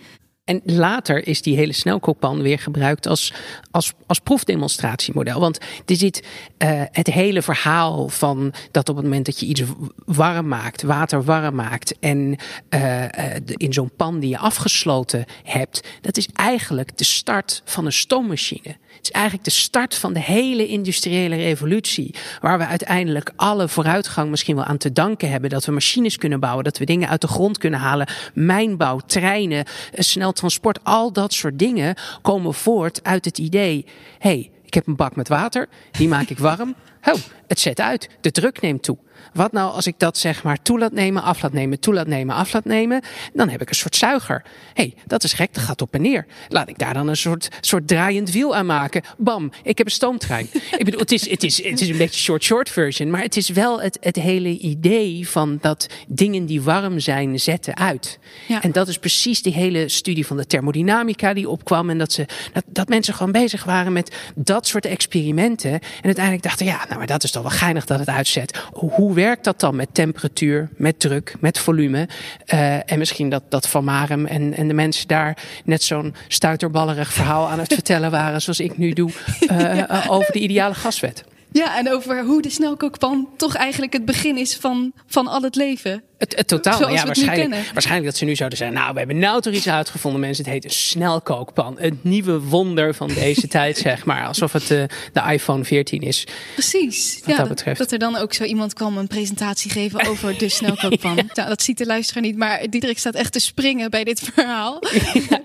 En 0.47 0.61
later 0.63 1.27
is 1.27 1.41
die 1.41 1.55
hele 1.55 1.73
snelkookpan 1.73 2.41
weer 2.41 2.59
gebruikt 2.59 3.07
als, 3.07 3.33
als, 3.71 3.93
als 4.05 4.19
proefdemonstratiemodel. 4.19 5.39
Want 5.39 5.57
er 5.85 5.95
zit 5.95 6.23
uh, 6.57 6.81
het 6.91 7.07
hele 7.07 7.41
verhaal 7.41 8.09
van 8.09 8.53
dat 8.71 8.89
op 8.89 8.95
het 8.95 9.05
moment 9.05 9.25
dat 9.25 9.39
je 9.39 9.45
iets 9.45 9.61
warm 10.05 10.47
maakt, 10.47 10.81
water 10.81 11.23
warm 11.23 11.55
maakt 11.55 11.99
en 11.99 12.37
uh, 12.69 13.03
in 13.45 13.73
zo'n 13.73 13.91
pan 13.95 14.19
die 14.19 14.29
je 14.29 14.37
afgesloten 14.37 15.25
hebt, 15.43 15.87
dat 16.01 16.17
is 16.17 16.27
eigenlijk 16.33 16.97
de 16.97 17.03
start 17.03 17.61
van 17.65 17.85
een 17.85 17.93
stoommachine. 17.93 18.75
Het 18.97 19.05
is 19.05 19.11
eigenlijk 19.11 19.45
de 19.45 19.51
start 19.51 19.95
van 19.95 20.13
de 20.13 20.19
hele 20.19 20.67
industriële 20.67 21.35
revolutie. 21.35 22.15
Waar 22.41 22.57
we 22.57 22.65
uiteindelijk 22.65 23.31
alle 23.35 23.67
vooruitgang 23.67 24.29
misschien 24.29 24.55
wel 24.55 24.65
aan 24.65 24.77
te 24.77 24.91
danken 24.91 25.29
hebben. 25.29 25.49
Dat 25.49 25.65
we 25.65 25.71
machines 25.71 26.17
kunnen 26.17 26.39
bouwen, 26.39 26.63
dat 26.63 26.77
we 26.77 26.85
dingen 26.85 27.09
uit 27.09 27.21
de 27.21 27.27
grond 27.27 27.57
kunnen 27.57 27.79
halen. 27.79 28.07
Mijnbouw, 28.33 28.99
treinen, 28.99 29.65
snel 29.93 30.33
transport, 30.37 30.83
al 30.83 31.11
dat 31.13 31.33
soort 31.33 31.59
dingen 31.59 31.95
komen 32.21 32.53
voort 32.53 33.03
uit 33.03 33.25
het 33.25 33.37
idee: 33.37 33.85
hé, 34.19 34.29
hey, 34.29 34.51
ik 34.63 34.73
heb 34.73 34.87
een 34.87 34.95
bak 34.95 35.15
met 35.15 35.27
water, 35.27 35.67
die 35.91 36.07
maak 36.07 36.29
ik 36.29 36.39
warm. 36.39 36.75
Oh, 37.07 37.13
het 37.47 37.59
zet 37.59 37.79
uit, 37.79 38.09
de 38.21 38.31
druk 38.31 38.61
neemt 38.61 38.83
toe. 38.83 38.97
Wat 39.33 39.51
nou 39.51 39.71
als 39.71 39.87
ik 39.87 39.95
dat 39.97 40.17
zeg 40.17 40.43
maar 40.43 40.61
toe 40.61 40.79
laat 40.79 40.91
nemen, 40.91 41.23
af 41.23 41.41
laat 41.41 41.53
nemen, 41.53 41.79
toe 41.79 41.93
laat 41.93 42.07
nemen, 42.07 42.35
af 42.35 42.53
laat 42.53 42.65
nemen? 42.65 43.01
Dan 43.33 43.49
heb 43.49 43.61
ik 43.61 43.69
een 43.69 43.75
soort 43.75 43.95
zuiger. 43.95 44.43
Hé, 44.73 44.83
hey, 44.83 44.93
dat 45.05 45.23
is 45.23 45.33
gek, 45.33 45.53
dat 45.53 45.63
gaat 45.63 45.81
op 45.81 45.93
en 45.93 46.01
neer. 46.01 46.25
Laat 46.49 46.69
ik 46.69 46.77
daar 46.77 46.93
dan 46.93 47.07
een 47.07 47.17
soort, 47.17 47.47
soort 47.61 47.87
draaiend 47.87 48.31
wiel 48.31 48.55
aan 48.55 48.65
maken. 48.65 49.01
Bam, 49.17 49.51
ik 49.63 49.77
heb 49.77 49.87
een 49.87 49.93
stoomtrein. 49.93 50.47
ik 50.77 50.85
bedoel, 50.85 50.99
het 50.99 51.11
is, 51.11 51.29
het, 51.29 51.43
is, 51.43 51.63
het 51.63 51.81
is 51.81 51.89
een 51.89 51.97
beetje 51.97 52.19
short, 52.19 52.43
short 52.43 52.69
version. 52.69 53.09
Maar 53.09 53.21
het 53.21 53.37
is 53.37 53.49
wel 53.49 53.81
het, 53.81 53.97
het 54.01 54.15
hele 54.15 54.57
idee 54.57 55.29
van 55.29 55.57
dat 55.61 55.87
dingen 56.07 56.45
die 56.45 56.61
warm 56.61 56.99
zijn, 56.99 57.39
zetten 57.39 57.77
uit. 57.77 58.19
Ja. 58.47 58.61
En 58.61 58.71
dat 58.71 58.87
is 58.87 58.97
precies 58.97 59.41
die 59.41 59.53
hele 59.53 59.89
studie 59.89 60.25
van 60.25 60.37
de 60.37 60.47
thermodynamica 60.47 61.33
die 61.33 61.49
opkwam. 61.49 61.89
En 61.89 61.97
dat, 61.97 62.11
ze, 62.11 62.25
dat, 62.53 62.63
dat 62.67 62.87
mensen 62.87 63.13
gewoon 63.13 63.31
bezig 63.31 63.63
waren 63.63 63.93
met 63.93 64.15
dat 64.35 64.67
soort 64.67 64.85
experimenten. 64.85 65.71
En 65.71 66.03
uiteindelijk 66.03 66.43
dachten, 66.43 66.65
ja, 66.65 66.85
nou 66.85 66.97
maar 66.97 67.07
dat 67.07 67.23
is 67.23 67.31
toch 67.31 67.41
wel 67.41 67.51
geinig 67.51 67.85
dat 67.85 67.99
het 67.99 68.09
uitzet. 68.09 68.63
Hoe 68.73 69.13
werkt 69.17 69.43
dat 69.43 69.59
dan 69.59 69.75
met 69.75 69.93
temperatuur, 69.93 70.69
met 70.75 70.99
druk, 70.99 71.35
met 71.39 71.59
volume? 71.59 72.07
Uh, 72.53 72.91
en 72.91 72.97
misschien 72.97 73.29
dat, 73.29 73.43
dat 73.49 73.67
Van 73.67 73.83
Marem 73.83 74.25
en, 74.25 74.53
en 74.53 74.67
de 74.67 74.73
mensen 74.73 75.07
daar 75.07 75.37
net 75.65 75.83
zo'n 75.83 76.15
stuiterballerig 76.27 77.13
verhaal 77.13 77.49
aan 77.49 77.59
het 77.59 77.73
vertellen 77.79 78.11
waren, 78.11 78.41
zoals 78.41 78.59
ik 78.59 78.77
nu 78.77 78.93
doe, 78.93 79.11
uh, 79.51 80.05
over 80.09 80.31
de 80.33 80.39
ideale 80.39 80.73
gaswet. 80.73 81.23
Ja, 81.51 81.77
en 81.77 81.91
over 81.91 82.23
hoe 82.23 82.41
de 82.41 82.49
snelkookpan 82.49 83.29
toch 83.37 83.55
eigenlijk 83.55 83.93
het 83.93 84.05
begin 84.05 84.37
is 84.37 84.55
van, 84.55 84.91
van 85.07 85.27
al 85.27 85.41
het 85.41 85.55
leven. 85.55 86.03
Het, 86.17 86.35
het 86.35 86.47
totaal. 86.47 86.91
ja, 86.91 87.05
waarschijnlijk, 87.05 87.69
waarschijnlijk 87.73 88.09
dat 88.09 88.17
ze 88.17 88.25
nu 88.25 88.35
zouden 88.35 88.57
zeggen: 88.57 88.77
Nou, 88.77 88.93
we 88.93 88.97
hebben 88.97 89.19
nou 89.19 89.41
toch 89.41 89.53
iets 89.53 89.69
uitgevonden, 89.69 90.21
mensen. 90.21 90.43
Het 90.43 90.53
heet 90.53 90.63
een 90.63 90.69
snelkookpan. 90.69 91.75
Het 91.79 92.03
nieuwe 92.03 92.39
wonder 92.39 92.93
van 92.93 93.07
deze 93.07 93.47
tijd, 93.57 93.77
zeg 93.77 94.05
maar. 94.05 94.27
Alsof 94.27 94.53
het 94.53 94.71
uh, 94.71 94.83
de 95.13 95.21
iPhone 95.31 95.63
14 95.63 96.01
is. 96.01 96.27
Precies. 96.53 97.19
Wat 97.19 97.29
ja, 97.29 97.37
dat 97.37 97.47
betreft. 97.47 97.79
Dat 97.79 97.91
er 97.91 97.99
dan 97.99 98.15
ook 98.15 98.33
zo 98.33 98.43
iemand 98.43 98.73
kwam 98.73 98.97
een 98.97 99.07
presentatie 99.07 99.71
geven 99.71 100.07
over 100.07 100.37
de 100.37 100.49
snelkookpan. 100.59 101.15
ja. 101.15 101.23
nou, 101.33 101.49
dat 101.49 101.61
ziet 101.61 101.77
de 101.77 101.85
luisteraar 101.85 102.23
niet, 102.23 102.37
maar 102.37 102.69
Diederik 102.69 102.97
staat 102.97 103.15
echt 103.15 103.31
te 103.31 103.39
springen 103.39 103.89
bij 103.89 104.03
dit 104.03 104.19
verhaal. 104.19 104.79
Ja. 105.29 105.39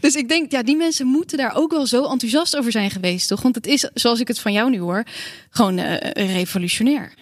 dus 0.00 0.14
ik 0.14 0.28
denk, 0.28 0.52
ja, 0.52 0.62
die 0.62 0.76
mensen 0.76 1.06
moeten 1.06 1.38
daar 1.38 1.56
ook 1.56 1.70
wel 1.70 1.86
zo 1.86 2.04
enthousiast 2.04 2.56
over 2.56 2.72
zijn 2.72 2.90
geweest, 2.90 3.28
toch? 3.28 3.42
Want 3.42 3.54
het 3.54 3.66
is, 3.66 3.90
zoals 3.94 4.20
ik 4.20 4.28
het 4.28 4.38
van 4.38 4.52
jou 4.52 4.70
nu 4.70 4.78
hoor, 4.78 5.04
gewoon 5.50 5.78
uh, 5.78 5.94
revolutionair. 6.12 7.12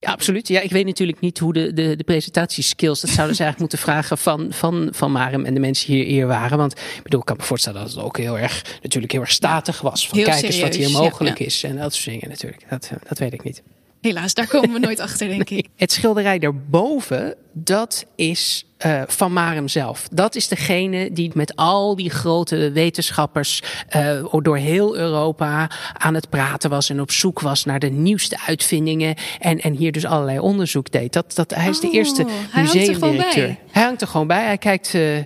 Ja, 0.00 0.10
absoluut. 0.10 0.48
Ja, 0.48 0.60
ik 0.60 0.70
weet 0.70 0.86
natuurlijk 0.86 1.20
niet 1.20 1.38
hoe 1.38 1.52
de, 1.52 1.72
de, 1.72 1.96
de 1.96 2.04
presentatieskills, 2.04 3.00
dat 3.00 3.10
zouden 3.10 3.36
ze 3.36 3.42
eigenlijk 3.42 3.72
moeten 3.72 3.78
vragen 3.78 4.18
van, 4.18 4.52
van, 4.52 4.88
van 4.92 5.12
Marem 5.12 5.44
en 5.44 5.54
de 5.54 5.60
mensen 5.60 5.92
hier, 5.92 6.04
hier 6.04 6.26
waren. 6.26 6.58
Want 6.58 6.72
ik 6.72 7.00
bedoel, 7.02 7.20
ik 7.20 7.26
kan 7.26 7.36
me 7.36 7.42
voorstellen 7.42 7.80
dat 7.80 7.90
het 7.90 8.02
ook 8.02 8.16
heel 8.16 8.38
erg, 8.38 8.78
natuurlijk 8.82 9.12
heel 9.12 9.20
erg 9.20 9.30
statig 9.30 9.80
was. 9.80 10.08
Van 10.08 10.22
kijk 10.22 10.42
eens 10.42 10.60
wat 10.60 10.74
hier 10.74 10.90
mogelijk 10.90 11.38
ja, 11.38 11.44
ja. 11.44 11.50
is 11.50 11.62
en 11.62 11.76
dat 11.76 11.94
soort 11.94 12.04
dingen 12.04 12.28
natuurlijk. 12.28 12.62
Dat, 12.68 12.90
dat 13.08 13.18
weet 13.18 13.32
ik 13.32 13.44
niet. 13.44 13.62
Helaas, 14.00 14.34
daar 14.34 14.46
komen 14.46 14.72
we 14.72 14.78
nooit 14.78 15.00
achter, 15.00 15.28
denk 15.28 15.50
ik. 15.50 15.68
Het 15.76 15.92
schilderij 15.92 16.38
daarboven, 16.38 17.34
dat 17.52 18.06
is 18.16 18.64
uh, 18.86 19.02
van 19.06 19.32
Marem 19.32 19.68
zelf. 19.68 20.08
Dat 20.12 20.34
is 20.34 20.48
degene 20.48 21.12
die 21.12 21.30
met 21.34 21.56
al 21.56 21.96
die 21.96 22.10
grote 22.10 22.70
wetenschappers 22.72 23.62
uh, 23.96 24.24
door 24.42 24.56
heel 24.56 24.96
Europa 24.96 25.70
aan 25.92 26.14
het 26.14 26.28
praten 26.28 26.70
was 26.70 26.90
en 26.90 27.00
op 27.00 27.10
zoek 27.10 27.40
was 27.40 27.64
naar 27.64 27.78
de 27.78 27.90
nieuwste 27.90 28.38
uitvindingen 28.46 29.14
en, 29.38 29.60
en 29.60 29.72
hier 29.74 29.92
dus 29.92 30.04
allerlei 30.06 30.38
onderzoek 30.38 30.90
deed. 30.90 31.12
Dat, 31.12 31.34
dat, 31.34 31.54
hij 31.54 31.68
is 31.68 31.80
de 31.80 31.86
Oh, 31.86 31.94
eerste 31.94 32.24
hij 32.24 32.34
hangt 32.50 32.74
er 32.74 32.80
gewoon 32.80 32.90
museumdirecteur. 32.90 33.46
bij. 33.46 33.58
Hij 33.70 33.82
hangt 33.82 34.00
er 34.00 34.08
gewoon 34.08 34.26
bij. 34.26 34.44
Hij 34.44 34.58
kijkt 34.58 34.94
uh, 34.94 35.18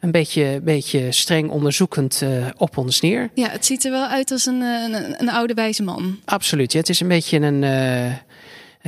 een 0.00 0.10
beetje, 0.10 0.60
beetje 0.62 1.12
streng 1.12 1.50
onderzoekend 1.50 2.20
uh, 2.24 2.46
op 2.56 2.76
ons 2.76 3.00
neer. 3.00 3.30
Ja, 3.34 3.48
het 3.48 3.66
ziet 3.66 3.84
er 3.84 3.90
wel 3.90 4.06
uit 4.06 4.30
als 4.30 4.46
een, 4.46 4.62
eh, 4.62 4.82
een, 4.82 5.14
een 5.20 5.30
oude 5.30 5.54
wijze 5.54 5.82
man. 5.82 6.18
Absoluut. 6.24 6.72
Ja, 6.72 6.78
het 6.78 6.88
is 6.88 7.00
een 7.00 7.08
beetje 7.08 7.38
een. 7.40 7.62
Uh, 7.62 8.12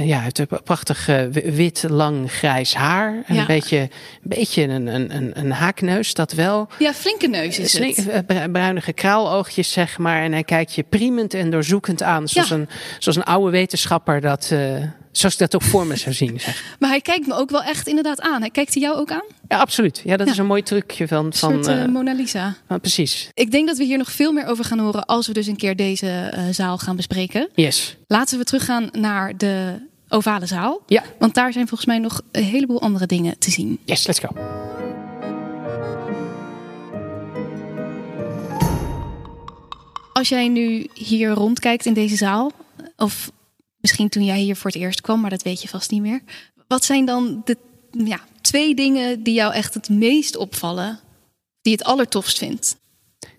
ja, 0.07 0.14
hij 0.14 0.23
heeft 0.23 0.38
een 0.38 0.49
prachtig 0.64 1.09
uh, 1.09 1.23
wit, 1.33 1.85
lang, 1.88 2.33
grijs 2.33 2.75
haar. 2.75 3.23
En 3.27 3.35
Ja. 3.35 3.40
Een 3.40 3.47
beetje, 3.47 3.79
een, 3.79 3.88
beetje 4.23 4.62
een, 4.62 4.87
een, 4.87 5.16
een, 5.16 5.31
een 5.38 5.51
haakneus, 5.53 6.14
dat 6.14 6.33
wel. 6.33 6.68
Ja, 6.79 6.92
flinke 6.94 7.27
neus 7.27 7.59
is 7.59 7.73
het. 7.79 8.09
eh, 8.09 8.18
bru- 8.27 8.49
bruinige 8.51 8.92
kraaloogjes, 8.92 9.73
zeg 9.73 9.99
maar. 9.99 10.23
En 10.23 10.33
hij 10.33 10.44
kijkt 10.44 10.75
je 10.75 10.83
priemend 10.88 11.35
en 11.35 11.51
doorzoekend 11.51 12.03
aan. 12.03 12.29
Zoals, 12.29 12.49
Ja. 12.49 12.55
een, 12.55 12.68
zoals 12.99 13.16
een 13.16 13.25
oude 13.25 13.51
wetenschapper 13.51 14.21
dat. 14.21 14.51
Uh, 14.53 14.83
zoals 15.12 15.35
ik 15.35 15.40
dat 15.40 15.55
ook 15.55 15.62
voor 15.62 15.87
me 15.87 15.97
zou 15.97 16.14
zien. 16.14 16.40
Zeg. 16.40 16.77
Maar 16.79 16.88
hij 16.90 17.01
kijkt 17.01 17.27
me 17.27 17.35
ook 17.35 17.51
wel 17.51 17.62
echt 17.62 17.87
inderdaad 17.88 18.21
aan. 18.21 18.40
Hij 18.40 18.51
kijkt 18.51 18.75
hij 18.75 18.83
jou 18.83 18.97
ook 18.97 19.11
aan? 19.12 19.25
Ja, 19.49 19.59
absoluut. 19.59 20.01
Ja, 20.05 20.16
dat 20.16 20.27
Ja. 20.27 20.33
is 20.33 20.38
een 20.38 20.47
mooi 20.47 20.62
trucje 20.62 21.09
van. 21.09 21.27
Een 21.27 21.33
van 21.35 21.53
soort 21.53 21.66
eh, 21.66 21.83
uh, 21.83 21.88
Mona 21.88 22.12
Lisa. 22.12 22.57
precies. 22.81 23.31
Ik 23.35 23.51
denk 23.51 23.66
dat 23.68 23.77
we 23.79 23.85
hier 23.85 23.99
nog 23.99 24.12
veel 24.12 24.33
meer 24.33 24.47
over 24.47 24.64
gaan 24.64 24.79
horen 24.79 25.07
als 25.07 25.27
we 25.27 25.33
dus 25.33 25.47
een 25.47 25.57
keer 25.57 25.77
deze 25.77 26.09
eh, 26.11 26.42
zaal 26.51 26.79
gaan 26.79 26.97
bespreken. 26.97 27.49
Yes. 27.55 27.97
Laten 28.07 28.38
we 28.38 28.44
teruggaan 28.44 28.88
naar 28.92 29.37
de 29.37 29.87
ovale 30.09 30.47
zaal. 30.47 30.83
Ja, 30.87 31.03
Want 31.18 31.35
daar 31.35 31.53
zijn 31.53 31.68
volgens 31.68 31.88
mij 31.88 31.99
nog 31.99 32.21
een 32.33 32.44
heleboel 32.44 32.81
andere 32.81 33.07
dingen 33.07 33.38
te 33.38 33.51
zien. 33.51 33.79
yes, 33.85 34.07
let's 34.07 34.18
go. 34.18 34.29
Als 40.12 40.29
jij 40.29 40.49
nu 40.49 40.87
hier 40.94 41.29
rondkijkt 41.31 41.87
in 41.87 41.92
deze 41.94 42.16
zaal, 42.16 42.53
of 42.97 43.31
misschien 43.81 44.09
toen 44.09 44.25
jij 44.25 44.41
hier 44.41 44.57
voor 44.57 44.71
het 44.71 44.81
eerst 44.81 45.01
kwam, 45.01 45.21
maar 45.21 45.31
dat 45.31 45.43
weet 45.43 45.62
je 45.62 45.69
vast 45.69 45.91
niet 45.91 46.03
meer. 46.03 46.23
Wat 46.69 46.85
zijn 46.85 47.05
dan 47.05 47.43
de 47.45 47.57
ja, 47.91 48.21
twee 48.41 48.75
dingen 48.75 49.23
die 49.23 49.35
jou 49.35 49.53
echt 49.53 49.75
het 49.75 49.88
meest 49.88 50.37
opvallen, 50.37 51.01
die 51.61 51.73
het 51.73 51.85
allertofst 51.85 52.38
vindt? 52.38 52.77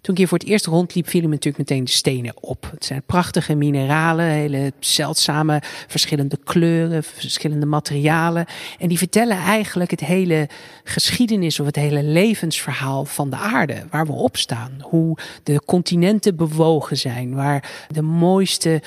Toen 0.01 0.13
ik 0.13 0.17
hier 0.17 0.27
voor 0.27 0.37
het 0.37 0.47
eerst 0.47 0.65
rondliep, 0.65 1.07
vielen 1.07 1.29
me 1.29 1.35
natuurlijk 1.35 1.69
meteen 1.69 1.83
de 1.83 1.91
stenen 1.91 2.43
op. 2.43 2.67
Het 2.71 2.85
zijn 2.85 3.03
prachtige 3.05 3.55
mineralen, 3.55 4.25
hele 4.25 4.73
zeldzame, 4.79 5.61
verschillende 5.87 6.37
kleuren, 6.43 7.03
verschillende 7.03 7.65
materialen. 7.65 8.45
En 8.79 8.87
die 8.87 8.97
vertellen 8.97 9.37
eigenlijk 9.37 9.91
het 9.91 9.99
hele 9.99 10.49
geschiedenis 10.83 11.59
of 11.59 11.65
het 11.65 11.75
hele 11.75 12.03
levensverhaal 12.03 13.05
van 13.05 13.29
de 13.29 13.35
aarde, 13.35 13.83
waar 13.89 14.05
we 14.05 14.11
op 14.11 14.37
staan. 14.37 14.71
Hoe 14.81 15.17
de 15.43 15.61
continenten 15.65 16.35
bewogen 16.35 16.97
zijn, 16.97 17.35
waar 17.35 17.85
de 17.87 18.01
mooiste 18.01 18.81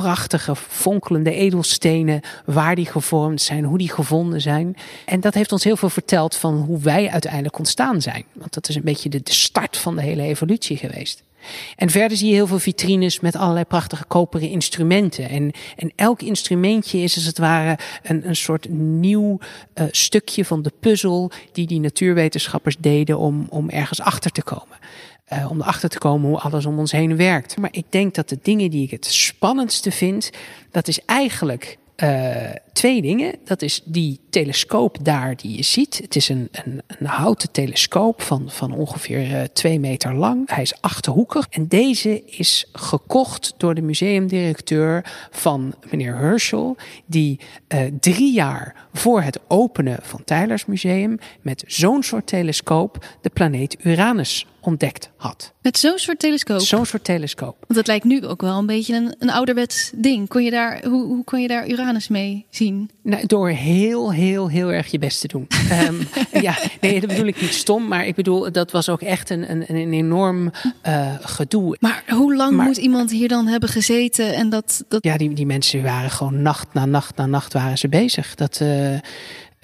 prachtige, 0.00 0.56
fonkelende 0.56 1.34
edelstenen, 1.34 2.20
waar 2.44 2.74
die 2.74 2.86
gevormd 2.86 3.40
zijn, 3.42 3.64
hoe 3.64 3.78
die 3.78 3.90
gevonden 3.90 4.40
zijn. 4.40 4.76
En 5.06 5.20
dat 5.20 5.34
heeft 5.34 5.52
ons 5.52 5.64
heel 5.64 5.76
veel 5.76 5.90
verteld 5.90 6.36
van 6.36 6.54
hoe 6.54 6.80
wij 6.80 7.10
uiteindelijk 7.10 7.58
ontstaan 7.58 8.00
zijn. 8.00 8.24
Want 8.32 8.54
dat 8.54 8.68
is 8.68 8.74
een 8.74 8.82
beetje 8.82 9.08
de, 9.08 9.22
de 9.22 9.32
start 9.32 9.76
van 9.76 9.96
de 9.96 10.02
hele 10.02 10.22
evolutie 10.22 10.76
geweest. 10.76 11.22
En 11.76 11.90
verder 11.90 12.16
zie 12.16 12.28
je 12.28 12.34
heel 12.34 12.46
veel 12.46 12.58
vitrines 12.58 13.20
met 13.20 13.36
allerlei 13.36 13.64
prachtige 13.64 14.04
koperen 14.04 14.48
instrumenten. 14.48 15.28
En, 15.28 15.52
en 15.76 15.92
elk 15.96 16.22
instrumentje 16.22 16.98
is 16.98 17.14
als 17.14 17.24
het 17.24 17.38
ware 17.38 17.78
een, 18.02 18.28
een 18.28 18.36
soort 18.36 18.68
nieuw 18.70 19.38
uh, 19.74 19.86
stukje 19.90 20.44
van 20.44 20.62
de 20.62 20.72
puzzel 20.80 21.30
die 21.52 21.66
die 21.66 21.80
natuurwetenschappers 21.80 22.76
deden 22.78 23.18
om, 23.18 23.46
om 23.48 23.70
ergens 23.70 24.00
achter 24.00 24.30
te 24.30 24.42
komen. 24.42 24.76
Uh, 25.32 25.50
om 25.50 25.60
erachter 25.60 25.88
te 25.88 25.98
komen 25.98 26.28
hoe 26.28 26.38
alles 26.38 26.66
om 26.66 26.78
ons 26.78 26.92
heen 26.92 27.16
werkt. 27.16 27.56
Maar 27.56 27.72
ik 27.72 27.84
denk 27.88 28.14
dat 28.14 28.28
de 28.28 28.38
dingen 28.42 28.70
die 28.70 28.82
ik 28.82 28.90
het 28.90 29.06
spannendste 29.06 29.90
vind, 29.90 30.30
dat 30.70 30.88
is 30.88 31.04
eigenlijk 31.04 31.78
uh, 31.96 32.36
twee 32.72 33.02
dingen. 33.02 33.34
Dat 33.44 33.62
is 33.62 33.82
die 33.84 34.20
telescoop 34.30 34.98
daar 35.02 35.36
die 35.36 35.56
je 35.56 35.62
ziet. 35.62 35.98
Het 36.02 36.16
is 36.16 36.28
een, 36.28 36.48
een, 36.52 36.82
een 36.86 37.06
houten 37.06 37.50
telescoop 37.50 38.22
van, 38.22 38.50
van 38.50 38.72
ongeveer 38.72 39.30
uh, 39.30 39.42
twee 39.42 39.80
meter 39.80 40.14
lang. 40.14 40.50
Hij 40.50 40.62
is 40.62 40.80
achterhoekig. 40.80 41.46
En 41.50 41.68
deze 41.68 42.24
is 42.24 42.68
gekocht 42.72 43.54
door 43.56 43.74
de 43.74 43.82
museumdirecteur 43.82 45.04
van 45.30 45.74
meneer 45.90 46.16
Herschel. 46.16 46.76
Die 47.06 47.40
uh, 47.68 47.80
drie 48.00 48.32
jaar 48.32 48.86
voor 48.92 49.22
het 49.22 49.40
openen 49.48 49.98
van 50.02 50.24
Tylers 50.24 50.66
Museum 50.66 51.18
met 51.40 51.64
zo'n 51.66 52.02
soort 52.02 52.26
telescoop 52.26 53.04
de 53.20 53.30
planeet 53.30 53.76
Uranus 53.82 54.46
ontdekt 54.62 55.10
had. 55.16 55.52
Met 55.62 55.78
zo'n 55.78 55.98
soort 55.98 56.18
telescoop? 56.18 56.60
Zo'n 56.60 56.86
soort 56.86 57.04
telescoop. 57.04 57.56
Want 57.60 57.74
dat 57.74 57.86
lijkt 57.86 58.04
nu 58.04 58.26
ook 58.26 58.40
wel 58.40 58.58
een 58.58 58.66
beetje 58.66 58.94
een, 58.94 59.14
een 59.18 59.30
ouderwets 59.30 59.90
ding. 59.94 60.28
Kon 60.28 60.44
je 60.44 60.50
daar, 60.50 60.84
hoe, 60.84 61.04
hoe 61.04 61.24
kon 61.24 61.40
je 61.40 61.48
daar 61.48 61.68
Uranus 61.68 62.08
mee 62.08 62.46
zien? 62.50 62.90
Nou, 63.02 63.26
door 63.26 63.48
heel, 63.48 64.12
heel, 64.12 64.50
heel 64.50 64.72
erg 64.72 64.86
je 64.86 64.98
best 64.98 65.20
te 65.20 65.28
doen. 65.28 65.46
um, 65.88 66.08
ja, 66.42 66.58
nee, 66.80 67.00
dat 67.00 67.08
bedoel 67.08 67.26
ik 67.26 67.40
niet 67.40 67.54
stom. 67.54 67.88
Maar 67.88 68.06
ik 68.06 68.14
bedoel, 68.14 68.52
dat 68.52 68.70
was 68.70 68.88
ook 68.88 69.02
echt 69.02 69.30
een, 69.30 69.50
een, 69.50 69.64
een 69.68 69.92
enorm 69.92 70.50
uh, 70.86 71.14
gedoe. 71.20 71.76
Maar 71.80 72.02
hoe 72.06 72.36
lang 72.36 72.56
maar, 72.56 72.66
moet 72.66 72.76
iemand 72.76 73.10
hier 73.10 73.28
dan 73.28 73.46
hebben 73.46 73.68
gezeten? 73.68 74.34
En 74.34 74.50
dat, 74.50 74.84
dat... 74.88 75.04
Ja, 75.04 75.16
die, 75.16 75.34
die 75.34 75.46
mensen 75.46 75.82
waren 75.82 76.10
gewoon 76.10 76.42
nacht 76.42 76.74
na 76.74 76.86
nacht 76.86 77.16
na 77.16 77.26
nacht 77.26 77.52
waren 77.52 77.78
ze 77.78 77.88
bezig. 77.88 78.34
Dat... 78.34 78.60
Uh, 78.62 78.96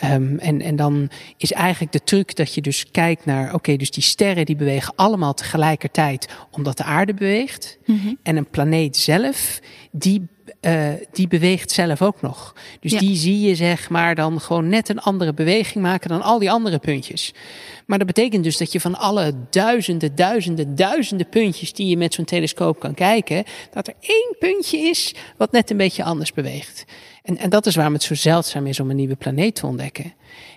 Um, 0.04 0.38
en, 0.38 0.60
en 0.60 0.76
dan 0.76 1.10
is 1.36 1.52
eigenlijk 1.52 1.92
de 1.92 2.02
truc 2.02 2.36
dat 2.36 2.54
je 2.54 2.60
dus 2.60 2.90
kijkt 2.90 3.24
naar, 3.24 3.44
oké, 3.44 3.54
okay, 3.54 3.76
dus 3.76 3.90
die 3.90 4.02
sterren 4.02 4.44
die 4.44 4.56
bewegen 4.56 4.92
allemaal 4.96 5.34
tegelijkertijd 5.34 6.28
omdat 6.50 6.76
de 6.76 6.84
aarde 6.84 7.14
beweegt. 7.14 7.78
Mm 7.84 8.00
-hmm. 8.00 8.18
En 8.22 8.36
een 8.36 8.50
planeet 8.50 8.96
zelf, 8.96 9.60
die, 9.90 10.28
uh, 10.60 10.88
die 11.12 11.28
beweegt 11.28 11.70
zelf 11.70 12.02
ook 12.02 12.20
nog. 12.20 12.54
Dus 12.80 12.92
ja. 12.92 12.98
die 12.98 13.16
zie 13.16 13.40
je 13.40 13.54
zeg 13.54 13.88
maar 13.88 14.14
dan 14.14 14.40
gewoon 14.40 14.68
net 14.68 14.88
een 14.88 15.00
andere 15.00 15.34
beweging 15.34 15.84
maken 15.84 16.08
dan 16.08 16.22
al 16.22 16.38
die 16.38 16.50
andere 16.50 16.78
puntjes. 16.78 17.34
Maar 17.86 17.98
dat 17.98 18.06
betekent 18.06 18.44
dus 18.44 18.56
dat 18.56 18.72
je 18.72 18.80
van 18.80 18.98
alle 18.98 19.32
duizenden, 19.50 20.14
duizenden, 20.14 20.74
duizenden 20.74 21.28
puntjes 21.28 21.72
die 21.72 21.86
je 21.86 21.96
met 21.96 22.14
zo'n 22.14 22.24
telescoop 22.24 22.80
kan 22.80 22.94
kijken, 22.94 23.44
dat 23.72 23.86
er 23.86 23.94
één 24.00 24.36
puntje 24.38 24.78
is 24.78 25.14
wat 25.36 25.52
net 25.52 25.70
een 25.70 25.76
beetje 25.76 26.04
anders 26.04 26.32
beweegt. 26.32 26.84
En, 27.22 27.38
en 27.38 27.50
dat 27.50 27.66
is 27.66 27.74
waarom 27.74 27.94
het 27.94 28.02
zo 28.02 28.14
zeldzaam 28.14 28.66
is 28.66 28.80
om 28.80 28.90
een 28.90 28.96
nieuwe 28.96 29.16
planeet 29.16 29.54
te 29.54 29.66
ontdekken. 29.66 30.12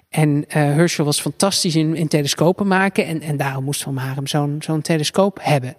En 0.09 0.29
uh, 0.29 0.43
Herschel 0.53 1.05
was 1.05 1.21
fantastisch 1.21 1.75
in, 1.75 1.95
in 1.95 2.07
telescopen 2.07 2.67
maken. 2.67 3.05
En, 3.05 3.21
en 3.21 3.37
daarom 3.37 3.63
moest 3.63 3.83
Van 3.83 3.93
Marem 3.93 4.27
zo'n 4.27 4.55
zo'n 4.59 4.81
telescoop 4.81 5.39
hebben. 5.41 5.75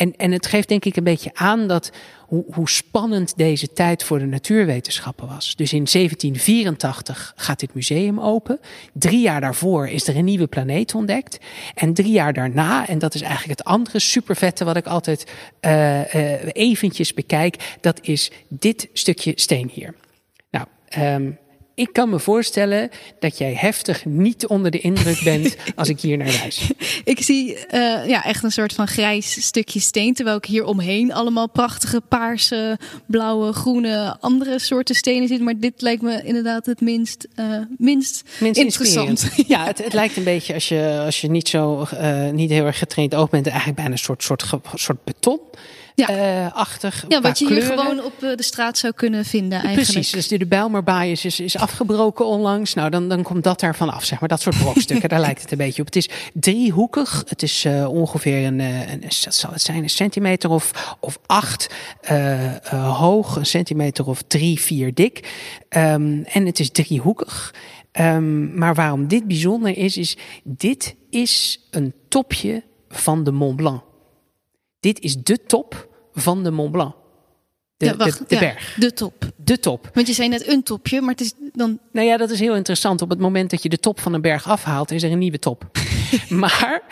En, 0.00 0.16
en 0.16 0.32
het 0.32 0.46
geeft 0.46 0.68
denk 0.68 0.84
ik 0.84 0.96
een 0.96 1.04
beetje 1.04 1.30
aan 1.34 1.68
dat 1.68 1.90
hoe, 2.26 2.44
hoe 2.52 2.68
spannend 2.68 3.36
deze 3.36 3.72
tijd 3.72 4.02
voor 4.02 4.18
de 4.18 4.26
natuurwetenschappen 4.26 5.28
was. 5.28 5.56
Dus 5.56 5.72
in 5.72 5.86
1784 5.92 7.32
gaat 7.36 7.60
dit 7.60 7.74
museum 7.74 8.20
open. 8.20 8.60
Drie 8.92 9.20
jaar 9.20 9.40
daarvoor 9.40 9.88
is 9.88 10.08
er 10.08 10.16
een 10.16 10.24
nieuwe 10.24 10.46
planeet 10.46 10.94
ontdekt. 10.94 11.38
En 11.74 11.94
drie 11.94 12.12
jaar 12.12 12.32
daarna, 12.32 12.88
en 12.88 12.98
dat 12.98 13.14
is 13.14 13.20
eigenlijk 13.20 13.58
het 13.58 13.68
andere 13.68 13.98
supervette 13.98 14.64
wat 14.64 14.76
ik 14.76 14.86
altijd 14.86 15.32
uh, 15.60 16.14
eventjes 16.54 17.14
bekijk, 17.14 17.76
dat 17.80 17.98
is 18.02 18.30
dit 18.48 18.88
stukje 18.92 19.32
steen 19.34 19.70
hier. 19.72 19.94
Nou, 20.50 20.66
um, 20.98 21.38
ik 21.80 21.92
kan 21.92 22.08
me 22.08 22.18
voorstellen 22.18 22.90
dat 23.18 23.38
jij 23.38 23.54
heftig 23.54 24.04
niet 24.04 24.46
onder 24.46 24.70
de 24.70 24.80
indruk 24.80 25.20
bent 25.24 25.56
als 25.76 25.88
ik 25.88 26.00
hier 26.00 26.16
naar 26.16 26.26
wijs. 26.40 26.70
Ik 27.04 27.22
zie 27.22 27.56
uh, 27.70 28.06
ja, 28.06 28.24
echt 28.24 28.42
een 28.42 28.50
soort 28.50 28.72
van 28.72 28.86
grijs 28.86 29.46
stukje 29.46 29.80
steen, 29.80 30.14
terwijl 30.14 30.36
ik 30.36 30.44
hier 30.44 30.64
omheen 30.64 31.12
allemaal 31.12 31.48
prachtige 31.48 32.00
paarse, 32.08 32.78
blauwe, 33.06 33.52
groene, 33.52 34.16
andere 34.20 34.58
soorten 34.58 34.94
stenen 34.94 35.28
zit. 35.28 35.40
Maar 35.40 35.58
dit 35.58 35.82
lijkt 35.82 36.02
me 36.02 36.22
inderdaad 36.22 36.66
het 36.66 36.80
minst, 36.80 37.28
uh, 37.36 37.46
minst, 37.78 38.22
minst 38.40 38.60
interessant. 38.60 39.28
Ja, 39.46 39.64
het, 39.64 39.84
het, 39.84 39.92
lijkt 39.92 40.16
een 40.16 40.24
beetje 40.24 40.54
als 40.54 40.68
je, 40.68 41.02
als 41.04 41.20
je 41.20 41.30
niet 41.30 41.48
zo 41.48 41.86
uh, 41.94 42.30
niet 42.30 42.50
heel 42.50 42.66
erg 42.66 42.78
getraind 42.78 43.14
oog 43.14 43.30
bent, 43.30 43.46
eigenlijk 43.46 43.76
bijna 43.76 43.92
een 43.92 43.98
soort, 43.98 44.22
soort, 44.22 44.44
soort 44.74 45.04
beton 45.04 45.40
ja. 46.06 46.44
Uh, 46.46 46.52
achtig. 46.52 47.04
Ja, 47.08 47.20
wat 47.20 47.38
je 47.38 47.46
kleuren. 47.46 47.68
hier 47.68 47.78
gewoon 47.78 48.04
op 48.04 48.12
de 48.18 48.42
straat 48.42 48.78
zou 48.78 48.92
kunnen 48.92 49.24
vinden 49.24 49.58
eigenlijk. 49.58 49.92
Precies, 49.92 50.10
dus 50.10 50.28
de, 50.28 50.46
Bijlmerbaai 50.46 51.10
is, 51.10 51.40
is, 51.40 51.56
afgebroken 51.56 52.26
onlangs. 52.26 52.74
Nou, 52.74 52.90
dan, 52.90 53.08
dan 53.08 53.22
komt 53.22 53.44
dat 53.44 53.60
daarvan 53.60 53.92
af, 53.92 54.04
zeg 54.04 54.20
maar. 54.20 54.28
Dat 54.28 54.40
soort 54.40 54.58
brokstukken, 54.58 55.08
daar 55.08 55.20
lijkt 55.28 55.42
het 55.42 55.52
een 55.52 55.58
beetje 55.58 55.80
op. 55.80 55.86
Het 55.86 55.96
is 55.96 56.08
driehoekig. 56.34 57.24
Het 57.26 57.42
is 57.42 57.64
uh, 57.64 57.88
ongeveer 57.88 58.46
een, 58.46 58.62
zal 59.08 59.50
het 59.52 59.62
zijn, 59.62 59.82
een 59.82 59.90
centimeter 59.90 60.50
of, 60.50 60.96
of 61.00 61.18
acht 61.26 61.74
uh, 62.12 62.56
hoog. 62.98 63.36
Een 63.36 63.46
centimeter 63.46 64.06
of 64.06 64.22
drie, 64.26 64.60
vier 64.60 64.94
dik. 64.94 65.18
Um, 65.68 66.24
en 66.24 66.46
het 66.46 66.60
is 66.60 66.70
driehoekig. 66.70 67.54
Um, 67.92 68.58
maar 68.58 68.74
waarom 68.74 69.08
dit 69.08 69.26
bijzonder 69.26 69.76
is, 69.76 69.96
is 69.96 70.16
dit 70.44 70.96
is 71.10 71.66
een 71.70 71.94
topje 72.08 72.62
van 72.88 73.24
de 73.24 73.32
Mont 73.32 73.56
Blanc. 73.56 73.82
Dit 74.80 75.00
is 75.00 75.16
de 75.16 75.42
top 75.46 75.88
van 76.14 76.42
de 76.44 76.50
Mont 76.50 76.72
Blanc. 76.72 76.94
De, 77.76 77.86
ja, 77.86 77.96
wacht, 77.96 78.18
de, 78.18 78.24
de 78.28 78.34
ja, 78.34 78.40
berg. 78.40 78.76
De 78.78 78.92
top. 78.92 79.32
De 79.36 79.58
top. 79.58 79.90
Want 79.94 80.06
je 80.06 80.12
zei 80.12 80.28
net 80.28 80.48
een 80.48 80.62
topje, 80.62 81.00
maar 81.00 81.10
het 81.10 81.20
is 81.20 81.32
dan. 81.52 81.78
Nou 81.92 82.06
ja, 82.06 82.16
dat 82.16 82.30
is 82.30 82.40
heel 82.40 82.54
interessant. 82.54 83.02
Op 83.02 83.10
het 83.10 83.18
moment 83.18 83.50
dat 83.50 83.62
je 83.62 83.68
de 83.68 83.78
top 83.78 84.00
van 84.00 84.14
een 84.14 84.20
berg 84.20 84.48
afhaalt, 84.48 84.90
is 84.90 85.02
er 85.02 85.12
een 85.12 85.18
nieuwe 85.18 85.38
top. 85.38 85.70
maar 86.28 86.82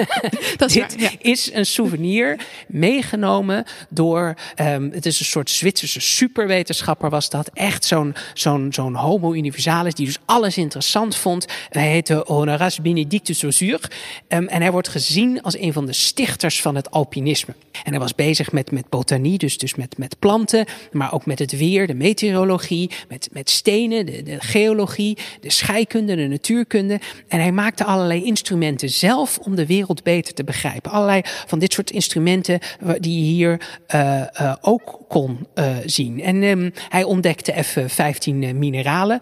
dat 0.56 0.68
is 0.68 0.74
dit 0.74 1.00
waar, 1.00 1.02
ja. 1.02 1.10
is 1.18 1.52
een 1.52 1.66
souvenir 1.66 2.46
meegenomen 2.68 3.64
door. 3.88 4.34
Um, 4.56 4.90
het 4.92 5.06
is 5.06 5.18
een 5.20 5.26
soort 5.26 5.50
Zwitserse 5.50 6.00
superwetenschapper, 6.00 7.10
was 7.10 7.30
dat. 7.30 7.50
Echt 7.54 7.84
zo'n 7.84 8.14
zo'n 8.34 8.72
zo'n 8.72 8.94
Homo 8.94 9.32
universalis, 9.34 9.94
die 9.94 10.06
dus 10.06 10.18
alles 10.24 10.56
interessant 10.56 11.16
vond. 11.16 11.46
Hij 11.68 11.88
heette 11.88 12.24
Honoras 12.26 12.80
Benedictus 12.80 13.38
Saussure. 13.38 13.80
Um, 14.28 14.48
en 14.48 14.60
hij 14.60 14.72
wordt 14.72 14.88
gezien 14.88 15.42
als 15.42 15.58
een 15.58 15.72
van 15.72 15.86
de 15.86 15.92
stichters 15.92 16.60
van 16.60 16.74
het 16.74 16.90
alpinisme. 16.90 17.54
En 17.84 17.90
hij 17.90 18.00
was 18.00 18.14
bezig 18.14 18.52
met, 18.52 18.70
met 18.70 18.88
botanie, 18.88 19.38
dus, 19.38 19.58
dus 19.58 19.74
met, 19.74 19.98
met 19.98 20.18
planten, 20.18 20.66
maar 20.92 21.12
ook 21.12 21.26
met 21.26 21.38
het 21.38 21.56
weer, 21.56 21.86
de 21.86 21.94
meteorologie, 21.94 22.90
met, 23.08 23.28
met 23.32 23.50
stenen, 23.50 24.06
de, 24.06 24.22
de 24.22 24.40
geologie, 24.40 25.18
de 25.40 25.50
scheikunde, 25.50 26.16
de 26.16 26.26
natuurkunde. 26.26 27.00
En 27.28 27.40
hij 27.40 27.52
maakte 27.52 27.84
allerlei 27.84 28.24
instrumenten 28.24 28.61
zelf 28.76 29.38
om 29.38 29.54
de 29.54 29.66
wereld 29.66 30.02
beter 30.02 30.34
te 30.34 30.44
begrijpen. 30.44 30.90
Allerlei 30.90 31.20
van 31.24 31.58
dit 31.58 31.72
soort 31.72 31.90
instrumenten 31.90 32.58
die 32.98 33.24
je 33.24 33.32
hier 33.32 33.60
uh, 33.94 34.22
uh, 34.40 34.54
ook 34.60 35.00
kon 35.08 35.46
zien. 35.84 36.22
En 36.22 36.42
um, 36.42 36.72
hij 36.88 37.04
ontdekte 37.04 37.52
even 37.52 37.90
15 37.90 38.58
mineralen 38.58 39.20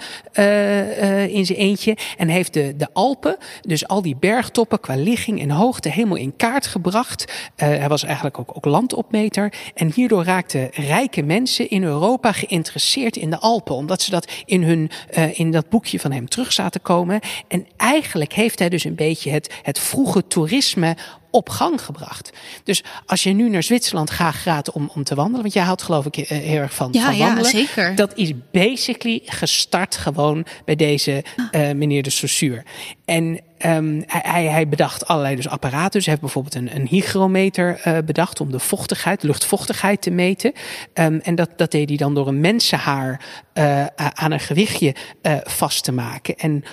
in 1.29 1.47
zijn 1.47 1.59
eentje 1.59 1.97
en 2.17 2.29
heeft 2.29 2.53
de, 2.53 2.75
de 2.77 2.89
Alpen, 2.93 3.37
dus 3.61 3.89
al 3.89 4.03
die 4.03 4.17
bergtoppen 4.17 4.81
qua 4.81 4.95
ligging 4.95 5.41
en 5.41 5.51
hoogte, 5.51 5.89
helemaal 5.89 6.17
in 6.17 6.37
kaart 6.37 6.67
gebracht. 6.67 7.33
hij 7.57 7.89
was 7.89 8.03
eigenlijk 8.05 8.39
ook, 8.39 8.57
ook 8.57 8.65
landopmeter. 8.65 9.53
En 9.75 9.93
hierdoor 9.95 10.25
raakten 10.25 10.71
rijke 10.73 11.23
mensen 11.23 11.71
in 11.71 11.83
Europa 11.83 12.33
geïnteresseerd 12.33 13.17
in 13.17 13.31
de 13.31 13.39
Alpen, 13.39 13.75
omdat 13.75 14.03
ze 14.03 14.11
dat 14.11 14.33
in, 14.45 14.63
hun, 14.63 14.91
in 15.33 15.51
dat 15.51 15.69
boekje 15.69 16.01
van 16.01 16.13
hem 16.13 16.29
terug 16.29 16.53
zaten 16.53 16.83
komen. 16.83 17.21
En 17.49 17.67
eigenlijk 17.77 18.33
heeft 18.33 18.59
hij 18.59 18.69
dus 18.69 18.85
een 18.85 18.95
beetje 18.95 19.30
het, 19.31 19.55
het 19.63 19.79
vroege 19.79 20.27
toerisme 20.27 20.97
op 21.31 21.49
gang 21.49 21.85
gebracht. 21.85 22.31
Dus 22.65 22.85
als 23.07 23.23
je 23.23 23.33
nu 23.33 23.49
naar 23.49 23.63
Zwitserland 23.63 24.11
graag 24.11 24.43
gaat 24.43 24.71
om, 24.71 24.91
om 24.95 25.05
te 25.05 25.15
wandelen, 25.15 25.41
want 25.41 25.53
jij 25.53 25.65
houdt 25.65 25.83
geloof 25.83 26.07
ik 26.07 26.15
heel 26.15 26.61
erg 26.61 26.75
van, 26.75 26.89
ja, 26.93 27.05
van 27.05 27.19
wandelen. 27.19 27.45
Ja, 27.45 27.51
zeker. 27.51 27.95
Dat 27.95 28.17
is 28.17 28.33
basically 28.53 29.23
gestart 29.25 29.97
gewoon 29.97 30.47
bij 30.65 30.77
deze 30.77 31.25
uh, 31.53 31.71
meneer 31.73 32.03
de 32.03 32.11
Saussure. 32.11 32.65
En 33.05 33.41
um, 33.67 34.05
hij, 34.07 34.45
hij 34.45 34.69
bedacht 34.69 35.07
allerlei 35.07 35.37
dus 35.37 35.49
apparaten. 35.49 35.91
Dus 35.91 36.05
hij 36.07 36.15
heeft 36.19 36.21
bijvoorbeeld 36.21 36.55
een, 36.55 36.77
een 36.77 36.87
hygrometer 36.87 37.81
uh, 37.87 37.99
bedacht 38.05 38.41
om 38.41 38.51
de 38.51 38.59
vochtigheid, 38.59 39.23
luchtvochtigheid 39.23 40.03
te 40.03 40.11
meten. 40.11 40.53
Um, 40.95 41.21
en 41.21 41.35
dat, 41.35 41.51
dat 41.57 41.71
deed 41.71 41.89
hij 41.89 41.99
dan 41.99 42.15
door 42.15 42.29
een 42.29 42.41
mensenhaar 42.41 43.21
uh, 43.55 43.87
aan 43.97 44.31
een 44.31 44.41
gewichtje 44.41 44.95
uh, 45.23 45.37
vast 45.45 45.85
te 45.85 45.93
maken. 45.93 46.37
En 46.37 46.65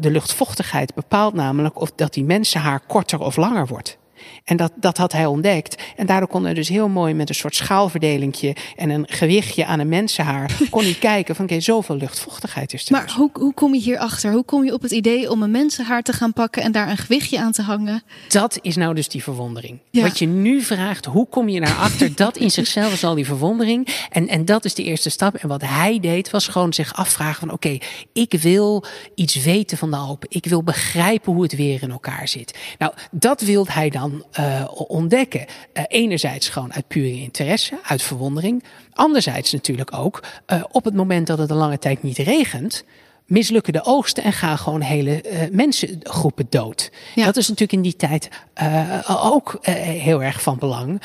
de 0.00 0.10
luchtvochtigheid 0.10 0.94
bepaalt 0.94 1.34
namelijk 1.34 1.80
of 1.80 1.92
dat 1.96 2.14
die 2.14 2.24
mensenhaar 2.24 2.80
korter 2.86 3.20
of 3.20 3.36
langer 3.36 3.66
wordt. 3.66 3.98
En 4.44 4.56
dat, 4.56 4.72
dat 4.76 4.96
had 4.96 5.12
hij 5.12 5.26
ontdekt. 5.26 5.82
En 5.96 6.06
daardoor 6.06 6.28
kon 6.28 6.44
hij 6.44 6.54
dus 6.54 6.68
heel 6.68 6.88
mooi 6.88 7.14
met 7.14 7.28
een 7.28 7.34
soort 7.34 7.54
schaalverdelingje 7.54 8.56
en 8.76 8.90
een 8.90 9.06
gewichtje 9.08 9.66
aan 9.66 9.78
een 9.78 9.88
mensenhaar, 9.88 10.58
kon 10.70 10.82
hij 10.82 10.94
kijken 10.94 11.34
van 11.34 11.44
oké, 11.44 11.60
zoveel 11.60 11.96
luchtvochtigheid 11.96 12.72
is 12.72 12.86
er. 12.86 12.92
Maar 12.92 13.04
dus. 13.04 13.14
hoe, 13.14 13.30
hoe 13.32 13.54
kom 13.54 13.74
je 13.74 13.80
hierachter? 13.80 14.32
Hoe 14.32 14.44
kom 14.44 14.64
je 14.64 14.72
op 14.72 14.82
het 14.82 14.90
idee 14.90 15.30
om 15.30 15.42
een 15.42 15.50
mensenhaar 15.50 16.02
te 16.02 16.12
gaan 16.12 16.32
pakken 16.32 16.62
en 16.62 16.72
daar 16.72 16.88
een 16.88 16.96
gewichtje 16.96 17.40
aan 17.40 17.52
te 17.52 17.62
hangen? 17.62 18.02
Dat 18.28 18.58
is 18.62 18.76
nou 18.76 18.94
dus 18.94 19.08
die 19.08 19.22
verwondering. 19.22 19.78
Ja. 19.90 20.02
Wat 20.02 20.18
je 20.18 20.26
nu 20.26 20.62
vraagt, 20.62 21.04
hoe 21.04 21.26
kom 21.28 21.48
je 21.48 21.60
naar 21.60 21.76
achter? 21.76 22.14
Dat 22.24 22.36
in 22.36 22.50
zichzelf 22.50 22.92
is 22.92 23.04
al 23.04 23.14
die 23.14 23.26
verwondering. 23.26 23.88
En, 24.10 24.28
en 24.28 24.44
dat 24.44 24.64
is 24.64 24.74
de 24.74 24.82
eerste 24.82 25.10
stap. 25.10 25.34
En 25.34 25.48
wat 25.48 25.62
hij 25.62 26.00
deed, 26.00 26.30
was 26.30 26.48
gewoon 26.48 26.72
zich 26.72 26.94
afvragen 26.94 27.40
van 27.40 27.50
oké, 27.50 27.78
ik 28.12 28.32
wil 28.32 28.84
iets 29.14 29.42
weten 29.42 29.78
van 29.78 29.90
de 29.90 29.96
Alpen. 29.96 30.28
Ik 30.30 30.44
wil 30.44 30.62
begrijpen 30.62 31.32
hoe 31.32 31.42
het 31.42 31.56
weer 31.56 31.82
in 31.82 31.90
elkaar 31.90 32.28
zit. 32.28 32.58
Nou, 32.78 32.92
dat 33.10 33.40
wilde 33.40 33.72
hij 33.72 33.90
dan 33.90 34.13
eh, 34.30 34.64
ontdekken. 34.74 35.46
Eh, 35.72 35.84
enerzijds 35.88 36.48
gewoon 36.48 36.72
uit 36.72 36.88
pure 36.88 37.20
interesse, 37.20 37.78
uit 37.82 38.02
verwondering. 38.02 38.64
Anderzijds 38.92 39.52
natuurlijk 39.52 39.94
ook 39.96 40.22
eh, 40.46 40.64
op 40.70 40.84
het 40.84 40.94
moment 40.94 41.26
dat 41.26 41.38
het 41.38 41.50
een 41.50 41.56
lange 41.56 41.78
tijd 41.78 42.02
niet 42.02 42.18
regent 42.18 42.84
mislukken 43.26 43.72
de 43.72 43.84
oogsten 43.84 44.24
en 44.24 44.32
gaan 44.32 44.58
gewoon 44.58 44.80
hele 44.80 45.24
uh, 45.24 45.38
mensengroepen 45.50 46.46
dood. 46.48 46.90
Ja. 47.14 47.24
Dat 47.24 47.36
is 47.36 47.48
natuurlijk 47.48 47.72
in 47.72 47.82
die 47.82 47.96
tijd 47.96 48.28
uh, 48.62 49.26
ook 49.34 49.52
uh, 49.52 49.74
heel 49.74 50.22
erg 50.22 50.42
van 50.42 50.58
belang. 50.58 51.02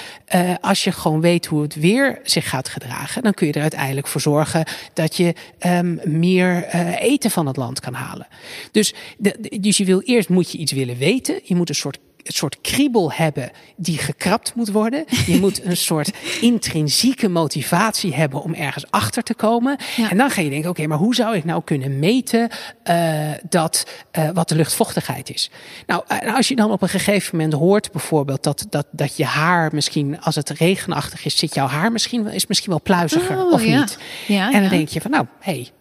als 0.62 0.84
je 0.84 0.92
gewoon 0.92 1.22
weet 1.22 1.46
hoe 1.46 1.62
het 1.62 1.76
weer 1.76 2.20
zich 2.24 2.50
gaat 2.50 2.70
gedragen, 2.70 3.24
dan 3.24 3.34
kun 3.34 3.48
je 3.48 3.54
er 3.54 3.62
uiteindelijk 3.62 4.08
voor 4.08 4.22
zorgen 4.22 4.66
dat 4.94 5.16
je 5.16 5.34
um, 5.66 6.00
meer 6.04 6.68
eten 7.00 7.32
van 7.32 7.48
het 7.48 7.58
land 7.58 7.80
kan 7.80 7.94
halen. 7.94 8.28
Dus, 8.72 8.94
de, 9.18 9.58
dus 9.60 9.78
je 9.78 9.86
wil 9.86 10.02
eerst 10.02 10.30
moet 10.30 10.52
je 10.52 10.58
iets 10.58 10.72
willen 10.72 10.98
weten. 10.98 11.40
Je 11.44 11.56
moet 11.56 11.70
een 11.70 11.76
soort 11.76 12.00
een 12.24 12.34
soort 12.34 12.62
kriebel 12.62 13.12
hebben 13.12 13.52
die 13.76 13.98
gekrapt 13.98 14.56
moet 14.56 14.72
worden. 14.72 15.06
Je 15.26 15.40
moet 15.40 15.64
een 15.66 15.78
soort 15.78 16.12
intrinsieke 16.42 17.30
motivatie 17.30 18.16
hebben 18.16 18.42
om 18.42 18.54
ergens 18.54 18.86
achter 18.90 19.24
te 19.24 19.34
komen. 19.34 19.78
Ja. 19.96 20.10
En 20.10 20.18
dan 20.18 20.30
ga 20.30 20.42
je 20.42 20.50
denken, 20.50 20.70
oké, 20.70 20.80
okay, 20.80 20.86
maar 20.86 20.98
hoe 20.98 21.16
zou 21.16 21.36
ik 21.36 21.46
nou 21.46 21.64
kunnen 21.64 22.00
meten 22.00 22.50
uh, 22.90 23.32
dat, 23.50 23.86
uh, 24.18 24.30
wat 24.34 24.50
de 24.50 24.56
luchtvochtigheid 24.56 25.30
is? 25.30 25.52
Nou, 25.88 26.04
uh, 26.12 26.36
als 26.36 26.48
je 26.48 26.56
dan 26.56 26.72
op 26.72 26.82
een 26.82 26.90
gegeven 26.90 27.38
moment 27.38 27.54
hoort 27.54 27.92
bijvoorbeeld 27.92 28.44
dat, 28.44 28.66
dat, 28.70 28.88
dat 28.92 29.18
je 29.18 29.26
haar 29.26 29.70
misschien, 29.74 30.22
als 30.22 30.36
het 30.36 30.50
regenachtig 30.50 31.26
is, 31.26 31.38
zit 31.38 31.54
jouw 31.54 31.68
haar 31.68 31.92
misschien, 31.92 32.28
is 32.28 32.48
misschien 32.48 32.70
wel 32.70 32.82
pluiziger 32.82 33.38
oh, 33.38 33.52
of 33.52 33.66
ja. 33.66 33.80
niet. 33.80 33.98
Ja, 34.28 34.52
en 34.52 34.62
dan 34.62 34.70
denk 34.70 34.88
je 34.88 35.02
van, 35.02 35.12
nou, 35.12 35.26
hé, 35.40 35.52
hey, 35.52 35.72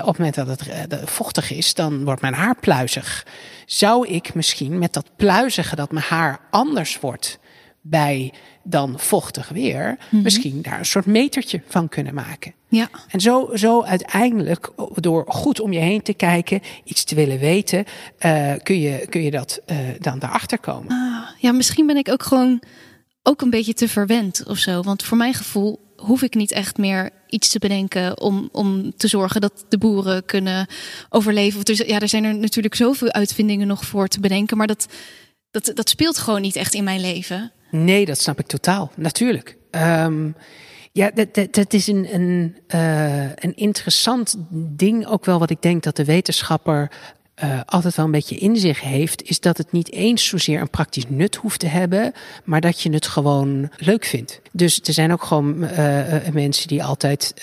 op 0.00 0.06
het 0.06 0.18
moment 0.18 0.34
dat 0.34 0.46
het 0.46 1.10
vochtig 1.10 1.50
is, 1.50 1.74
dan 1.74 2.04
wordt 2.04 2.20
mijn 2.20 2.34
haar 2.34 2.56
pluizig. 2.60 3.26
Zou 3.66 4.08
ik 4.08 4.34
misschien 4.34 4.78
met 4.78 4.92
dat 4.92 5.10
pluizige 5.16 5.76
dat 5.76 5.92
mijn 5.92 6.04
haar 6.08 6.40
anders 6.50 7.00
wordt 7.00 7.38
bij 7.80 8.32
dan 8.62 8.98
vochtig 8.98 9.48
weer, 9.48 9.88
mm 9.88 9.96
-hmm. 10.08 10.22
misschien 10.22 10.62
daar 10.62 10.78
een 10.78 10.86
soort 10.86 11.06
metertje 11.06 11.62
van 11.68 11.88
kunnen 11.88 12.14
maken. 12.14 12.54
Ja. 12.68 12.88
En 13.08 13.20
zo, 13.20 13.50
zo 13.54 13.82
uiteindelijk, 13.82 14.70
door 14.94 15.24
goed 15.26 15.60
om 15.60 15.72
je 15.72 15.78
heen 15.78 16.02
te 16.02 16.14
kijken, 16.14 16.60
iets 16.84 17.04
te 17.04 17.14
willen 17.14 17.38
weten, 17.38 17.84
uh, 18.26 18.52
kun, 18.62 18.80
je, 18.80 19.06
kun 19.08 19.22
je 19.22 19.30
dat 19.30 19.60
dan 19.98 20.18
daarachter 20.18 20.58
komen. 20.58 20.92
Ah, 20.92 21.28
ja, 21.38 21.52
misschien 21.52 21.86
ben 21.86 21.96
ik 21.96 22.08
ook 22.08 22.22
gewoon 22.22 22.62
ook 23.22 23.40
een 23.40 23.50
beetje 23.50 23.74
te 23.74 23.88
verwend 23.88 24.44
of 24.46 24.58
zo. 24.58 24.82
Want 24.82 25.02
voor 25.02 25.16
mijn 25.16 25.34
gevoel 25.34 25.83
hoef 25.96 26.22
ik 26.22 26.34
niet 26.34 26.52
echt 26.52 26.76
meer 26.76 27.10
iets 27.26 27.48
te 27.48 27.58
bedenken 27.58 28.20
om, 28.20 28.48
om 28.52 28.96
te 28.96 29.08
zorgen 29.08 29.40
dat 29.40 29.64
de 29.68 29.78
boeren 29.78 30.24
kunnen 30.24 30.66
overleven. 31.08 31.64
Dus 31.64 31.78
ja, 31.78 32.00
er 32.00 32.08
zijn 32.08 32.24
er 32.24 32.36
natuurlijk 32.36 32.74
zoveel 32.74 33.12
uitvindingen 33.12 33.66
nog 33.66 33.84
voor 33.84 34.08
te 34.08 34.20
bedenken, 34.20 34.56
maar 34.56 34.66
dat, 34.66 34.86
dat, 35.50 35.70
dat 35.74 35.88
speelt 35.88 36.18
gewoon 36.18 36.40
niet 36.40 36.56
echt 36.56 36.74
in 36.74 36.84
mijn 36.84 37.00
leven. 37.00 37.52
Nee, 37.70 38.04
dat 38.04 38.20
snap 38.20 38.38
ik 38.38 38.46
totaal. 38.46 38.92
Natuurlijk. 38.96 39.56
Um, 39.70 40.36
ja, 40.92 41.10
dat, 41.10 41.34
dat, 41.34 41.54
dat 41.54 41.72
is 41.72 41.86
een, 41.86 42.14
een, 42.14 42.56
uh, 42.74 43.22
een 43.22 43.56
interessant 43.56 44.36
ding 44.50 45.06
ook 45.06 45.24
wel 45.24 45.38
wat 45.38 45.50
ik 45.50 45.62
denk 45.62 45.82
dat 45.82 45.96
de 45.96 46.04
wetenschapper 46.04 46.90
uh, 47.42 47.60
altijd 47.66 47.96
wel 47.96 48.04
een 48.04 48.10
beetje 48.10 48.36
in 48.36 48.56
zich 48.56 48.80
heeft, 48.80 49.22
is 49.22 49.40
dat 49.40 49.58
het 49.58 49.72
niet 49.72 49.92
eens 49.92 50.26
zozeer 50.26 50.60
een 50.60 50.70
praktisch 50.70 51.04
nut 51.08 51.36
hoeft 51.36 51.60
te 51.60 51.66
hebben, 51.66 52.12
maar 52.44 52.60
dat 52.60 52.80
je 52.80 52.90
het 52.90 53.06
gewoon 53.06 53.70
leuk 53.76 54.04
vindt. 54.04 54.40
Dus 54.52 54.80
er 54.84 54.92
zijn 54.92 55.12
ook 55.12 55.24
gewoon 55.24 55.62
uh, 55.62 56.14
uh, 56.14 56.28
mensen 56.32 56.68
die 56.68 56.84
altijd 56.84 57.34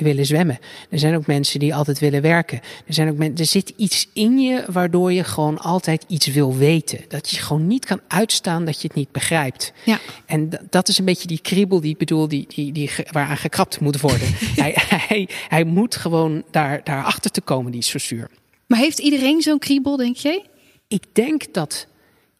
willen 0.00 0.26
zwemmen. 0.26 0.58
Er 0.90 0.98
zijn 0.98 1.14
ook 1.14 1.26
mensen 1.26 1.58
die 1.58 1.74
altijd 1.74 1.98
willen 1.98 2.22
werken. 2.22 2.60
Er, 2.86 2.94
zijn 2.94 3.08
ook 3.08 3.16
men, 3.16 3.36
er 3.36 3.46
zit 3.46 3.72
iets 3.76 4.08
in 4.12 4.38
je 4.38 4.64
waardoor 4.72 5.12
je 5.12 5.24
gewoon 5.24 5.58
altijd 5.58 6.04
iets 6.06 6.26
wil 6.26 6.56
weten. 6.56 7.00
Dat 7.08 7.30
je 7.30 7.36
gewoon 7.36 7.66
niet 7.66 7.84
kan 7.84 8.00
uitstaan 8.08 8.64
dat 8.64 8.80
je 8.80 8.86
het 8.86 8.96
niet 8.96 9.12
begrijpt. 9.12 9.72
Ja. 9.84 9.98
En 10.26 10.50
dat 10.70 10.88
is 10.88 10.98
een 10.98 11.04
beetje 11.04 11.28
die 11.28 11.40
kriebel 11.40 11.80
die 11.80 11.90
ik 11.90 11.98
bedoel, 11.98 12.28
die, 12.28 12.46
die, 12.48 12.72
die, 12.72 12.90
waaraan 13.10 13.36
gekrapt 13.36 13.80
moet 13.80 14.00
worden. 14.00 14.28
hij, 14.62 14.74
hij, 14.76 15.28
hij 15.48 15.64
moet 15.64 15.96
gewoon 15.96 16.42
daar, 16.50 16.80
daar 16.84 17.04
achter 17.04 17.30
te 17.30 17.40
komen, 17.40 17.72
die 17.72 17.82
zuur. 17.82 18.30
Maar 18.70 18.78
heeft 18.78 18.98
iedereen 18.98 19.42
zo'n 19.42 19.58
kriebel, 19.58 19.96
denk 19.96 20.16
je? 20.16 20.44
Ik 20.88 21.04
denk 21.12 21.52
dat 21.52 21.86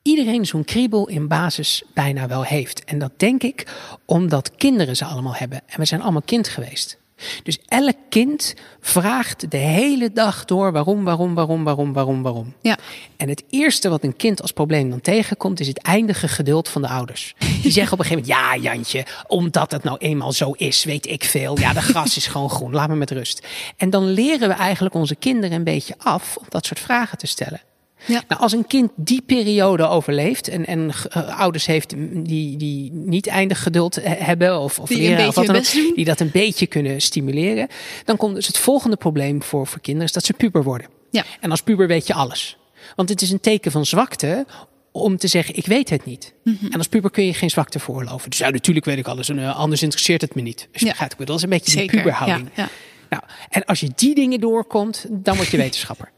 iedereen 0.02 0.46
zo'n 0.46 0.64
kriebel 0.64 1.08
in 1.08 1.28
basis 1.28 1.82
bijna 1.94 2.28
wel 2.28 2.44
heeft. 2.44 2.84
En 2.84 2.98
dat 2.98 3.12
denk 3.16 3.42
ik 3.42 3.66
omdat 4.04 4.56
kinderen 4.56 4.96
ze 4.96 5.04
allemaal 5.04 5.34
hebben. 5.34 5.62
En 5.66 5.78
we 5.78 5.84
zijn 5.84 6.02
allemaal 6.02 6.22
kind 6.22 6.48
geweest. 6.48 6.98
Dus 7.42 7.58
elk 7.68 7.96
kind 8.08 8.54
vraagt 8.80 9.50
de 9.50 9.56
hele 9.56 10.12
dag 10.12 10.44
door 10.44 10.72
waarom, 10.72 11.04
waarom, 11.04 11.34
waarom, 11.34 11.64
waarom, 11.64 11.92
waarom, 11.92 12.22
waarom. 12.22 12.54
Ja. 12.60 12.78
En 13.16 13.28
het 13.28 13.44
eerste 13.50 13.88
wat 13.88 14.04
een 14.04 14.16
kind 14.16 14.42
als 14.42 14.52
probleem 14.52 14.90
dan 14.90 15.00
tegenkomt, 15.00 15.60
is 15.60 15.66
het 15.66 15.82
eindige 15.82 16.28
geduld 16.28 16.68
van 16.68 16.82
de 16.82 16.88
ouders. 16.88 17.34
Die 17.62 17.72
zeggen 17.72 17.92
op 17.92 17.98
een 17.98 18.04
gegeven 18.04 18.28
moment, 18.28 18.62
ja 18.62 18.70
Jantje, 18.70 19.06
omdat 19.26 19.70
het 19.70 19.82
nou 19.82 19.96
eenmaal 19.98 20.32
zo 20.32 20.50
is, 20.52 20.84
weet 20.84 21.06
ik 21.06 21.24
veel. 21.24 21.58
Ja, 21.58 21.72
de 21.72 21.82
gras 21.82 22.16
is 22.16 22.26
gewoon 22.26 22.50
groen, 22.50 22.72
laat 22.72 22.88
me 22.88 22.94
met 22.94 23.10
rust. 23.10 23.46
En 23.76 23.90
dan 23.90 24.04
leren 24.04 24.48
we 24.48 24.54
eigenlijk 24.54 24.94
onze 24.94 25.14
kinderen 25.14 25.56
een 25.56 25.64
beetje 25.64 25.94
af 25.98 26.36
om 26.36 26.46
dat 26.48 26.66
soort 26.66 26.80
vragen 26.80 27.18
te 27.18 27.26
stellen. 27.26 27.60
Ja. 28.06 28.22
Nou, 28.28 28.40
als 28.40 28.52
een 28.52 28.66
kind 28.66 28.90
die 28.96 29.22
periode 29.22 29.86
overleeft 29.86 30.48
en, 30.48 30.66
en 30.66 30.90
uh, 31.16 31.38
ouders 31.38 31.66
heeft 31.66 31.94
die, 32.12 32.56
die 32.56 32.92
niet 32.92 33.26
eindig 33.26 33.62
geduld 33.62 33.98
hebben 34.02 34.60
of, 34.60 34.78
of 34.78 34.88
die 34.88 34.98
leren 34.98 35.28
of 35.28 35.34
wat 35.34 35.46
dan 35.46 35.56
ook, 35.56 35.72
doen. 35.72 35.92
die 35.94 36.04
dat 36.04 36.20
een 36.20 36.30
beetje 36.30 36.66
kunnen 36.66 37.00
stimuleren, 37.00 37.68
dan 38.04 38.16
komt 38.16 38.34
dus 38.34 38.46
het 38.46 38.58
volgende 38.58 38.96
probleem 38.96 39.42
voor, 39.42 39.66
voor 39.66 39.80
kinderen 39.80 40.06
is 40.06 40.14
dat 40.14 40.24
ze 40.24 40.32
puber 40.32 40.62
worden. 40.62 40.88
Ja. 41.10 41.24
En 41.40 41.50
als 41.50 41.62
puber 41.62 41.86
weet 41.86 42.06
je 42.06 42.14
alles. 42.14 42.56
Want 42.96 43.08
het 43.08 43.22
is 43.22 43.30
een 43.30 43.40
teken 43.40 43.70
van 43.70 43.86
zwakte 43.86 44.46
om 44.92 45.16
te 45.16 45.26
zeggen, 45.26 45.56
ik 45.56 45.66
weet 45.66 45.90
het 45.90 46.04
niet. 46.04 46.34
Mm 46.44 46.56
-hmm. 46.60 46.70
En 46.70 46.78
als 46.78 46.86
puber 46.86 47.10
kun 47.10 47.24
je 47.26 47.34
geen 47.34 47.50
zwakte 47.50 47.78
veroorloven. 47.78 48.30
Dus 48.30 48.38
ja, 48.38 48.50
natuurlijk 48.50 48.86
weet 48.86 48.98
ik 48.98 49.06
alles 49.06 49.28
en 49.28 49.38
uh, 49.38 49.56
anders 49.56 49.82
interesseert 49.82 50.20
het 50.20 50.34
me 50.34 50.42
niet. 50.42 50.68
Dus 50.72 50.80
ja. 50.80 50.88
begrijpt, 50.88 51.26
dat 51.26 51.36
is 51.36 51.42
een 51.42 51.48
beetje 51.48 51.70
Zeker. 51.70 51.90
die 51.90 52.00
puberhouding. 52.00 52.48
Ja, 52.54 52.62
ja. 52.62 52.68
Nou, 53.10 53.22
en 53.48 53.64
als 53.64 53.80
je 53.80 53.90
die 53.94 54.14
dingen 54.14 54.40
doorkomt, 54.40 55.06
dan 55.10 55.36
word 55.36 55.48
je 55.48 55.56
wetenschapper. 55.66 56.10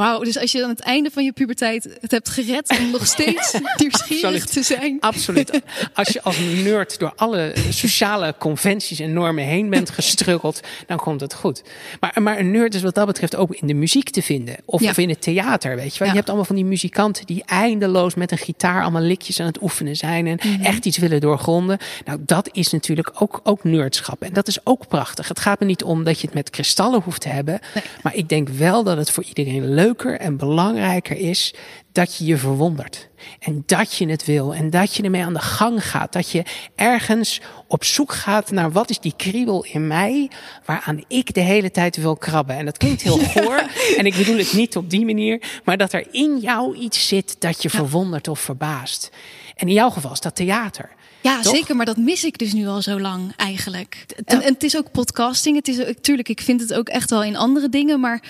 Wauw, 0.00 0.20
dus 0.22 0.38
als 0.38 0.52
je 0.52 0.62
aan 0.62 0.68
het 0.70 0.80
einde 0.80 1.10
van 1.10 1.24
je 1.24 1.32
puberteit 1.32 1.88
het 2.00 2.10
hebt 2.10 2.28
gered 2.28 2.78
om 2.80 2.90
nog 2.90 3.06
steeds 3.16 3.54
nieuwsgierig 3.76 4.44
te 4.44 4.62
zijn. 4.62 4.96
Absoluut. 5.00 5.60
Als 5.94 6.08
je 6.08 6.22
als 6.22 6.38
nerd 6.64 6.98
door 6.98 7.12
alle 7.16 7.52
sociale 7.70 8.34
conventies 8.38 8.98
en 9.00 9.12
normen 9.12 9.44
heen 9.44 9.70
bent 9.70 9.90
gestruggeld, 9.90 10.60
dan 10.86 10.96
komt 10.98 11.20
het 11.20 11.34
goed. 11.34 11.62
Maar, 12.00 12.22
maar 12.22 12.38
een 12.38 12.50
nerd 12.50 12.74
is 12.74 12.82
wat 12.82 12.94
dat 12.94 13.06
betreft 13.06 13.36
ook 13.36 13.54
in 13.54 13.66
de 13.66 13.74
muziek 13.74 14.10
te 14.10 14.22
vinden. 14.22 14.56
Of, 14.64 14.80
Ja. 14.80 14.90
of 14.90 14.98
in 14.98 15.08
het 15.08 15.22
theater, 15.22 15.76
weet 15.76 15.92
je 15.92 15.98
wel. 15.98 16.08
Ja. 16.08 16.12
Je 16.12 16.18
hebt 16.18 16.26
allemaal 16.28 16.46
van 16.46 16.56
die 16.56 16.64
muzikanten 16.64 17.26
die 17.26 17.42
eindeloos 17.46 18.14
met 18.14 18.30
een 18.30 18.38
gitaar 18.38 18.82
allemaal 18.82 19.02
likjes 19.02 19.40
aan 19.40 19.46
het 19.46 19.62
oefenen 19.62 19.96
zijn. 19.96 20.26
En 20.26 20.38
Mhm. 20.42 20.62
echt 20.62 20.86
iets 20.86 20.98
willen 20.98 21.20
doorgronden. 21.20 21.78
Nou, 22.04 22.18
dat 22.26 22.48
is 22.52 22.70
natuurlijk 22.72 23.10
ook, 23.18 23.40
ook 23.42 23.64
nerdschap. 23.64 24.22
En 24.22 24.32
dat 24.32 24.48
is 24.48 24.58
ook 24.66 24.88
prachtig. 24.88 25.28
Het 25.28 25.40
gaat 25.40 25.60
me 25.60 25.66
niet 25.66 25.82
om 25.82 26.04
dat 26.04 26.20
je 26.20 26.26
het 26.26 26.34
met 26.34 26.50
kristallen 26.50 27.00
hoeft 27.02 27.20
te 27.20 27.28
hebben. 27.28 27.60
Nee. 27.74 27.84
Maar 28.02 28.14
ik 28.14 28.28
denk 28.28 28.48
wel 28.48 28.82
dat 28.82 28.96
het 28.96 29.10
voor 29.10 29.24
iedereen 29.24 29.74
leuker 29.90 30.20
en 30.20 30.36
belangrijker 30.36 31.16
is 31.16 31.54
dat 31.92 32.16
je 32.16 32.24
je 32.24 32.36
verwondert. 32.36 33.08
En 33.38 33.62
dat 33.66 33.94
je 33.94 34.08
het 34.08 34.24
wil. 34.24 34.54
En 34.54 34.70
dat 34.70 34.94
je 34.94 35.02
ermee 35.02 35.24
aan 35.24 35.32
de 35.32 35.40
gang 35.40 35.86
gaat. 35.86 36.12
Dat 36.12 36.30
je 36.30 36.44
ergens 36.74 37.40
op 37.66 37.84
zoek 37.84 38.12
gaat 38.12 38.50
naar 38.50 38.72
wat 38.72 38.90
is 38.90 38.98
die 38.98 39.14
kriebel 39.16 39.64
in 39.64 39.86
mij. 39.86 40.30
Waaraan 40.64 41.04
ik 41.08 41.34
de 41.34 41.40
hele 41.40 41.70
tijd 41.70 41.96
wil 41.96 42.16
krabben. 42.16 42.56
En 42.56 42.64
dat 42.64 42.76
klinkt 42.76 43.02
heel 43.02 43.18
goor. 43.34 43.62
En 43.96 44.06
ik 44.06 44.16
bedoel 44.16 44.36
het 44.36 44.52
niet 44.52 44.76
op 44.76 44.90
die 44.90 45.04
manier. 45.04 45.60
Maar 45.64 45.76
dat 45.76 45.92
er 45.92 46.06
in 46.10 46.38
jou 46.38 46.76
iets 46.76 47.08
zit 47.08 47.36
dat 47.38 47.62
je 47.62 47.70
verwondert 47.70 48.28
of 48.28 48.40
verbaast. 48.40 49.10
En 49.56 49.68
in 49.68 49.74
jouw 49.74 49.90
geval 49.90 50.12
is 50.12 50.20
dat 50.20 50.36
theater. 50.36 50.90
Ja, 51.22 51.40
Toch? 51.40 51.54
zeker, 51.54 51.76
maar 51.76 51.86
dat 51.86 51.96
mis 51.96 52.24
ik 52.24 52.38
dus 52.38 52.52
nu 52.52 52.66
al 52.66 52.82
zo 52.82 53.00
lang 53.00 53.32
eigenlijk. 53.36 54.06
En, 54.24 54.42
en 54.42 54.52
het 54.52 54.62
is 54.62 54.76
ook 54.76 54.90
podcasting. 54.90 55.56
Het 55.56 55.68
is 55.68 55.84
ook, 55.84 55.98
tuurlijk, 56.00 56.28
ik 56.28 56.40
vind 56.40 56.60
het 56.60 56.74
ook 56.74 56.88
echt 56.88 57.10
wel 57.10 57.22
in 57.22 57.36
andere 57.36 57.68
dingen, 57.68 58.00
maar 58.00 58.22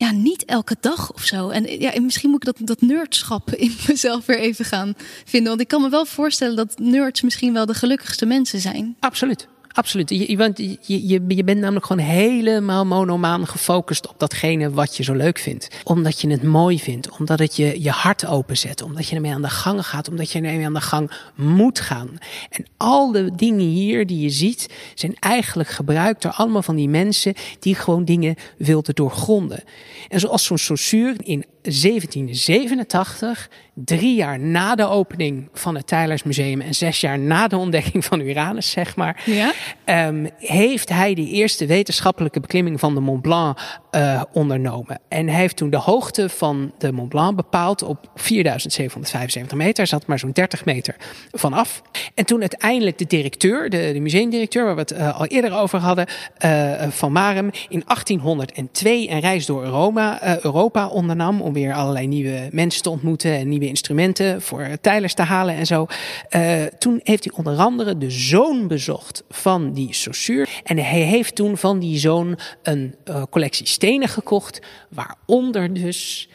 ja, 0.00 0.10
niet 0.10 0.44
elke 0.44 0.76
dag 0.80 1.12
of 1.12 1.22
zo. 1.22 1.48
En 1.48 1.80
ja, 1.80 1.92
en 1.92 2.04
misschien 2.04 2.30
moet 2.30 2.46
ik 2.46 2.54
dat, 2.56 2.66
dat 2.66 2.80
nerdschap 2.80 3.54
in 3.66 3.76
mezelf 3.88 4.26
weer 4.26 4.38
even 4.38 4.64
gaan 4.64 4.94
vinden. 5.24 5.48
Want 5.48 5.60
ik 5.60 5.68
kan 5.68 5.82
me 5.82 5.88
wel 5.88 6.04
voorstellen 6.04 6.56
dat 6.56 6.78
nerds 6.78 7.20
misschien 7.20 7.52
wel 7.52 7.66
de 7.66 7.74
gelukkigste 7.74 8.26
mensen 8.26 8.60
zijn. 8.60 8.96
Absoluut. 9.00 9.48
Absoluut. 9.72 10.10
Je, 10.10 10.78
je, 10.80 11.24
je 11.28 11.44
bent 11.44 11.60
namelijk 11.60 11.86
gewoon 11.86 12.06
helemaal 12.06 12.86
monomaan 12.86 13.46
gefocust 13.46 14.08
op 14.08 14.18
datgene 14.18 14.70
wat 14.70 14.96
je 14.96 15.02
zo 15.02 15.14
leuk 15.14 15.38
vindt. 15.38 15.68
Omdat 15.84 16.20
je 16.20 16.30
het 16.30 16.42
mooi 16.42 16.78
vindt, 16.78 17.18
omdat 17.18 17.38
het 17.38 17.56
je, 17.56 17.82
je 17.82 17.90
hart 17.90 18.26
openzet, 18.26 18.82
omdat 18.82 19.08
je 19.08 19.14
ermee 19.14 19.32
aan 19.32 19.42
de 19.42 19.48
gang 19.48 19.86
gaat, 19.86 20.08
omdat 20.08 20.30
je 20.30 20.40
ermee 20.40 20.66
aan 20.66 20.74
de 20.74 20.80
gang 20.80 21.10
moet 21.34 21.80
gaan. 21.80 22.18
En 22.50 22.66
al 22.76 23.12
de 23.12 23.30
dingen 23.36 23.66
hier 23.66 24.06
die 24.06 24.20
je 24.20 24.30
ziet, 24.30 24.68
zijn 24.94 25.14
eigenlijk 25.18 25.68
gebruikt 25.68 26.22
door 26.22 26.32
allemaal 26.32 26.62
van 26.62 26.76
die 26.76 26.88
mensen 26.88 27.34
die 27.58 27.74
gewoon 27.74 28.04
dingen 28.04 28.36
wilden 28.58 28.94
doorgronden. 28.94 29.62
En 30.08 30.20
zoals 30.20 30.44
zo'n 30.44 30.58
Saussure 30.58 31.16
in 31.18 31.44
1787, 31.62 33.48
drie 33.74 34.14
jaar 34.14 34.38
na 34.40 34.74
de 34.74 34.88
opening 34.88 35.48
van 35.52 35.74
het 35.74 35.86
Tylers 35.86 36.22
Museum 36.22 36.60
en 36.60 36.74
zes 36.74 37.00
jaar 37.00 37.18
na 37.18 37.48
de 37.48 37.56
ontdekking 37.56 38.04
van 38.04 38.20
Uranus, 38.20 38.70
zeg 38.70 38.96
maar, 38.96 39.22
Ja? 39.26 39.52
ehm, 39.84 40.26
heeft 40.36 40.88
hij 40.88 41.14
de 41.14 41.26
eerste 41.26 41.66
wetenschappelijke 41.66 42.40
beklimming 42.40 42.80
van 42.80 42.94
de 42.94 43.00
Mont 43.00 43.22
Blanc 43.22 43.58
eh, 43.90 44.22
ondernomen. 44.32 45.00
En 45.08 45.28
hij 45.28 45.40
heeft 45.40 45.56
toen 45.56 45.70
de 45.70 45.76
hoogte 45.76 46.28
van 46.28 46.72
de 46.78 46.92
Mont 46.92 47.08
Blanc 47.08 47.36
bepaald 47.36 47.82
op 47.82 48.10
4775 48.14 49.58
meter. 49.58 49.86
Zat 49.86 50.06
maar 50.06 50.18
zo'n 50.18 50.30
30 50.32 50.64
meter 50.64 50.96
vanaf. 51.32 51.82
En 52.14 52.24
toen 52.24 52.40
uiteindelijk 52.40 52.98
de 52.98 53.06
directeur, 53.06 53.70
de, 53.70 53.90
de 53.92 54.00
museumdirecteur, 54.00 54.64
waar 54.64 54.74
we 54.74 54.80
het 54.80 54.90
eh, 54.90 55.18
al 55.20 55.26
eerder 55.26 55.52
over 55.56 55.78
hadden, 55.78 56.06
eh, 56.38 56.72
van 56.88 57.12
Marem, 57.12 57.50
in 57.68 57.82
1802 57.86 59.10
een 59.10 59.20
reis 59.20 59.46
door 59.46 59.64
Europa, 59.64 60.38
Europa 60.42 60.88
ondernam 60.88 61.40
om 61.50 61.56
weer 61.56 61.74
allerlei 61.74 62.06
nieuwe 62.06 62.48
mensen 62.52 62.82
te 62.82 62.90
ontmoeten 62.90 63.32
en 63.32 63.48
nieuwe 63.48 63.66
instrumenten 63.66 64.42
voor 64.42 64.68
Tylers 64.80 65.14
te 65.14 65.22
halen 65.22 65.54
en 65.54 65.66
zo. 65.66 65.86
Eh, 66.28 66.64
toen 66.64 67.00
heeft 67.02 67.24
hij 67.24 67.32
onder 67.36 67.56
andere 67.56 67.98
de 67.98 68.10
zoon 68.10 68.68
bezocht 68.68 69.24
van 69.28 69.72
die 69.72 69.94
Saussure. 69.94 70.46
En 70.64 70.78
hij 70.78 71.00
heeft 71.00 71.34
toen 71.34 71.56
van 71.56 71.78
die 71.78 71.98
zoon 71.98 72.38
een 72.62 72.94
eh, 73.04 73.22
collectie 73.30 73.66
stenen 73.66 74.08
gekocht, 74.08 74.60
waaronder 74.90 75.74
dus 75.74 76.28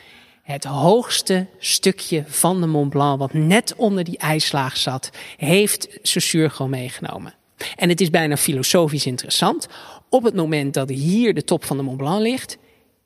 het 0.43 0.63
hoogste 0.63 1.47
stukje 1.59 2.23
van 2.27 2.61
de 2.61 2.67
Mont 2.67 2.89
Blanc, 2.89 3.19
wat 3.19 3.33
net 3.33 3.73
onder 3.77 4.03
die 4.03 4.17
ijslaag 4.17 4.77
zat, 4.77 5.09
heeft 5.37 5.97
Saussure 6.01 6.49
gewoon 6.49 6.71
meegenomen. 6.71 7.33
En 7.75 7.89
het 7.89 8.01
is 8.01 8.09
bijna 8.09 8.37
filosofisch 8.37 9.05
interessant. 9.05 9.67
Op 10.09 10.23
het 10.23 10.35
moment 10.35 10.73
dat 10.73 10.89
hier 10.89 11.33
de 11.33 11.43
top 11.43 11.63
van 11.63 11.77
de 11.77 11.83
Mont 11.83 11.97
Blanc 11.97 12.21
ligt, 12.21 12.57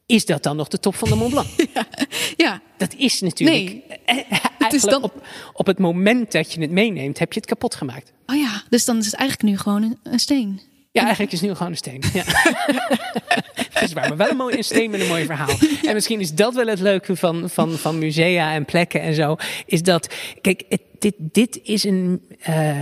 is 0.10 0.26
dat 0.26 0.44
dan 0.44 0.56
nog 0.56 0.68
de 0.68 0.80
top 0.80 0.96
van 0.96 1.10
de 1.10 1.16
Mont 1.16 1.32
Blanc? 1.32 1.48
Ja, 2.38 2.62
Dat 2.78 2.94
is 2.98 3.22
natuurlijk. 3.22 3.58
Nee. 3.60 3.84
eh, 4.06 4.16
Eigenlijk 4.60 4.82
dan- 5.02 5.04
op, 5.04 5.26
op 5.54 5.66
het 5.66 5.80
moment 5.80 6.32
dat 6.32 6.54
je 6.54 6.62
het 6.62 6.72
meeneemt, 6.72 7.20
heb 7.20 7.34
je 7.34 7.40
het 7.40 7.50
kapot 7.50 7.76
gemaakt. 7.76 8.12
oh 8.26 8.36
ja, 8.36 8.64
dus 8.70 8.86
dan 8.86 8.98
is 8.98 9.06
het 9.06 9.14
eigenlijk 9.16 9.50
nu 9.50 9.58
gewoon 9.58 9.84
een, 9.84 9.98
een 10.04 10.20
steen. 10.20 10.62
Ja, 10.92 11.02
eigenlijk 11.02 11.32
is 11.32 11.40
het 11.40 11.50
nu 11.50 11.56
gewoon 11.56 11.72
een 11.72 11.78
steen. 11.78 12.04
Ja. 12.14 12.24
dat 13.74 13.84
is 13.84 13.94
waar, 13.98 14.08
maar 14.08 14.18
wel 14.18 14.30
een 14.30 14.38
mooi 14.38 14.58
een 14.58 14.64
steen 14.64 14.90
met 14.92 15.02
een 15.02 15.08
mooi 15.08 15.26
verhaal. 15.26 15.58
En 15.86 15.94
misschien 15.94 16.20
is 16.20 16.34
dat 16.34 16.54
wel 16.54 16.68
het 16.68 16.80
leuke 16.80 17.16
van, 17.16 17.50
van, 17.50 17.72
van 17.78 17.98
musea 18.00 18.54
en 18.54 18.66
plekken 18.66 19.02
en 19.02 19.14
zo. 19.14 19.36
Is 19.66 19.82
dat, 19.82 20.14
kijk, 20.42 20.64
het, 20.70 20.82
dit, 21.00 21.14
dit, 21.20 21.60
is 21.64 21.84
een, 21.84 22.22
eh, 22.40 22.78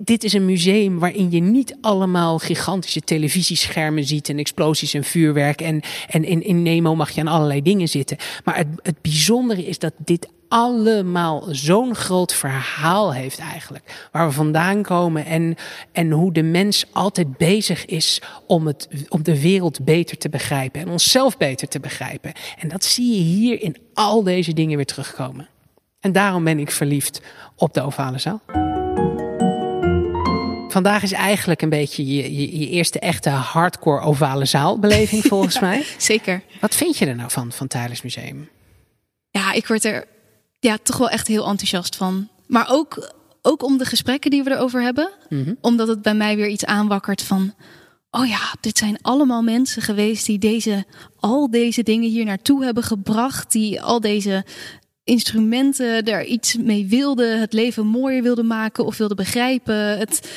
dit 0.00 0.24
is 0.24 0.32
een 0.32 0.44
museum 0.44 0.98
waarin 0.98 1.30
je 1.30 1.40
niet 1.40 1.76
allemaal 1.80 2.38
gigantische 2.38 3.00
televisieschermen 3.00 4.04
ziet 4.04 4.28
en 4.28 4.38
explosies 4.38 4.94
en 4.94 5.04
vuurwerk. 5.04 5.60
En, 5.60 5.80
en 6.08 6.24
in, 6.24 6.42
in 6.42 6.62
Nemo 6.62 6.94
mag 6.94 7.10
je 7.10 7.20
aan 7.20 7.28
allerlei 7.28 7.62
dingen 7.62 7.88
zitten. 7.88 8.16
Maar 8.44 8.56
het, 8.56 8.68
het 8.82 9.02
bijzondere 9.02 9.66
is 9.66 9.78
dat 9.78 9.92
dit 9.98 10.28
allemaal 10.48 11.44
zo'n 11.50 11.94
groot 11.94 12.34
verhaal 12.34 13.14
heeft 13.14 13.38
eigenlijk. 13.38 14.08
Waar 14.12 14.26
we 14.26 14.32
vandaan 14.34 14.82
komen 14.82 15.24
en, 15.24 15.54
en 15.92 16.10
hoe 16.10 16.32
de 16.32 16.42
mens 16.42 16.84
altijd 16.92 17.36
bezig 17.36 17.84
is 17.84 18.22
om, 18.46 18.66
het, 18.66 18.88
om 19.08 19.22
de 19.22 19.40
wereld 19.40 19.84
beter 19.84 20.18
te 20.18 20.28
begrijpen. 20.28 20.80
En 20.80 20.88
onszelf 20.88 21.36
beter 21.36 21.68
te 21.68 21.80
begrijpen. 21.80 22.32
En 22.58 22.68
dat 22.68 22.84
zie 22.84 23.16
je 23.16 23.22
hier 23.22 23.62
in 23.62 23.76
al 23.94 24.22
deze 24.22 24.52
dingen 24.52 24.76
weer 24.76 24.86
terugkomen. 24.86 25.48
En 26.06 26.12
daarom 26.12 26.44
ben 26.44 26.58
ik 26.58 26.70
verliefd 26.70 27.20
op 27.56 27.74
de 27.74 27.82
ovale 27.82 28.18
zaal. 28.18 28.40
Vandaag 30.68 31.02
is 31.02 31.12
eigenlijk 31.12 31.62
een 31.62 31.68
beetje 31.68 32.06
je, 32.06 32.36
je, 32.36 32.58
je 32.58 32.68
eerste 32.68 32.98
echte 32.98 33.30
hardcore 33.30 34.00
ovale 34.00 34.44
zaalbeleving 34.44 35.22
volgens 35.32 35.60
mij. 35.60 35.84
Zeker. 35.98 36.42
Wat 36.60 36.74
vind 36.74 36.98
je 36.98 37.06
er 37.06 37.14
nou 37.16 37.30
van, 37.30 37.52
van 37.52 37.66
Tylers 37.66 38.02
Museum? 38.02 38.48
Ja, 39.30 39.52
ik 39.52 39.66
word 39.66 39.84
er 39.84 40.06
ja, 40.60 40.78
toch 40.82 40.96
wel 40.96 41.10
echt 41.10 41.26
heel 41.26 41.46
enthousiast 41.46 41.96
van. 41.96 42.28
Maar 42.46 42.66
ook, 42.68 43.14
ook 43.42 43.62
om 43.62 43.78
de 43.78 43.84
gesprekken 43.84 44.30
die 44.30 44.42
we 44.42 44.50
erover 44.50 44.82
hebben. 44.82 45.10
Omdat 45.60 45.88
het 45.88 46.02
bij 46.02 46.14
mij 46.14 46.36
weer 46.36 46.48
iets 46.48 46.64
aanwakkert 46.64 47.22
van... 47.22 47.54
Oh 48.10 48.28
ja, 48.28 48.54
dit 48.60 48.78
zijn 48.78 48.98
allemaal 49.02 49.42
mensen 49.42 49.82
geweest 49.82 50.26
die 50.26 50.38
deze, 50.38 50.84
al 51.16 51.50
deze 51.50 51.82
dingen 51.82 52.10
hier 52.10 52.24
naartoe 52.24 52.64
hebben 52.64 52.82
gebracht. 52.82 53.52
Die 53.52 53.82
al 53.82 54.00
deze 54.00 54.44
instrumenten 55.06 56.04
er 56.04 56.24
iets 56.24 56.56
mee 56.56 56.86
wilden. 56.86 57.40
Het 57.40 57.52
leven 57.52 57.86
mooier 57.86 58.22
wilden 58.22 58.46
maken 58.46 58.84
of 58.84 58.96
wilden 58.96 59.16
begrijpen. 59.16 59.98
Het, 59.98 60.30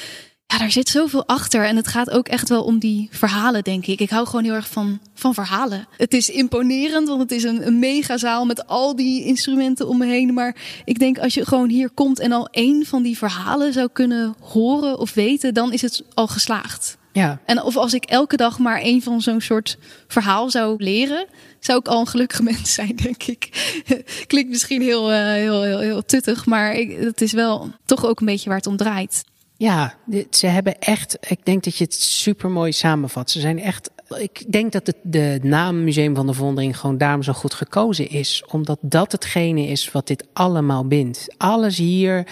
ja, 0.45 0.57
daar 0.57 0.71
zit 0.71 0.89
zoveel 0.89 1.27
achter. 1.27 1.65
En 1.65 1.75
het 1.75 1.87
gaat 1.87 2.09
ook 2.09 2.27
echt 2.27 2.49
wel 2.49 2.63
om 2.63 2.79
die 2.79 3.07
verhalen, 3.11 3.63
denk 3.63 3.85
ik. 3.85 3.99
Ik 3.99 4.09
hou 4.09 4.25
gewoon 4.25 4.43
heel 4.43 4.53
erg 4.53 4.69
van, 4.69 4.99
van 5.13 5.33
verhalen. 5.33 5.87
Het 5.97 6.13
is 6.13 6.29
imponerend, 6.29 7.07
want 7.07 7.21
het 7.21 7.31
is 7.31 7.43
een, 7.43 7.67
een 7.67 7.79
megazaal 7.79 8.45
met 8.45 8.67
al 8.67 8.95
die 8.95 9.23
instrumenten 9.23 9.87
om 9.87 9.97
me 9.97 10.05
heen. 10.05 10.33
Maar 10.33 10.55
ik 10.85 10.99
denk 10.99 11.19
als 11.19 11.33
je 11.33 11.45
gewoon 11.45 11.69
hier 11.69 11.89
komt 11.89 12.19
en 12.19 12.31
al 12.31 12.47
één 12.51 12.85
van 12.85 13.03
die 13.03 13.17
verhalen 13.17 13.73
zou 13.73 13.89
kunnen 13.93 14.35
horen 14.39 14.99
of 14.99 15.13
weten, 15.13 15.53
dan 15.53 15.73
is 15.73 15.81
het 15.81 16.03
al 16.13 16.27
geslaagd. 16.27 16.97
Ja, 17.11 17.39
En 17.45 17.63
of 17.63 17.77
als 17.77 17.93
ik 17.93 18.05
elke 18.05 18.37
dag 18.37 18.59
maar 18.59 18.79
één 18.81 19.01
van 19.01 19.21
zo'n 19.21 19.41
soort 19.41 19.77
verhaal 20.07 20.49
zou 20.49 20.83
leren, 20.83 21.25
zou 21.59 21.79
ik 21.79 21.87
al 21.87 21.99
een 21.99 22.07
gelukkig 22.07 22.41
mens 22.41 22.73
zijn, 22.73 22.95
denk 22.95 23.23
ik. 23.23 23.49
Klinkt 24.27 24.49
misschien 24.49 24.81
heel, 24.81 25.11
eh, 25.11 25.23
heel, 25.23 25.63
heel, 25.63 25.79
heel 25.79 26.05
tuttig, 26.05 26.45
maar 26.45 26.73
ik, 26.73 26.97
het 26.99 27.21
is 27.21 27.31
wel 27.31 27.71
toch 27.85 28.05
ook 28.05 28.19
een 28.19 28.25
beetje 28.25 28.49
waar 28.49 28.57
het 28.57 28.67
om 28.67 28.77
draait. 28.77 29.23
Ja, 29.59 29.93
ze 30.29 30.47
hebben 30.47 30.79
echt. 30.79 31.17
Ik 31.27 31.45
denk 31.45 31.63
dat 31.63 31.77
je 31.77 31.83
het 31.83 31.93
super 31.93 32.49
mooi 32.49 32.71
samenvat. 32.71 33.31
Ze 33.31 33.39
zijn 33.39 33.59
echt. 33.59 33.89
Ik 34.17 34.51
denk 34.51 34.71
dat 34.71 34.87
het, 34.87 34.95
de 35.03 35.39
naam 35.41 35.83
Museum 35.83 36.15
van 36.15 36.27
de 36.27 36.33
Vondering 36.33 36.77
gewoon 36.77 36.97
daarom 36.97 37.23
zo 37.23 37.33
goed 37.33 37.53
gekozen 37.53 38.09
is. 38.09 38.43
Omdat 38.51 38.77
dat 38.81 39.11
hetgene 39.11 39.67
is 39.67 39.91
wat 39.91 40.07
dit 40.07 40.27
allemaal 40.33 40.87
bindt. 40.87 41.35
Alles 41.37 41.77
hier 41.77 42.27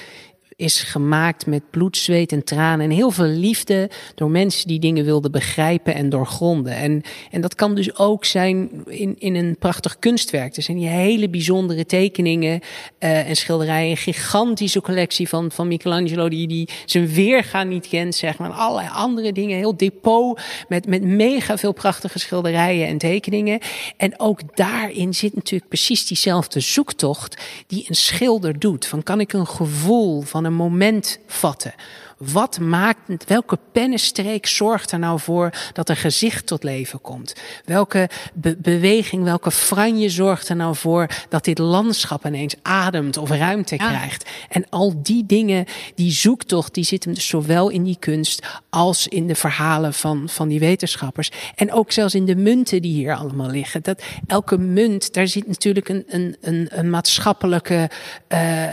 is 0.58 0.82
gemaakt 0.82 1.46
met 1.46 1.70
bloed, 1.70 1.98
zweet 1.98 2.32
en 2.32 2.44
tranen. 2.44 2.86
En 2.86 2.96
heel 2.96 3.12
veel 3.12 3.26
liefde 3.26 3.90
door 4.16 4.30
mensen 4.30 4.68
die 4.68 4.80
dingen 4.80 5.06
wilden 5.06 5.32
begrijpen 5.32 5.96
en 5.96 6.10
doorgronden. 6.10 6.74
En, 6.74 7.02
en 7.32 7.42
dat 7.42 7.56
kan 7.56 7.76
dus 7.76 7.98
ook 7.98 8.26
zijn 8.26 8.70
in, 8.86 9.16
in 9.20 9.36
een 9.36 9.56
prachtig 9.60 10.00
kunstwerk. 10.00 10.56
Er 10.56 10.64
zijn 10.64 10.78
die 10.78 10.88
hele 10.88 11.30
bijzondere 11.30 11.86
tekeningen 11.86 12.60
eh, 12.98 13.30
en 13.30 13.36
schilderijen. 13.36 13.90
Een 13.90 13.98
gigantische 13.98 14.82
collectie 14.82 15.30
van, 15.30 15.52
van 15.52 15.68
Michelangelo 15.68 16.30
die, 16.30 16.48
die 16.48 16.70
zijn 16.86 17.08
weerga 17.08 17.64
niet 17.64 17.88
kent, 17.88 18.16
zeg 18.16 18.38
maar. 18.38 18.50
En 18.50 18.56
allerlei 18.56 18.90
andere 18.94 19.32
dingen. 19.32 19.58
Heel 19.58 19.78
depot 19.78 20.42
met, 20.68 20.88
met 20.88 21.04
mega 21.04 21.58
veel 21.58 21.74
prachtige 21.74 22.20
schilderijen 22.20 22.88
en 22.88 22.98
tekeningen. 22.98 23.60
En 23.98 24.20
ook 24.20 24.58
daarin 24.58 25.14
zit 25.14 25.36
natuurlijk 25.36 25.70
precies 25.70 26.08
diezelfde 26.08 26.60
zoektocht 26.60 27.42
die 27.68 27.86
een 27.88 27.96
schilder 27.96 28.60
doet. 28.60 28.86
Van 28.86 29.04
kan 29.04 29.20
ik 29.20 29.34
een 29.34 29.48
gevoel 29.48 30.22
van 30.22 30.46
een 30.48 30.54
moment 30.54 31.20
vatten? 31.28 31.74
Wat 32.18 32.60
maakt, 32.60 33.00
welke 33.28 33.60
pennenstreek 33.72 34.46
zorgt 34.48 34.92
er 34.92 35.00
nou 35.00 35.20
voor 35.20 35.52
dat 35.74 35.90
een 35.90 35.96
gezicht 35.96 36.46
tot 36.46 36.64
leven 36.64 37.02
komt? 37.02 37.34
Welke 37.66 38.10
be- 38.34 38.56
beweging, 38.58 39.24
welke 39.24 39.52
franje 39.52 40.10
zorgt 40.10 40.50
er 40.50 40.56
nou 40.56 40.76
voor 40.76 41.08
dat 41.30 41.44
dit 41.44 41.58
landschap 41.58 42.26
ineens 42.26 42.56
ademt 42.62 43.18
of 43.18 43.30
ruimte 43.30 43.76
Ja. 43.76 43.88
krijgt? 43.88 44.30
En 44.50 44.66
al 44.70 44.94
die 45.04 45.26
dingen, 45.26 45.66
die 45.96 46.12
zoektocht, 46.12 46.74
die 46.74 46.84
zit 46.84 47.04
hem 47.04 47.14
dus 47.14 47.28
zowel 47.28 47.70
in 47.70 47.84
die 47.84 47.98
kunst 48.00 48.46
als 48.70 49.08
in 49.08 49.28
de 49.28 49.36
verhalen 49.36 49.94
van, 49.94 50.30
van 50.30 50.48
die 50.48 50.60
wetenschappers. 50.60 51.32
En 51.56 51.74
ook 51.74 51.92
zelfs 51.92 52.16
in 52.16 52.26
de 52.26 52.36
munten 52.36 52.82
die 52.82 52.94
hier 52.94 53.16
allemaal 53.16 53.50
liggen. 53.50 53.84
Dat 53.84 54.02
elke 54.28 54.58
munt, 54.58 55.14
daar 55.14 55.28
zit 55.28 55.48
natuurlijk 55.48 55.90
een, 55.90 56.04
een, 56.08 56.38
een, 56.42 56.68
een 56.72 56.90
maatschappelijke 56.90 57.90
eh, 58.28 58.64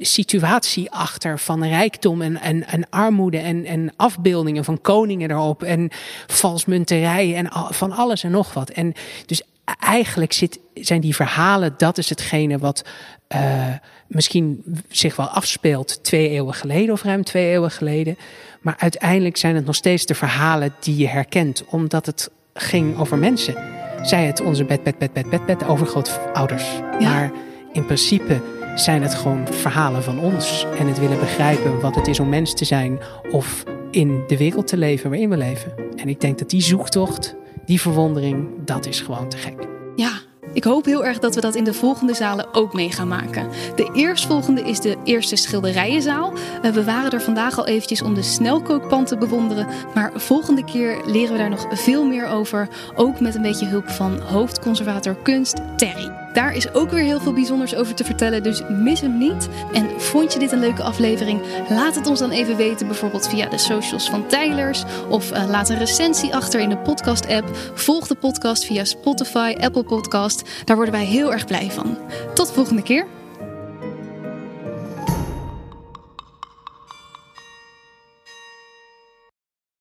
situatie 0.00 0.90
achter 0.90 1.38
van 1.38 1.64
rijkdom 1.64 2.22
en, 2.22 2.40
en, 2.40 2.66
en 2.66 2.86
armoede 2.90 3.38
en, 3.38 3.64
en 3.64 3.92
afbeeldingen 3.96 4.64
van 4.64 4.80
koningen 4.80 5.30
erop 5.30 5.62
en 5.62 5.90
valsmunterij 6.26 7.34
en 7.34 7.50
al- 7.50 7.72
van 7.72 7.92
alles 7.92 8.24
en 8.24 8.30
nog 8.30 8.54
wat. 8.54 8.70
En 8.70 8.92
dus 9.26 9.42
eigenlijk 9.80 10.32
zit, 10.32 10.58
zijn 10.74 11.00
die 11.00 11.14
verhalen, 11.14 11.74
dat 11.76 11.98
is 11.98 12.08
hetgene 12.08 12.58
wat 12.58 12.84
eh, 13.28 13.66
misschien 14.06 14.62
zich 14.88 15.16
wel 15.16 15.26
afspeelt 15.26 16.04
twee 16.04 16.28
eeuwen 16.28 16.54
geleden 16.54 16.92
of 16.92 17.02
ruim 17.02 17.24
twee 17.24 17.50
eeuwen 17.50 17.70
geleden. 17.70 18.16
Maar 18.60 18.74
uiteindelijk 18.78 19.36
zijn 19.36 19.54
het 19.54 19.66
nog 19.66 19.74
steeds 19.74 20.06
de 20.06 20.14
verhalen 20.14 20.74
die 20.80 20.96
je 20.96 21.08
herkent, 21.08 21.64
omdat 21.66 22.06
het 22.06 22.30
ging 22.54 22.98
over 22.98 23.18
mensen. 23.18 23.54
Zij 24.02 24.24
het 24.24 24.40
onze 24.40 24.64
bed, 24.64 24.82
bed, 24.82 24.98
bed, 24.98 25.12
bed, 25.12 25.30
bed, 25.30 25.46
bed, 25.46 25.66
overgrootouders. 25.66 26.64
Ja. 26.98 27.10
Maar 27.10 27.32
in 27.72 27.84
principe 27.86 28.40
zijn 28.80 29.02
het 29.02 29.14
gewoon 29.14 29.46
verhalen 29.50 30.02
van 30.02 30.20
ons. 30.20 30.66
En 30.78 30.86
het 30.86 30.98
willen 30.98 31.18
begrijpen 31.18 31.80
wat 31.80 31.94
het 31.94 32.06
is 32.06 32.20
om 32.20 32.28
mens 32.28 32.54
te 32.54 32.64
zijn. 32.64 32.98
Of 33.30 33.64
in 33.90 34.24
de 34.26 34.36
wereld 34.36 34.66
te 34.66 34.76
leven 34.76 35.10
waarin 35.10 35.30
we 35.30 35.36
leven. 35.36 35.72
En 35.96 36.08
ik 36.08 36.20
denk 36.20 36.38
dat 36.38 36.50
die 36.50 36.62
zoektocht, 36.62 37.34
die 37.64 37.80
verwondering, 37.80 38.48
dat 38.64 38.86
is 38.86 39.00
gewoon 39.00 39.28
te 39.28 39.36
gek. 39.36 39.66
Ja, 39.96 40.10
ik 40.52 40.64
hoop 40.64 40.84
heel 40.84 41.04
erg 41.04 41.18
dat 41.18 41.34
we 41.34 41.40
dat 41.40 41.54
in 41.54 41.64
de 41.64 41.74
volgende 41.74 42.14
zalen 42.14 42.54
ook 42.54 42.74
mee 42.74 42.92
gaan 42.92 43.08
maken. 43.08 43.48
De 43.76 43.90
eerstvolgende 43.92 44.62
is 44.62 44.80
de 44.80 44.96
eerste 45.04 45.36
schilderijenzaal. 45.36 46.32
Eh, 46.62 46.70
we 46.70 46.84
waren 46.84 47.10
er 47.10 47.22
vandaag 47.22 47.58
al 47.58 47.66
eventjes 47.66 48.02
om 48.02 48.14
de 48.14 48.22
snelkookpan 48.22 49.04
te 49.04 49.16
bewonderen. 49.16 49.66
Maar 49.94 50.12
volgende 50.14 50.64
keer 50.64 51.00
leren 51.06 51.32
we 51.32 51.38
daar 51.38 51.50
nog 51.50 51.66
veel 51.70 52.04
meer 52.04 52.26
over. 52.26 52.68
Ook 52.94 53.20
met 53.20 53.34
een 53.34 53.42
beetje 53.42 53.66
hulp 53.66 53.88
van 53.88 54.20
hoofdconservator 54.20 55.16
kunst 55.22 55.56
Terry. 55.76 56.27
Daar 56.38 56.54
is 56.54 56.72
ook 56.72 56.90
weer 56.90 57.02
heel 57.02 57.20
veel 57.20 57.32
bijzonders 57.32 57.74
over 57.74 57.94
te 57.94 58.04
vertellen, 58.04 58.42
dus 58.42 58.62
mis 58.68 59.00
hem 59.00 59.18
niet. 59.18 59.48
En 59.72 60.00
vond 60.00 60.32
je 60.32 60.38
dit 60.38 60.52
een 60.52 60.58
leuke 60.58 60.82
aflevering? 60.82 61.40
Laat 61.68 61.94
het 61.94 62.06
ons 62.06 62.18
dan 62.18 62.30
even 62.30 62.56
weten, 62.56 62.86
bijvoorbeeld 62.86 63.28
via 63.28 63.48
de 63.48 63.58
socials 63.58 64.10
van 64.10 64.26
Tijlers. 64.26 64.84
Of 65.08 65.32
uh, 65.32 65.48
laat 65.48 65.68
een 65.68 65.78
recensie 65.78 66.34
achter 66.34 66.60
in 66.60 66.68
de 66.68 66.78
podcast-app. 66.78 67.56
Volg 67.74 68.06
de 68.06 68.14
podcast 68.14 68.64
via 68.64 68.84
Spotify, 68.84 69.54
Apple 69.60 69.84
Podcast. 69.84 70.42
Daar 70.64 70.76
worden 70.76 70.94
wij 70.94 71.04
heel 71.04 71.32
erg 71.32 71.44
blij 71.46 71.70
van. 71.70 71.98
Tot 72.34 72.46
de 72.46 72.52
volgende 72.52 72.82
keer. 72.82 73.17